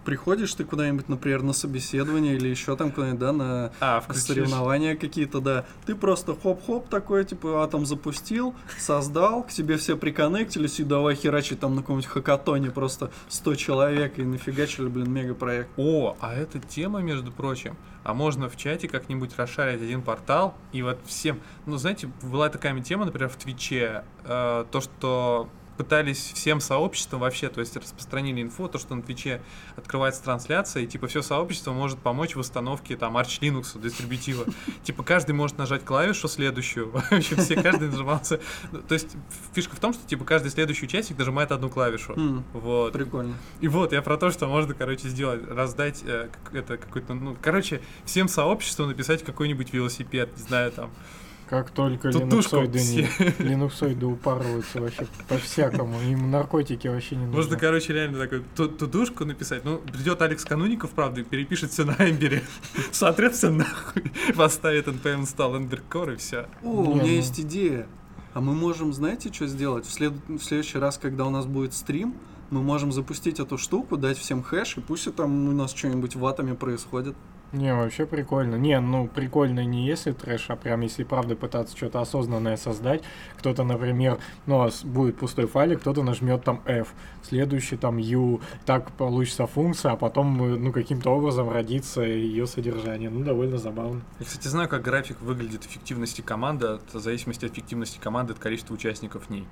Приходишь 0.08 0.54
ты 0.54 0.64
куда-нибудь, 0.64 1.10
например, 1.10 1.42
на 1.42 1.52
собеседование 1.52 2.34
или 2.36 2.48
еще 2.48 2.76
там 2.76 2.92
куда-нибудь, 2.92 3.20
да, 3.20 3.32
на 3.34 3.72
А, 3.78 4.00
включишь. 4.00 4.22
соревнования 4.22 4.96
какие-то, 4.96 5.42
да. 5.42 5.66
Ты 5.84 5.94
просто 5.94 6.34
хоп-хоп 6.34 6.88
такой, 6.88 7.26
типа, 7.26 7.62
атом 7.62 7.84
запустил, 7.84 8.54
создал, 8.78 9.42
к 9.42 9.48
тебе 9.48 9.76
все 9.76 9.98
приконнектились 9.98 10.80
и 10.80 10.84
давай 10.84 11.14
херачить 11.14 11.60
там 11.60 11.74
на 11.74 11.82
каком-нибудь 11.82 12.08
хакатоне 12.08 12.70
просто 12.70 13.10
100 13.28 13.54
человек 13.56 14.18
и 14.18 14.22
нафигачили, 14.22 14.88
блин, 14.88 15.12
мегапроект. 15.12 15.68
О, 15.76 16.16
а 16.20 16.34
эта 16.34 16.58
тема, 16.58 17.00
между 17.00 17.30
прочим, 17.30 17.76
а 18.02 18.14
можно 18.14 18.48
в 18.48 18.56
чате 18.56 18.88
как-нибудь 18.88 19.36
расшарить 19.36 19.82
один 19.82 20.00
портал 20.00 20.54
и 20.72 20.80
вот 20.80 21.00
всем... 21.04 21.38
Ну, 21.66 21.76
знаете, 21.76 22.08
была 22.22 22.48
такая 22.48 22.80
тема, 22.80 23.04
например, 23.04 23.28
в 23.28 23.36
Твиче, 23.36 24.04
э, 24.24 24.64
то, 24.70 24.80
что 24.80 25.50
пытались 25.78 26.32
всем 26.34 26.60
сообществом 26.60 27.20
вообще, 27.20 27.48
то 27.48 27.60
есть 27.60 27.76
распространили 27.76 28.42
инфу, 28.42 28.68
то, 28.68 28.78
что 28.78 28.96
на 28.96 29.02
Твиче 29.02 29.40
открывается 29.76 30.22
трансляция, 30.24 30.82
и 30.82 30.86
типа 30.88 31.06
все 31.06 31.22
сообщество 31.22 31.72
может 31.72 32.00
помочь 32.00 32.34
в 32.34 32.40
установке 32.40 32.96
там 32.96 33.16
Arch 33.16 33.40
Linux, 33.40 33.80
дистрибутива. 33.80 34.44
Типа 34.82 35.04
каждый 35.04 35.32
может 35.32 35.56
нажать 35.56 35.84
клавишу 35.84 36.26
следующую, 36.26 36.90
вообще 37.10 37.36
все, 37.36 37.54
каждый 37.62 37.88
нажимался. 37.88 38.40
Ну, 38.72 38.80
То 38.80 38.94
есть 38.94 39.16
фишка 39.54 39.76
в 39.76 39.80
том, 39.80 39.92
что 39.92 40.04
типа 40.06 40.24
каждый 40.24 40.50
следующий 40.50 40.86
участник 40.86 41.16
нажимает 41.16 41.52
одну 41.52 41.70
клавишу. 41.70 42.14
Вот. 42.52 42.92
прикольно. 42.92 43.34
И 43.60 43.68
вот, 43.68 43.92
я 43.92 44.02
про 44.02 44.16
то, 44.16 44.32
что 44.32 44.48
можно, 44.48 44.74
короче, 44.74 45.08
сделать, 45.08 45.46
раздать 45.48 46.02
э, 46.04 46.28
это 46.52 46.76
какой-то, 46.76 47.14
ну, 47.14 47.36
короче, 47.40 47.80
всем 48.04 48.26
сообществу 48.26 48.84
написать 48.84 49.22
какой-нибудь 49.22 49.72
велосипед, 49.72 50.36
не 50.36 50.42
знаю, 50.42 50.72
там. 50.72 50.90
Как 51.48 51.70
только 51.70 52.08
линуксоиды, 52.08 52.78
не, 52.78 53.02
все. 53.04 53.34
линуксоиды 53.38 54.04
упарываются 54.04 54.80
вообще 54.80 55.06
по-всякому. 55.28 55.98
Им 56.02 56.30
наркотики 56.30 56.88
вообще 56.88 57.16
не 57.16 57.24
нужны. 57.24 57.36
Можно, 57.36 57.56
короче, 57.56 57.92
реально 57.94 58.18
такой 58.18 58.44
ту- 58.54 58.68
тудушку 58.68 59.24
написать. 59.24 59.64
Ну, 59.64 59.78
придет 59.78 60.20
Алекс 60.20 60.44
Кануников, 60.44 60.90
правда, 60.90 61.22
и 61.22 61.24
перепишет 61.24 61.70
все 61.70 61.84
на 61.84 61.94
Эмбере. 61.98 62.42
Соответственно, 62.92 63.58
нахуй 63.58 64.12
поставит 64.36 64.88
npm 64.88 65.22
Ember 65.22 65.80
Core 65.90 66.14
и 66.14 66.16
все. 66.16 66.48
О, 66.62 66.68
у 66.68 66.94
меня 66.94 67.02
ну- 67.02 67.08
есть 67.08 67.40
идея. 67.40 67.86
А 68.34 68.40
мы 68.40 68.54
можем, 68.54 68.92
знаете, 68.92 69.32
что 69.32 69.46
сделать? 69.46 69.86
В, 69.86 69.90
след- 69.90 70.12
в 70.28 70.40
следующий 70.40 70.78
раз, 70.78 70.98
когда 70.98 71.24
у 71.24 71.30
нас 71.30 71.46
будет 71.46 71.72
стрим, 71.72 72.14
мы 72.50 72.62
можем 72.62 72.92
запустить 72.92 73.40
эту 73.40 73.58
штуку, 73.58 73.96
дать 73.96 74.18
всем 74.18 74.42
хэш, 74.42 74.76
и 74.76 74.80
пусть 74.80 75.12
там 75.14 75.48
у 75.48 75.52
нас 75.52 75.74
что-нибудь 75.74 76.14
в 76.14 76.24
атоме 76.26 76.54
происходит. 76.54 77.16
Не, 77.52 77.74
вообще 77.74 78.04
прикольно. 78.04 78.56
Не, 78.56 78.78
ну 78.80 79.08
прикольно 79.08 79.64
не 79.64 79.86
если 79.86 80.12
трэш, 80.12 80.46
а 80.50 80.56
прям 80.56 80.82
если 80.82 81.02
правда 81.02 81.34
пытаться 81.34 81.74
что-то 81.76 82.00
осознанное 82.00 82.58
создать. 82.58 83.02
Кто-то, 83.38 83.64
например, 83.64 84.18
ну, 84.46 84.60
а 84.60 84.70
будет 84.84 85.16
пустой 85.16 85.46
файлик, 85.46 85.80
кто-то 85.80 86.02
нажмет 86.02 86.44
там 86.44 86.60
F, 86.66 86.88
следующий 87.22 87.76
там 87.76 87.96
U, 87.96 88.40
так 88.66 88.92
получится 88.92 89.46
функция, 89.46 89.92
а 89.92 89.96
потом, 89.96 90.42
э, 90.42 90.56
ну, 90.58 90.72
каким-то 90.72 91.10
образом 91.10 91.48
родится 91.50 92.02
ее 92.02 92.46
содержание. 92.46 93.08
Ну, 93.08 93.24
довольно 93.24 93.56
забавно. 93.56 94.02
Я, 94.18 94.26
кстати, 94.26 94.48
знаю, 94.48 94.68
как 94.68 94.82
график 94.82 95.20
выглядит 95.22 95.64
эффективности 95.64 96.20
команды, 96.20 96.66
от 96.66 96.92
в 96.92 97.00
зависимости 97.00 97.46
от 97.46 97.52
эффективности 97.52 97.98
команды, 97.98 98.34
от 98.34 98.38
количества 98.38 98.74
участников 98.74 99.24
в 99.26 99.30
ней. 99.30 99.46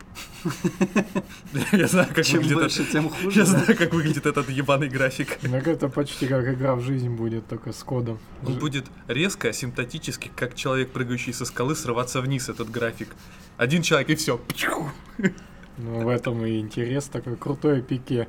Я 1.73 1.87
знаю, 1.87 2.09
как 2.15 2.25
Чем 2.25 2.39
выглядит 2.41 2.59
больше, 2.59 2.83
это- 2.83 2.93
тем 2.93 3.09
хуже. 3.09 3.39
Я 3.41 3.47
знаю, 3.47 3.77
как 3.77 3.95
выглядит 3.95 4.27
этот 4.27 4.51
ебаный 4.51 4.89
график. 4.89 5.39
Так 5.41 5.67
это 5.67 5.89
почти 5.89 6.27
как 6.27 6.47
игра 6.47 6.75
в 6.75 6.81
жизнь 6.83 7.09
будет, 7.09 7.47
только 7.47 7.73
с 7.73 7.86
кодом. 7.87 8.19
Он 8.47 8.59
будет 8.59 8.87
резко, 9.09 9.49
асимптотически, 9.49 10.31
как 10.37 10.55
человек, 10.55 10.91
прыгающий 10.91 11.33
со 11.33 11.45
скалы, 11.47 11.75
срываться 11.75 12.21
вниз, 12.21 12.49
этот 12.51 12.71
график. 12.71 13.09
Один 13.57 13.81
человек, 13.83 14.11
и 14.11 14.15
все. 14.17 14.39
Ну, 15.79 16.05
в 16.05 16.09
этом 16.09 16.45
и 16.45 16.59
интерес 16.59 17.05
такой 17.05 17.37
крутой 17.37 17.83
пике. 17.83 18.29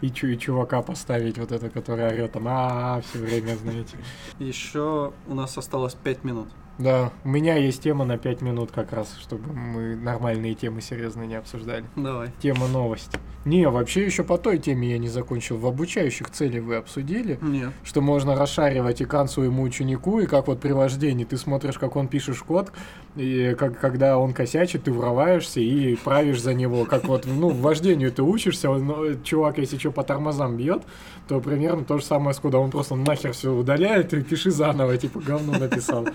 И, 0.00 0.10
чу- 0.10 0.28
и 0.28 0.38
чувака 0.38 0.80
поставить, 0.80 1.38
вот 1.38 1.50
это, 1.50 1.70
который 1.70 2.06
орет 2.06 2.32
там, 2.32 2.44
а 2.46 3.00
все 3.00 3.18
время, 3.18 3.56
знаете. 3.56 3.96
Еще 4.38 5.12
у 5.26 5.34
нас 5.34 5.58
осталось 5.58 5.94
5 5.94 6.22
минут. 6.24 6.48
Да, 6.78 7.10
у 7.24 7.28
меня 7.28 7.56
есть 7.56 7.82
тема 7.82 8.04
на 8.04 8.16
5 8.16 8.40
минут 8.40 8.70
как 8.70 8.92
раз, 8.92 9.16
чтобы 9.20 9.52
мы 9.52 9.96
нормальные 9.96 10.54
темы 10.54 10.80
серьезные 10.82 11.26
не 11.26 11.34
обсуждали. 11.34 11.84
Давай. 11.96 12.30
Тема 12.40 12.68
новости. 12.68 13.18
Не, 13.48 13.66
вообще 13.66 14.04
еще 14.04 14.24
по 14.24 14.36
той 14.36 14.58
теме 14.58 14.90
я 14.90 14.98
не 14.98 15.08
закончил. 15.08 15.56
В 15.56 15.66
обучающих 15.66 16.28
целях 16.30 16.64
вы 16.64 16.76
обсудили, 16.76 17.38
Нет. 17.40 17.70
что 17.82 18.02
можно 18.02 18.36
расшаривать 18.36 19.00
экран 19.00 19.26
своему 19.26 19.62
ученику, 19.62 20.20
и 20.20 20.26
как 20.26 20.48
вот 20.48 20.60
при 20.60 20.72
вождении 20.72 21.24
ты 21.24 21.38
смотришь, 21.38 21.78
как 21.78 21.96
он 21.96 22.08
пишешь 22.08 22.42
код, 22.42 22.70
и 23.16 23.56
как, 23.58 23.80
когда 23.80 24.18
он 24.18 24.34
косячит, 24.34 24.84
ты 24.84 24.92
врываешься 24.92 25.60
и 25.60 25.96
правишь 25.96 26.42
за 26.42 26.52
него. 26.52 26.84
Как 26.84 27.04
вот, 27.04 27.24
ну, 27.26 27.48
в 27.48 27.62
вождению 27.62 28.12
ты 28.12 28.22
учишься, 28.22 28.68
он, 28.68 28.86
ну, 28.86 29.14
чувак, 29.24 29.56
если 29.56 29.78
что, 29.78 29.92
по 29.92 30.04
тормозам 30.04 30.58
бьет, 30.58 30.82
то 31.26 31.40
примерно 31.40 31.84
то 31.84 31.96
же 31.96 32.04
самое 32.04 32.34
с 32.34 32.38
кодом. 32.38 32.64
Он 32.64 32.70
просто 32.70 32.96
нахер 32.96 33.32
все 33.32 33.50
удаляет 33.50 34.12
и 34.12 34.22
пиши 34.22 34.50
заново, 34.50 34.98
типа 34.98 35.20
говно 35.20 35.58
написал. 35.58 36.06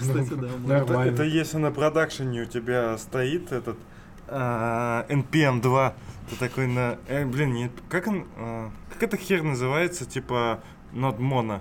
Кстати, 0.00 0.34
да. 0.34 0.48
Ну, 0.88 1.00
это 1.00 1.22
если 1.22 1.58
на 1.58 1.70
продакшене 1.70 2.42
у 2.42 2.46
тебя 2.46 2.98
стоит 2.98 3.52
этот 3.52 3.78
а, 4.32 5.06
NPM 5.08 5.60
2, 5.60 5.94
ты 6.30 6.36
такой 6.36 6.66
на... 6.66 6.98
э, 7.08 7.24
блин, 7.24 7.52
не, 7.52 7.70
как 7.88 8.06
он... 8.06 8.26
а, 8.36 8.70
как 8.92 9.02
эта 9.02 9.16
хер 9.16 9.42
называется? 9.42 10.04
Типа 10.06 10.60
Not 10.92 11.18
Mono. 11.18 11.60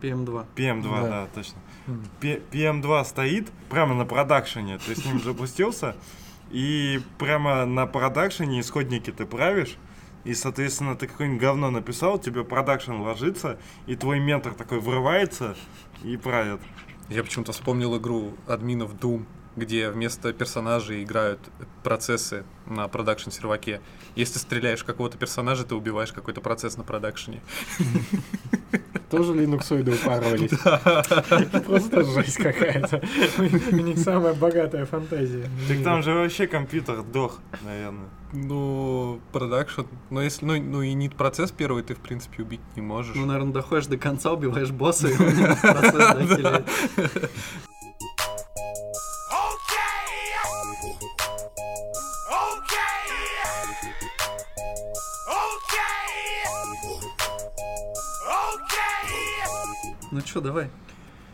PM2. 0.00 0.46
PM2, 0.56 1.02
да, 1.02 1.08
Да. 1.08 1.26
точно. 1.34 1.58
Мгм. 1.86 2.04
П- 2.20 2.42
PM2 2.52 3.04
стоит 3.04 3.50
прямо 3.70 3.94
на 3.94 4.04
продакшене, 4.04 4.78
ты 4.78 4.94
с 4.96 5.04
ним 5.04 5.20
запустился, 5.22 5.96
и 6.50 7.00
прямо 7.18 7.64
на 7.66 7.86
продакшене 7.86 8.60
исходники 8.60 9.10
ты 9.12 9.24
правишь, 9.26 9.76
и, 10.24 10.34
соответственно, 10.34 10.94
ты 10.96 11.06
какое-нибудь 11.08 11.40
говно 11.40 11.70
написал, 11.70 12.18
тебе 12.18 12.44
продакшн 12.44 12.92
ложится, 12.94 13.58
и 13.86 13.96
твой 13.96 14.18
ментор 14.20 14.54
такой 14.54 14.78
врывается 14.80 15.56
и 16.04 16.16
правит. 16.16 16.60
Я 17.08 17.22
почему-то 17.24 17.52
вспомнил 17.52 17.96
игру 17.98 18.34
админов 18.46 18.94
Doom, 18.94 19.24
где 19.56 19.90
вместо 19.90 20.32
персонажей 20.32 21.02
играют 21.02 21.40
процессы 21.82 22.44
на 22.66 22.88
продакшн-серваке. 22.88 23.80
Если 24.14 24.38
стреляешь 24.38 24.80
в 24.80 24.84
какого-то 24.84 25.18
персонажа, 25.18 25.64
ты 25.64 25.74
убиваешь 25.74 26.12
какой-то 26.12 26.40
процесс 26.40 26.76
на 26.76 26.84
продакшене. 26.84 27.42
Тоже 29.10 29.34
линуксоиды 29.34 29.92
упарывались. 29.92 30.52
Это 30.52 31.60
просто 31.60 32.02
жесть 32.02 32.36
какая-то. 32.36 33.02
У 33.38 33.76
них 33.76 33.98
самая 33.98 34.32
богатая 34.32 34.86
фантазия. 34.86 35.46
Так 35.68 35.82
там 35.84 36.02
же 36.02 36.14
вообще 36.14 36.46
компьютер 36.46 37.02
дох, 37.02 37.40
наверное. 37.62 38.08
Ну, 38.32 39.20
продакшн. 39.30 39.82
Но 40.08 40.22
если, 40.22 40.46
ну, 40.46 40.62
ну 40.62 40.80
и 40.80 40.94
нит 40.94 41.14
процесс 41.14 41.50
первый 41.50 41.82
ты, 41.82 41.94
в 41.94 41.98
принципе, 41.98 42.42
убить 42.42 42.62
не 42.74 42.80
можешь. 42.80 43.14
Ну, 43.14 43.26
наверное, 43.26 43.52
доходишь 43.52 43.86
до 43.86 43.98
конца, 43.98 44.32
убиваешь 44.32 44.70
босса 44.70 45.08
и 45.08 45.12
он 45.18 45.56
процесс 45.56 46.62
Ну 60.22 60.28
что, 60.28 60.40
давай. 60.40 60.70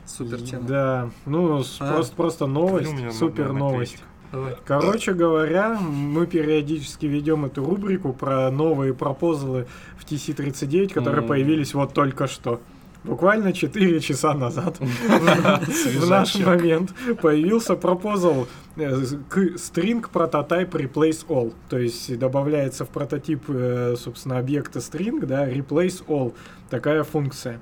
Супер 0.07 0.41
тема. 0.41 0.67
Да, 0.67 1.11
ну 1.27 1.63
А. 1.81 1.93
просто, 1.93 2.17
просто 2.17 2.47
новость, 2.47 3.13
супер 3.13 3.53
новость. 3.53 4.03
Давай. 4.33 4.57
Короче 4.67 5.13
говоря, 5.13 5.79
мы 5.79 6.27
периодически 6.27 7.07
ведем 7.07 7.45
эту 7.45 7.65
рубрику 7.65 8.13
про 8.13 8.51
новые 8.51 8.95
пропозалы 8.95 9.67
в 9.99 10.05
TC39, 10.11 10.93
которые 10.95 11.23
М. 11.23 11.29
появились 11.29 11.75
вот 11.75 11.93
только 11.93 12.27
что. 12.27 12.61
Буквально 13.05 13.53
4 13.53 14.01
часа 14.01 14.35
назад 14.35 14.79
в 14.81 16.09
наш 16.11 16.35
момент 16.37 16.93
появился 17.23 17.75
пропозал 17.77 18.49
э, 18.77 18.91
к 19.29 19.39
string 19.57 20.05
prototype 20.13 20.71
replace 20.71 21.27
all. 21.29 21.55
То 21.69 21.79
есть 21.79 22.19
добавляется 22.19 22.85
в 22.85 22.89
прототип, 22.89 23.45
э, 23.49 23.95
собственно, 23.99 24.39
объекта 24.39 24.81
string, 24.81 25.25
да, 25.25 25.49
replace 25.49 26.05
all. 26.07 26.35
Такая 26.71 27.05
функция. 27.05 27.61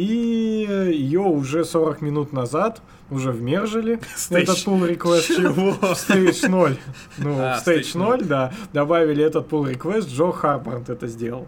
И 0.00 0.66
ее 0.92 1.20
уже 1.20 1.64
40 1.64 2.02
минут 2.02 2.32
назад 2.32 2.82
уже 3.10 3.30
вмержили. 3.32 3.98
Этот 4.30 4.58
pull 4.66 4.96
request 4.96 5.50
в 5.52 5.82
stage 5.92 6.48
0. 6.48 6.76
Ну, 7.18 7.36
А, 7.40 7.58
в 7.58 7.66
stage 7.66 7.80
stage 7.94 7.98
0, 7.98 8.24
да. 8.24 8.52
Добавили 8.74 9.24
этот 9.24 9.48
pull 9.50 9.72
request, 9.72 10.08
Джо 10.08 10.32
Харпард 10.32 10.90
это 10.90 11.06
сделал. 11.06 11.46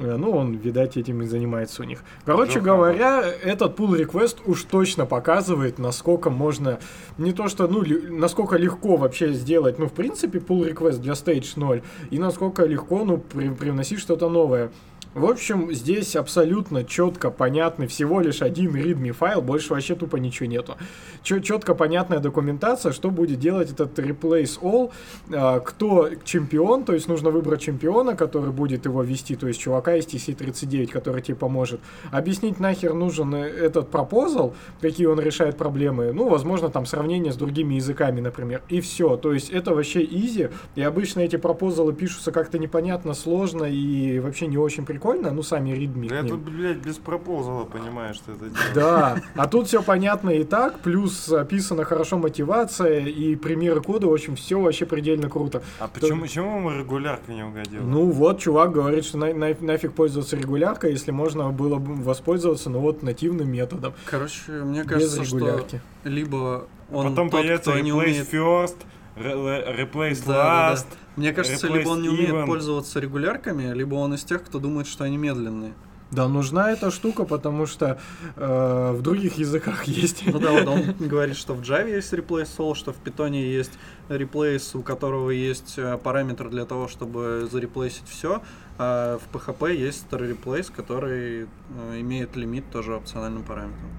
Э, 0.00 0.16
Ну, 0.16 0.30
он, 0.30 0.54
видать, 0.54 0.96
этим 0.96 1.20
и 1.22 1.26
занимается 1.26 1.82
у 1.82 1.84
них. 1.84 2.02
Короче 2.24 2.54
Джо 2.54 2.60
говоря, 2.60 3.22
этот 3.44 3.78
pull 3.78 3.98
request 4.00 4.38
уж 4.46 4.62
точно 4.64 5.04
показывает, 5.04 5.78
насколько 5.78 6.30
можно, 6.30 6.78
не 7.18 7.32
то 7.32 7.48
что, 7.48 7.68
ну, 7.68 7.84
насколько 8.10 8.56
легко 8.56 8.96
вообще 8.96 9.32
сделать, 9.34 9.78
ну, 9.78 9.86
в 9.86 9.92
принципе, 9.92 10.38
pull 10.38 10.72
request 10.72 10.98
для 11.00 11.12
stage 11.12 11.52
0, 11.56 11.82
и 12.10 12.18
насколько 12.18 12.64
легко, 12.64 13.04
ну, 13.04 13.18
при- 13.18 13.50
привносить 13.50 13.98
что-то 14.00 14.28
новое. 14.30 14.70
В 15.16 15.24
общем, 15.24 15.72
здесь 15.72 16.14
абсолютно 16.14 16.84
четко 16.84 17.30
понятный 17.30 17.86
всего 17.86 18.20
лишь 18.20 18.42
один 18.42 18.76
readme 18.76 19.12
файл, 19.12 19.40
больше 19.40 19.72
вообще 19.72 19.94
тупо 19.94 20.16
ничего 20.16 20.46
нету. 20.46 20.76
Четко 21.22 21.74
понятная 21.74 22.18
документация, 22.18 22.92
что 22.92 23.10
будет 23.10 23.38
делать 23.38 23.72
этот 23.72 23.98
replace 23.98 24.60
all, 24.60 24.92
а, 25.32 25.60
кто 25.60 26.10
чемпион, 26.22 26.84
то 26.84 26.92
есть 26.92 27.08
нужно 27.08 27.30
выбрать 27.30 27.62
чемпиона, 27.62 28.14
который 28.14 28.52
будет 28.52 28.84
его 28.84 29.02
вести, 29.02 29.36
то 29.36 29.48
есть 29.48 29.58
чувака 29.58 29.96
из 29.96 30.04
TC39, 30.04 30.88
который 30.88 31.22
тебе 31.22 31.34
поможет. 31.34 31.80
Объяснить 32.12 32.60
нахер 32.60 32.92
нужен 32.92 33.34
э, 33.34 33.46
этот 33.46 33.90
пропозал, 33.90 34.54
какие 34.82 35.06
он 35.06 35.18
решает 35.18 35.56
проблемы, 35.56 36.12
ну, 36.12 36.28
возможно, 36.28 36.68
там 36.68 36.84
сравнение 36.84 37.32
с 37.32 37.36
другими 37.36 37.76
языками, 37.76 38.20
например, 38.20 38.60
и 38.68 38.82
все. 38.82 39.16
То 39.16 39.32
есть 39.32 39.48
это 39.48 39.74
вообще 39.74 40.04
изи, 40.04 40.50
и 40.74 40.82
обычно 40.82 41.20
эти 41.20 41.36
пропозалы 41.36 41.94
пишутся 41.94 42.32
как-то 42.32 42.58
непонятно, 42.58 43.14
сложно 43.14 43.64
и 43.64 44.18
вообще 44.18 44.46
не 44.46 44.58
очень 44.58 44.84
прикольно, 44.84 45.05
ну, 45.14 45.42
сами 45.42 45.70
readme. 45.70 46.08
Да 46.08 46.22
тут, 46.22 46.40
блядь, 46.40 46.78
без 46.78 46.96
пропозала 46.96 47.64
понимаешь, 47.64 48.16
что 48.16 48.32
это 48.32 48.44
делать. 48.46 48.74
Да, 48.74 49.20
а 49.34 49.46
тут 49.48 49.66
все 49.68 49.82
понятно 49.82 50.30
и 50.30 50.44
так, 50.44 50.80
плюс 50.80 51.28
описана 51.30 51.84
хорошо 51.84 52.18
мотивация 52.18 53.00
и 53.00 53.36
примеры 53.36 53.80
кода, 53.80 54.06
в 54.06 54.12
общем, 54.12 54.36
все 54.36 54.60
вообще 54.60 54.86
предельно 54.86 55.28
круто. 55.28 55.62
А 55.78 55.88
почему, 55.88 56.22
почему 56.22 56.56
ему 56.58 56.70
регулярка 56.72 57.32
не 57.32 57.42
угодила? 57.44 57.82
Ну 57.82 58.10
вот, 58.10 58.40
чувак 58.40 58.72
говорит, 58.72 59.04
что 59.04 59.18
на- 59.18 59.34
на- 59.34 59.56
нафиг 59.60 59.92
пользоваться 59.92 60.36
регуляркой, 60.36 60.92
если 60.92 61.10
можно 61.10 61.50
было 61.50 61.76
бы 61.76 61.94
воспользоваться, 62.02 62.70
ну 62.70 62.80
вот, 62.80 63.02
нативным 63.02 63.50
методом, 63.50 63.94
Короче, 64.04 64.52
мне 64.52 64.82
без 64.82 64.88
кажется, 64.88 65.24
что 65.24 65.36
регулярки. 65.38 65.80
либо 66.04 66.66
он 66.92 67.10
Потом 67.10 67.30
тот, 67.30 67.40
появится 67.40 67.72
кто 67.72 67.80
не 67.80 67.92
умеет... 67.92 68.32
first, 68.32 68.76
replace 69.16 70.22
Да, 70.26 70.32
да, 70.32 70.72
last. 70.74 70.86
да. 70.90 70.96
Мне 71.16 71.32
кажется, 71.32 71.68
либо 71.68 71.88
он 71.88 72.02
не 72.02 72.08
умеет 72.08 72.30
even. 72.30 72.46
пользоваться 72.46 73.00
регулярками, 73.00 73.72
либо 73.72 73.94
он 73.94 74.14
из 74.14 74.24
тех, 74.24 74.44
кто 74.44 74.58
думает, 74.58 74.86
что 74.86 75.04
они 75.04 75.16
медленные. 75.16 75.72
Да, 76.12 76.28
нужна 76.28 76.70
эта 76.70 76.92
штука, 76.92 77.24
потому 77.24 77.66
что 77.66 77.98
э, 78.36 78.92
в 78.94 79.02
других 79.02 79.38
языках 79.38 79.84
есть. 79.88 80.22
Ну 80.24 80.38
да, 80.38 80.52
вот 80.52 80.66
он 80.68 80.94
говорит, 81.00 81.36
что 81.36 81.54
в 81.54 81.62
Java 81.62 81.88
есть 81.90 82.12
replace 82.12 82.48
all, 82.58 82.74
что 82.76 82.92
в 82.92 83.02
Python 83.02 83.34
есть 83.34 83.72
replace, 84.08 84.78
у 84.78 84.82
которого 84.82 85.30
есть 85.30 85.74
э, 85.78 85.98
параметр 85.98 86.48
для 86.48 86.64
того, 86.64 86.86
чтобы 86.86 87.48
зареплейсить 87.50 88.06
все, 88.08 88.40
а 88.78 89.18
в 89.18 89.34
PHP 89.34 89.74
есть 89.74 90.02
старый 90.02 90.30
replace, 90.32 90.70
который 90.72 91.48
э, 91.90 92.00
имеет 92.00 92.36
лимит 92.36 92.70
тоже 92.70 92.94
опциональным 92.94 93.42
параметром. 93.42 93.90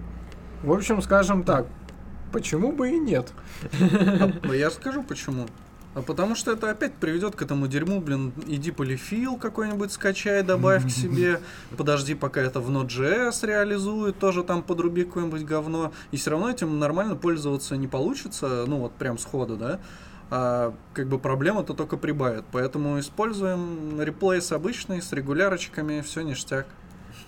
В 0.64 0.72
общем, 0.72 1.02
скажем 1.02 1.44
так, 1.44 1.68
почему 2.32 2.72
бы 2.72 2.90
и 2.90 3.00
нет? 3.00 3.32
А 3.80 4.54
Я 4.54 4.72
скажу 4.72 5.04
почему. 5.04 5.48
А 5.98 6.04
потому 6.04 6.36
что 6.36 6.52
это 6.52 6.70
опять 6.70 6.94
приведет 6.94 7.36
к 7.36 7.42
этому 7.42 7.68
дерьму, 7.68 8.00
блин, 8.00 8.32
иди 8.46 8.70
полифил 8.70 9.36
какой-нибудь 9.36 9.92
скачай, 9.92 10.44
добавь 10.44 10.86
к 10.86 10.92
себе, 10.92 11.42
подожди, 11.76 12.14
пока 12.14 12.40
это 12.40 12.60
в 12.60 12.70
Node.js 12.70 13.44
реализует, 13.44 14.20
тоже 14.20 14.44
там 14.44 14.62
подруби 14.62 15.06
какое-нибудь 15.06 15.44
говно, 15.44 15.92
и 16.12 16.18
все 16.18 16.30
равно 16.30 16.52
этим 16.52 16.78
нормально 16.78 17.16
пользоваться 17.16 17.76
не 17.78 17.88
получится, 17.88 18.66
ну 18.68 18.78
вот 18.78 18.94
прям 18.94 19.18
сходу, 19.18 19.58
да, 19.58 19.80
а 20.30 20.76
как 20.94 21.08
бы 21.08 21.18
проблема-то 21.18 21.74
только 21.74 21.98
прибавит, 21.98 22.46
поэтому 22.52 23.00
используем 23.00 24.00
реплейс 24.00 24.52
обычный 24.52 25.02
с 25.02 25.12
регулярочками, 25.14 26.02
все 26.02 26.22
ништяк. 26.22 26.68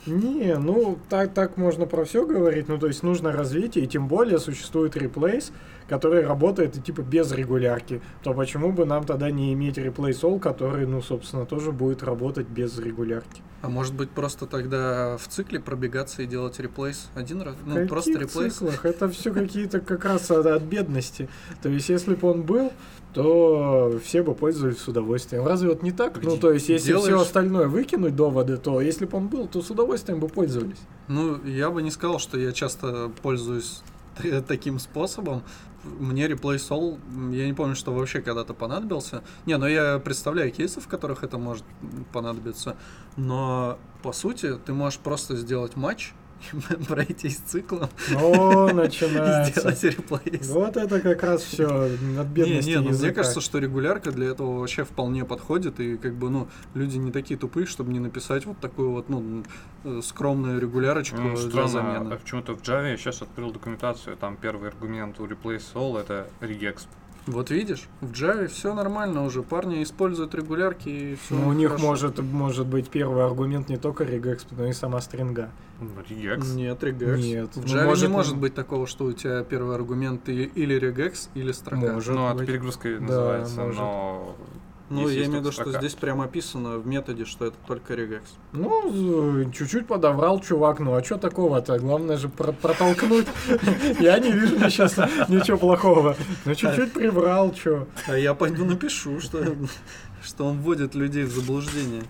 Не, 0.09 0.57
ну 0.57 0.97
так, 1.09 1.33
так 1.33 1.57
можно 1.57 1.85
про 1.85 2.03
все 2.03 2.25
говорить, 2.25 2.67
ну 2.67 2.77
то 2.77 2.87
есть 2.87 3.03
нужно 3.03 3.31
развитие, 3.31 3.85
и 3.85 3.87
тем 3.87 4.07
более 4.07 4.39
существует 4.39 4.97
реплейс, 4.97 5.51
который 5.89 6.25
работает 6.25 6.77
и 6.77 6.81
типа 6.81 7.01
без 7.01 7.31
регулярки, 7.31 8.01
то 8.23 8.33
почему 8.33 8.71
бы 8.71 8.85
нам 8.85 9.03
тогда 9.05 9.29
не 9.31 9.51
иметь 9.53 9.77
реплейс 9.77 10.23
all, 10.23 10.39
который, 10.39 10.85
ну 10.85 11.01
собственно, 11.01 11.45
тоже 11.45 11.71
будет 11.71 12.03
работать 12.03 12.47
без 12.47 12.77
регулярки? 12.79 13.41
А 13.61 13.67
может 13.67 13.93
быть 13.93 14.09
просто 14.11 14.45
тогда 14.45 15.17
в 15.17 15.27
цикле 15.27 15.59
пробегаться 15.59 16.21
и 16.21 16.25
делать 16.25 16.59
реплейс 16.59 17.09
один 17.15 17.41
раз? 17.41 17.55
Ну, 17.65 17.73
Каких 17.75 17.89
просто 17.89 18.11
реплейс. 18.11 18.53
циклах? 18.53 18.85
Это 18.85 19.09
все 19.09 19.33
какие-то 19.33 19.81
как 19.81 20.05
раз 20.05 20.31
от, 20.31 20.45
от 20.45 20.63
бедности. 20.63 21.27
То 21.61 21.67
есть, 21.67 21.89
если 21.89 22.15
бы 22.15 22.29
он 22.29 22.43
был, 22.43 22.71
то 23.13 23.99
все 24.03 24.23
бы 24.23 24.33
пользовались 24.33 24.77
с 24.77 24.87
удовольствием. 24.87 25.45
Разве 25.45 25.69
вот 25.69 25.83
не 25.83 25.91
так? 25.91 26.21
Ну, 26.23 26.37
то 26.37 26.53
есть, 26.53 26.69
если 26.69 26.93
все 26.93 27.01
Делаешь- 27.07 27.21
остальное 27.27 27.67
выкинуть 27.67 28.15
доводы, 28.15 28.55
то 28.57 28.79
если 28.79 29.05
бы 29.05 29.17
он 29.17 29.27
был, 29.27 29.47
то 29.47 29.61
с 29.61 29.69
удовольствием 29.69 30.19
бы 30.21 30.27
пользовались. 30.29 30.79
Ну, 31.09 31.43
я 31.43 31.69
бы 31.69 31.81
не 31.81 31.91
сказал, 31.91 32.19
что 32.19 32.37
я 32.39 32.53
часто 32.53 33.11
пользуюсь 33.21 33.81
таким 34.47 34.79
способом. 34.79 35.43
Мне 35.83 36.27
Replace 36.27 36.69
All, 36.69 36.99
м, 37.13 37.31
я 37.31 37.47
не 37.47 37.53
помню, 37.53 37.75
что 37.75 37.93
вообще 37.93 38.21
когда-то 38.21 38.53
понадобился. 38.53 39.23
Не, 39.45 39.57
ну 39.57 39.67
я 39.67 39.99
представляю 39.99 40.51
кейсы, 40.51 40.81
в 40.81 40.87
которых 40.87 41.23
это 41.23 41.37
может 41.37 41.63
понадобиться. 42.11 42.75
Но, 43.15 43.77
по 44.03 44.11
сути, 44.11 44.55
ты 44.65 44.73
можешь 44.73 44.99
просто 44.99 45.35
сделать 45.35 45.75
матч, 45.75 46.13
пройтись 46.87 47.37
циклом 47.37 47.89
О, 48.15 48.69
и 48.69 48.73
начинается. 48.73 49.71
сделать 49.71 49.83
реплейс. 49.83 50.47
Вот 50.49 50.77
это 50.77 50.99
как 50.99 51.23
раз 51.23 51.43
все 51.43 51.65
от 51.67 51.99
Не, 52.01 52.23
бедности 52.23 52.69
не, 52.69 52.79
ну, 52.79 52.89
мне 52.89 53.11
кажется, 53.11 53.41
что 53.41 53.59
регулярка 53.59 54.11
для 54.11 54.27
этого 54.29 54.59
вообще 54.59 54.83
вполне 54.83 55.25
подходит, 55.25 55.79
и 55.79 55.97
как 55.97 56.15
бы, 56.15 56.29
ну, 56.29 56.47
люди 56.73 56.97
не 56.97 57.11
такие 57.11 57.37
тупые, 57.39 57.65
чтобы 57.65 57.91
не 57.93 57.99
написать 57.99 58.45
вот 58.45 58.59
такую 58.59 58.91
вот, 58.91 59.09
ну, 59.09 59.43
э, 59.83 60.01
скромную 60.03 60.59
регулярочку 60.59 61.17
Ну, 61.17 61.35
для 61.35 61.67
замены. 61.67 62.13
а 62.13 62.17
почему-то 62.17 62.53
в 62.55 62.61
Java 62.61 62.89
я 62.91 62.97
сейчас 62.97 63.21
открыл 63.21 63.51
документацию, 63.51 64.15
там 64.17 64.37
первый 64.37 64.69
аргумент 64.69 65.19
у 65.19 65.25
replace 65.25 65.63
all 65.73 65.99
это 65.99 66.27
regex. 66.41 66.87
Вот 67.29 67.51
видишь, 67.51 67.87
в 68.01 68.11
Java 68.11 68.47
все 68.47 68.73
нормально 68.73 69.23
уже, 69.23 69.43
парни 69.43 69.83
используют 69.83 70.33
регулярки 70.33 70.89
и 70.89 71.15
все. 71.15 71.35
Ну, 71.35 71.49
у 71.49 71.53
них 71.53 71.79
может, 71.79 72.17
может 72.19 72.65
быть 72.65 72.89
первый 72.89 73.23
аргумент 73.23 73.69
не 73.69 73.77
только 73.77 74.03
regex, 74.03 74.47
но 74.51 74.65
и 74.65 74.73
сама 74.73 74.99
стринга. 74.99 75.51
Ну, 75.79 75.89
Regex. 76.09 76.55
Нет, 76.55 76.83
regex. 76.83 77.17
Нет, 77.21 77.55
В 77.55 77.57
ну, 77.57 77.63
Java 77.63 77.85
может, 77.85 78.07
не 78.07 78.13
может 78.13 78.33
ну, 78.35 78.41
быть 78.41 78.53
такого, 78.55 78.87
что 78.87 79.05
у 79.05 79.13
тебя 79.13 79.43
первый 79.43 79.75
аргумент 79.75 80.27
и- 80.27 80.43
или 80.43 80.77
regex, 80.77 81.29
или 81.35 81.51
строка. 81.51 81.93
Может 81.93 82.15
ну, 82.15 82.27
это 82.27 82.37
быть. 82.39 82.47
перегрузкой 82.47 82.95
Да, 82.97 83.05
называется, 83.05 83.61
может. 83.61 83.79
но... 83.79 84.35
Ну, 84.89 85.07
я 85.07 85.25
имею 85.25 85.31
в 85.31 85.35
виду, 85.41 85.51
что 85.51 85.71
здесь 85.71 85.93
прямо 85.93 86.23
описано 86.25 86.77
в 86.79 86.87
методе, 86.87 87.25
что 87.25 87.45
это 87.45 87.55
только 87.67 87.93
regex. 87.93 88.21
Ну, 88.53 89.51
чуть-чуть 89.51 89.85
подобрал 89.87 90.39
чувак, 90.39 90.79
ну 90.79 90.95
а 90.95 91.03
что 91.03 91.17
такого-то? 91.17 91.77
Главное 91.77 92.17
же 92.17 92.27
про- 92.27 92.51
протолкнуть. 92.53 93.27
Я 93.99 94.17
не 94.19 94.31
вижу 94.31 94.57
сейчас 94.69 94.97
ничего 95.29 95.57
плохого. 95.57 96.15
Ну, 96.45 96.55
чуть-чуть 96.55 96.93
приврал, 96.93 97.53
что. 97.53 97.87
А 98.07 98.17
я 98.17 98.33
пойду 98.33 98.65
напишу, 98.65 99.19
что, 99.19 99.43
что 100.23 100.45
он 100.45 100.59
вводит 100.59 100.95
людей 100.95 101.23
в 101.23 101.31
заблуждение. 101.31 102.03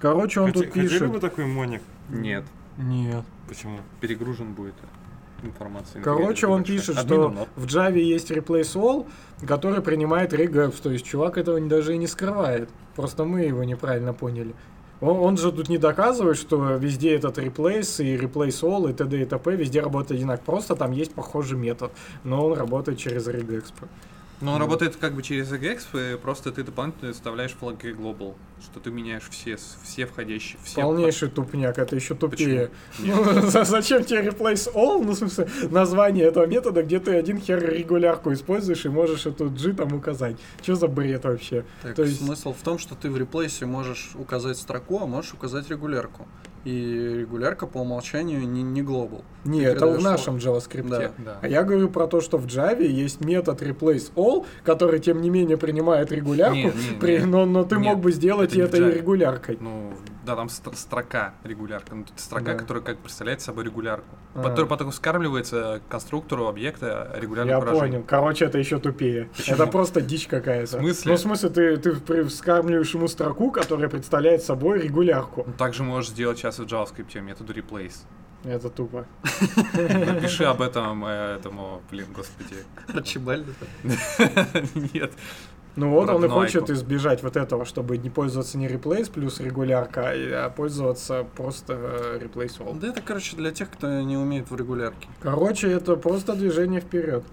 Короче, 0.00 0.40
он 0.40 0.52
тут 0.52 0.66
Хотели 0.66 0.88
пишет. 0.88 1.10
бы 1.12 1.20
такой 1.20 1.44
моник? 1.46 1.82
Нет, 2.08 2.44
Нет. 2.78 3.24
Почему? 3.46 3.78
перегружен 4.00 4.54
будет 4.54 4.74
информация. 5.42 6.02
Короче, 6.02 6.46
он 6.46 6.64
пишет, 6.64 6.98
что 6.98 7.46
в 7.56 7.66
Java 7.66 7.98
есть 7.98 8.30
replace 8.30 8.74
all, 8.74 9.06
который 9.46 9.82
принимает 9.82 10.32
regex, 10.32 10.80
то 10.82 10.90
есть 10.90 11.04
чувак 11.04 11.38
этого 11.38 11.60
даже 11.60 11.94
и 11.94 11.98
не 11.98 12.06
скрывает. 12.06 12.68
Просто 12.96 13.24
мы 13.24 13.42
его 13.42 13.64
неправильно 13.64 14.12
поняли. 14.12 14.54
Он, 15.00 15.18
он 15.18 15.36
же 15.36 15.50
тут 15.50 15.68
не 15.68 15.78
доказывает, 15.78 16.36
что 16.36 16.76
везде 16.76 17.16
этот 17.16 17.38
replace 17.38 18.04
и 18.04 18.16
replace 18.16 18.62
all 18.62 18.88
и 18.88 18.92
т.д. 18.92 19.22
и 19.22 19.24
т.п. 19.24 19.56
везде 19.56 19.80
работает 19.80 20.20
одинаково. 20.20 20.44
Просто 20.44 20.76
там 20.76 20.92
есть 20.92 21.12
похожий 21.12 21.58
метод, 21.58 21.90
но 22.22 22.46
он 22.46 22.56
работает 22.56 22.98
через 22.98 23.26
regex. 23.26 23.64
Но 24.42 24.52
он 24.54 24.58
работает 24.60 24.96
как 24.96 25.14
бы 25.14 25.22
через 25.22 25.52
EGEX, 25.52 26.14
и 26.14 26.18
просто 26.18 26.50
ты 26.50 26.64
дополнительно 26.64 27.12
вставляешь 27.12 27.52
флаги 27.52 27.94
Global, 27.94 28.34
что 28.60 28.80
ты 28.80 28.90
меняешь 28.90 29.22
все, 29.30 29.56
все 29.84 30.04
входящие, 30.04 30.58
все. 30.64 30.80
Полнейший 30.82 31.30
тупняк, 31.30 31.78
это 31.78 31.94
еще 31.96 32.14
тупее. 32.14 32.70
Ну, 32.98 33.22
за- 33.48 33.62
зачем 33.64 34.04
тебе 34.04 34.20
replace 34.22 34.72
all? 34.74 35.02
Ну, 35.04 35.12
в 35.12 35.14
смысле, 35.14 35.48
название 35.70 36.26
этого 36.26 36.46
метода, 36.46 36.82
где 36.82 36.98
ты 36.98 37.14
один 37.14 37.40
хер 37.40 37.64
регулярку 37.72 38.32
используешь 38.32 38.84
и 38.84 38.88
можешь 38.88 39.26
эту 39.26 39.48
G 39.48 39.72
там 39.74 39.92
указать. 39.94 40.36
Что 40.60 40.74
за 40.74 40.88
бред 40.88 41.24
вообще? 41.24 41.64
Так, 41.82 41.94
То 41.94 42.02
есть- 42.02 42.18
смысл 42.24 42.52
в 42.52 42.62
том, 42.64 42.78
что 42.78 42.94
ты 42.96 43.10
в 43.10 43.16
реплейсе 43.16 43.64
можешь 43.66 44.10
указать 44.16 44.58
строку, 44.58 44.98
а 45.00 45.06
можешь 45.06 45.32
указать 45.34 45.70
регулярку. 45.70 46.26
И 46.64 47.16
регулярка 47.20 47.66
по 47.66 47.78
умолчанию 47.78 48.48
не, 48.48 48.62
не 48.62 48.82
global. 48.82 49.22
Не, 49.44 49.62
Ты 49.62 49.66
это 49.66 49.86
в 49.88 50.00
нашем 50.00 50.38
флаг. 50.38 50.56
JavaScript. 50.62 50.88
Да. 50.88 51.10
Да. 51.18 51.38
А 51.42 51.48
я 51.48 51.64
говорю 51.64 51.88
про 51.88 52.06
то, 52.06 52.20
что 52.20 52.38
в 52.38 52.46
Java 52.46 52.84
есть 52.86 53.20
метод 53.24 53.62
replace 53.62 54.12
all, 54.14 54.46
который, 54.62 55.00
тем 55.00 55.20
не 55.20 55.28
менее, 55.30 55.56
принимает 55.56 56.12
регулярку, 56.12 56.54
Не, 56.56 56.64
не, 56.66 56.98
при- 57.00 57.18
не. 57.18 57.24
но, 57.26 57.46
но 57.46 57.64
ты 57.64 57.76
Нет, 57.76 57.84
мог 57.84 57.98
бы 58.00 58.12
сделать 58.12 58.54
это 58.54 58.76
в 58.76 58.80
это 58.80 58.88
и 58.90 58.94
регуляркой. 58.94 59.58
Ну, 59.60 59.92
да, 60.24 60.36
там 60.36 60.48
ст- 60.48 60.76
строка 60.76 61.34
регулярка. 61.44 61.94
Ну, 61.94 62.04
строка, 62.16 62.52
Да. 62.52 62.54
которая 62.54 62.82
как 62.82 62.98
представляет 62.98 63.40
собой 63.40 63.64
регулярку. 63.64 64.16
А. 64.34 64.42
Которая 64.42 64.66
потом 64.66 64.92
скармливается 64.92 65.80
конструктору 65.88 66.46
объекта 66.46 67.10
регулярных 67.16 67.50
Я 67.52 67.60
выражений. 67.60 67.90
понял. 67.92 68.04
Короче, 68.06 68.44
это 68.46 68.58
еще 68.58 68.78
тупее. 68.78 69.28
Почему? 69.36 69.54
Это 69.56 69.66
просто 69.66 70.00
дичь 70.00 70.26
какая-то. 70.28 70.78
В 70.78 70.80
смысле? 70.80 71.10
Ну, 71.12 71.16
в 71.16 71.20
смысле, 71.20 71.48
ты, 71.50 71.76
ты 71.76 72.24
вскармливаешь 72.24 72.94
ему 72.94 73.08
строку, 73.08 73.50
которая 73.50 73.88
представляет 73.88 74.42
собой 74.42 74.80
регулярку. 74.80 75.44
Ну, 75.46 75.52
Также 75.54 75.82
можешь 75.82 76.10
сделать 76.10 76.38
сейчас 76.38 76.58
в 76.58 76.62
JavaScript 76.64 77.20
методу 77.20 77.52
replace. 77.52 77.96
Это 78.44 78.70
тупо. 78.70 79.06
Напиши 79.74 80.44
об 80.44 80.62
этом 80.62 81.04
э, 81.04 81.36
этому, 81.38 81.80
блин, 81.90 82.06
господи. 82.12 82.56
Арчибальда. 82.92 83.52
Нет. 84.92 85.12
Ну 85.74 85.90
вот 85.90 86.10
он 86.10 86.24
и 86.24 86.28
хочет 86.28 86.68
избежать 86.68 87.22
вот 87.22 87.36
этого, 87.36 87.64
чтобы 87.64 87.96
не 87.96 88.10
пользоваться 88.10 88.58
не 88.58 88.66
replace 88.66 89.10
плюс 89.10 89.40
регулярка, 89.40 90.10
а 90.10 90.46
а 90.46 90.50
пользоваться 90.50 91.26
просто 91.34 91.72
э, 91.74 92.20
replace 92.22 92.58
all. 92.58 92.78
Да 92.78 92.88
это, 92.88 93.00
короче, 93.00 93.36
для 93.36 93.52
тех, 93.52 93.70
кто 93.70 93.88
не 94.02 94.16
умеет 94.16 94.50
в 94.50 94.56
регулярке. 94.56 95.08
Короче, 95.20 95.70
это 95.70 95.96
просто 95.96 96.34
движение 96.34 96.80
вперед. 96.80 97.24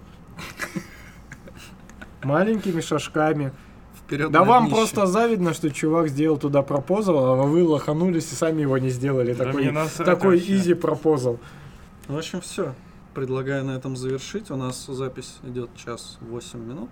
Маленькими 2.22 2.80
шажками. 2.80 3.52
Вперед 3.94 4.30
Да 4.30 4.42
вам 4.44 4.64
днище. 4.64 4.76
просто 4.76 5.06
завидно, 5.06 5.52
что 5.52 5.70
чувак 5.70 6.08
сделал 6.08 6.38
туда 6.38 6.62
пропозал, 6.62 7.18
а 7.18 7.36
вы 7.44 7.62
лоханулись 7.62 8.32
и 8.32 8.34
сами 8.34 8.62
его 8.62 8.78
не 8.78 8.90
сделали. 8.90 9.34
Да 9.34 9.44
такой 9.44 9.74
такой 10.04 10.38
изи 10.38 10.74
пропозал. 10.74 11.38
В 12.08 12.16
общем, 12.16 12.40
все. 12.40 12.74
Предлагаю 13.14 13.64
на 13.64 13.72
этом 13.72 13.96
завершить. 13.96 14.50
У 14.50 14.56
нас 14.56 14.86
запись 14.86 15.38
идет 15.44 15.70
час 15.76 16.18
8 16.22 16.58
минут. 16.58 16.90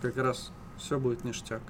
Как 0.00 0.16
раз 0.16 0.50
все 0.82 0.98
будет 0.98 1.24
ништяк. 1.24 1.60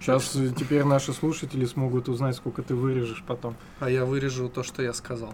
Сейчас 0.00 0.36
теперь 0.58 0.84
наши 0.84 1.12
слушатели 1.14 1.64
смогут 1.64 2.08
узнать, 2.08 2.36
сколько 2.36 2.62
ты 2.62 2.74
вырежешь 2.74 3.24
потом. 3.26 3.56
А 3.80 3.88
я 3.88 4.04
вырежу 4.04 4.48
то, 4.50 4.62
что 4.62 4.82
я 4.82 4.92
сказал. 4.92 5.32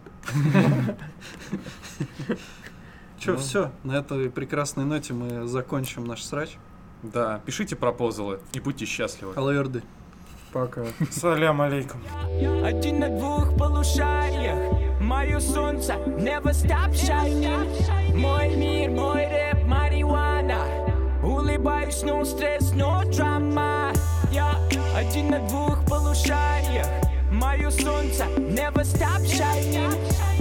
Че, 3.18 3.32
Ну. 3.32 3.38
все. 3.38 3.70
На 3.84 3.96
этой 3.98 4.30
прекрасной 4.30 4.84
ноте 4.84 5.12
мы 5.12 5.46
закончим 5.46 6.04
наш 6.04 6.22
срач. 6.22 6.56
Да, 7.02 7.40
пишите 7.44 7.76
пропозалы 7.76 8.40
и 8.52 8.60
будьте 8.60 8.84
счастливы. 8.86 9.34
Алэрды. 9.34 9.82
Пока. 10.52 10.84
Салям 11.10 11.60
алейкум. 11.60 12.00
Один 12.64 12.98
на 13.00 13.08
двух 13.08 13.56
полушариях 13.56 15.00
Мое 15.00 15.38
солнце 15.38 15.94
never 15.94 16.50
stop 16.50 16.90
shining 16.92 18.16
Мой 18.16 18.56
мир, 18.56 18.90
мой 18.90 19.26
рэп, 19.26 19.64
марихуана 19.64 20.89
улыбаюсь, 21.40 22.02
но 22.02 22.24
стресс, 22.24 22.72
но 22.74 23.02
драма 23.04 23.92
Я 24.30 24.56
один 24.96 25.30
на 25.30 25.38
двух 25.48 25.84
полушариях 25.86 26.86
Мое 27.30 27.70
солнце, 27.70 28.24
never 28.36 28.84
stop 28.84 29.22
shining 29.22 29.96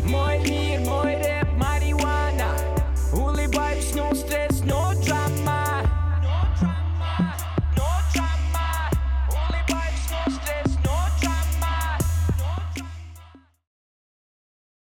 Мой 0.06 0.40
мир, 0.40 0.82
мой 0.82 1.16
рэп, 1.16 1.48
марихуана 1.58 2.52
Улыбаюсь, 3.14 3.94
но 3.96 4.14
стресс, 4.14 4.62
но 4.66 4.94
драма 5.06 5.29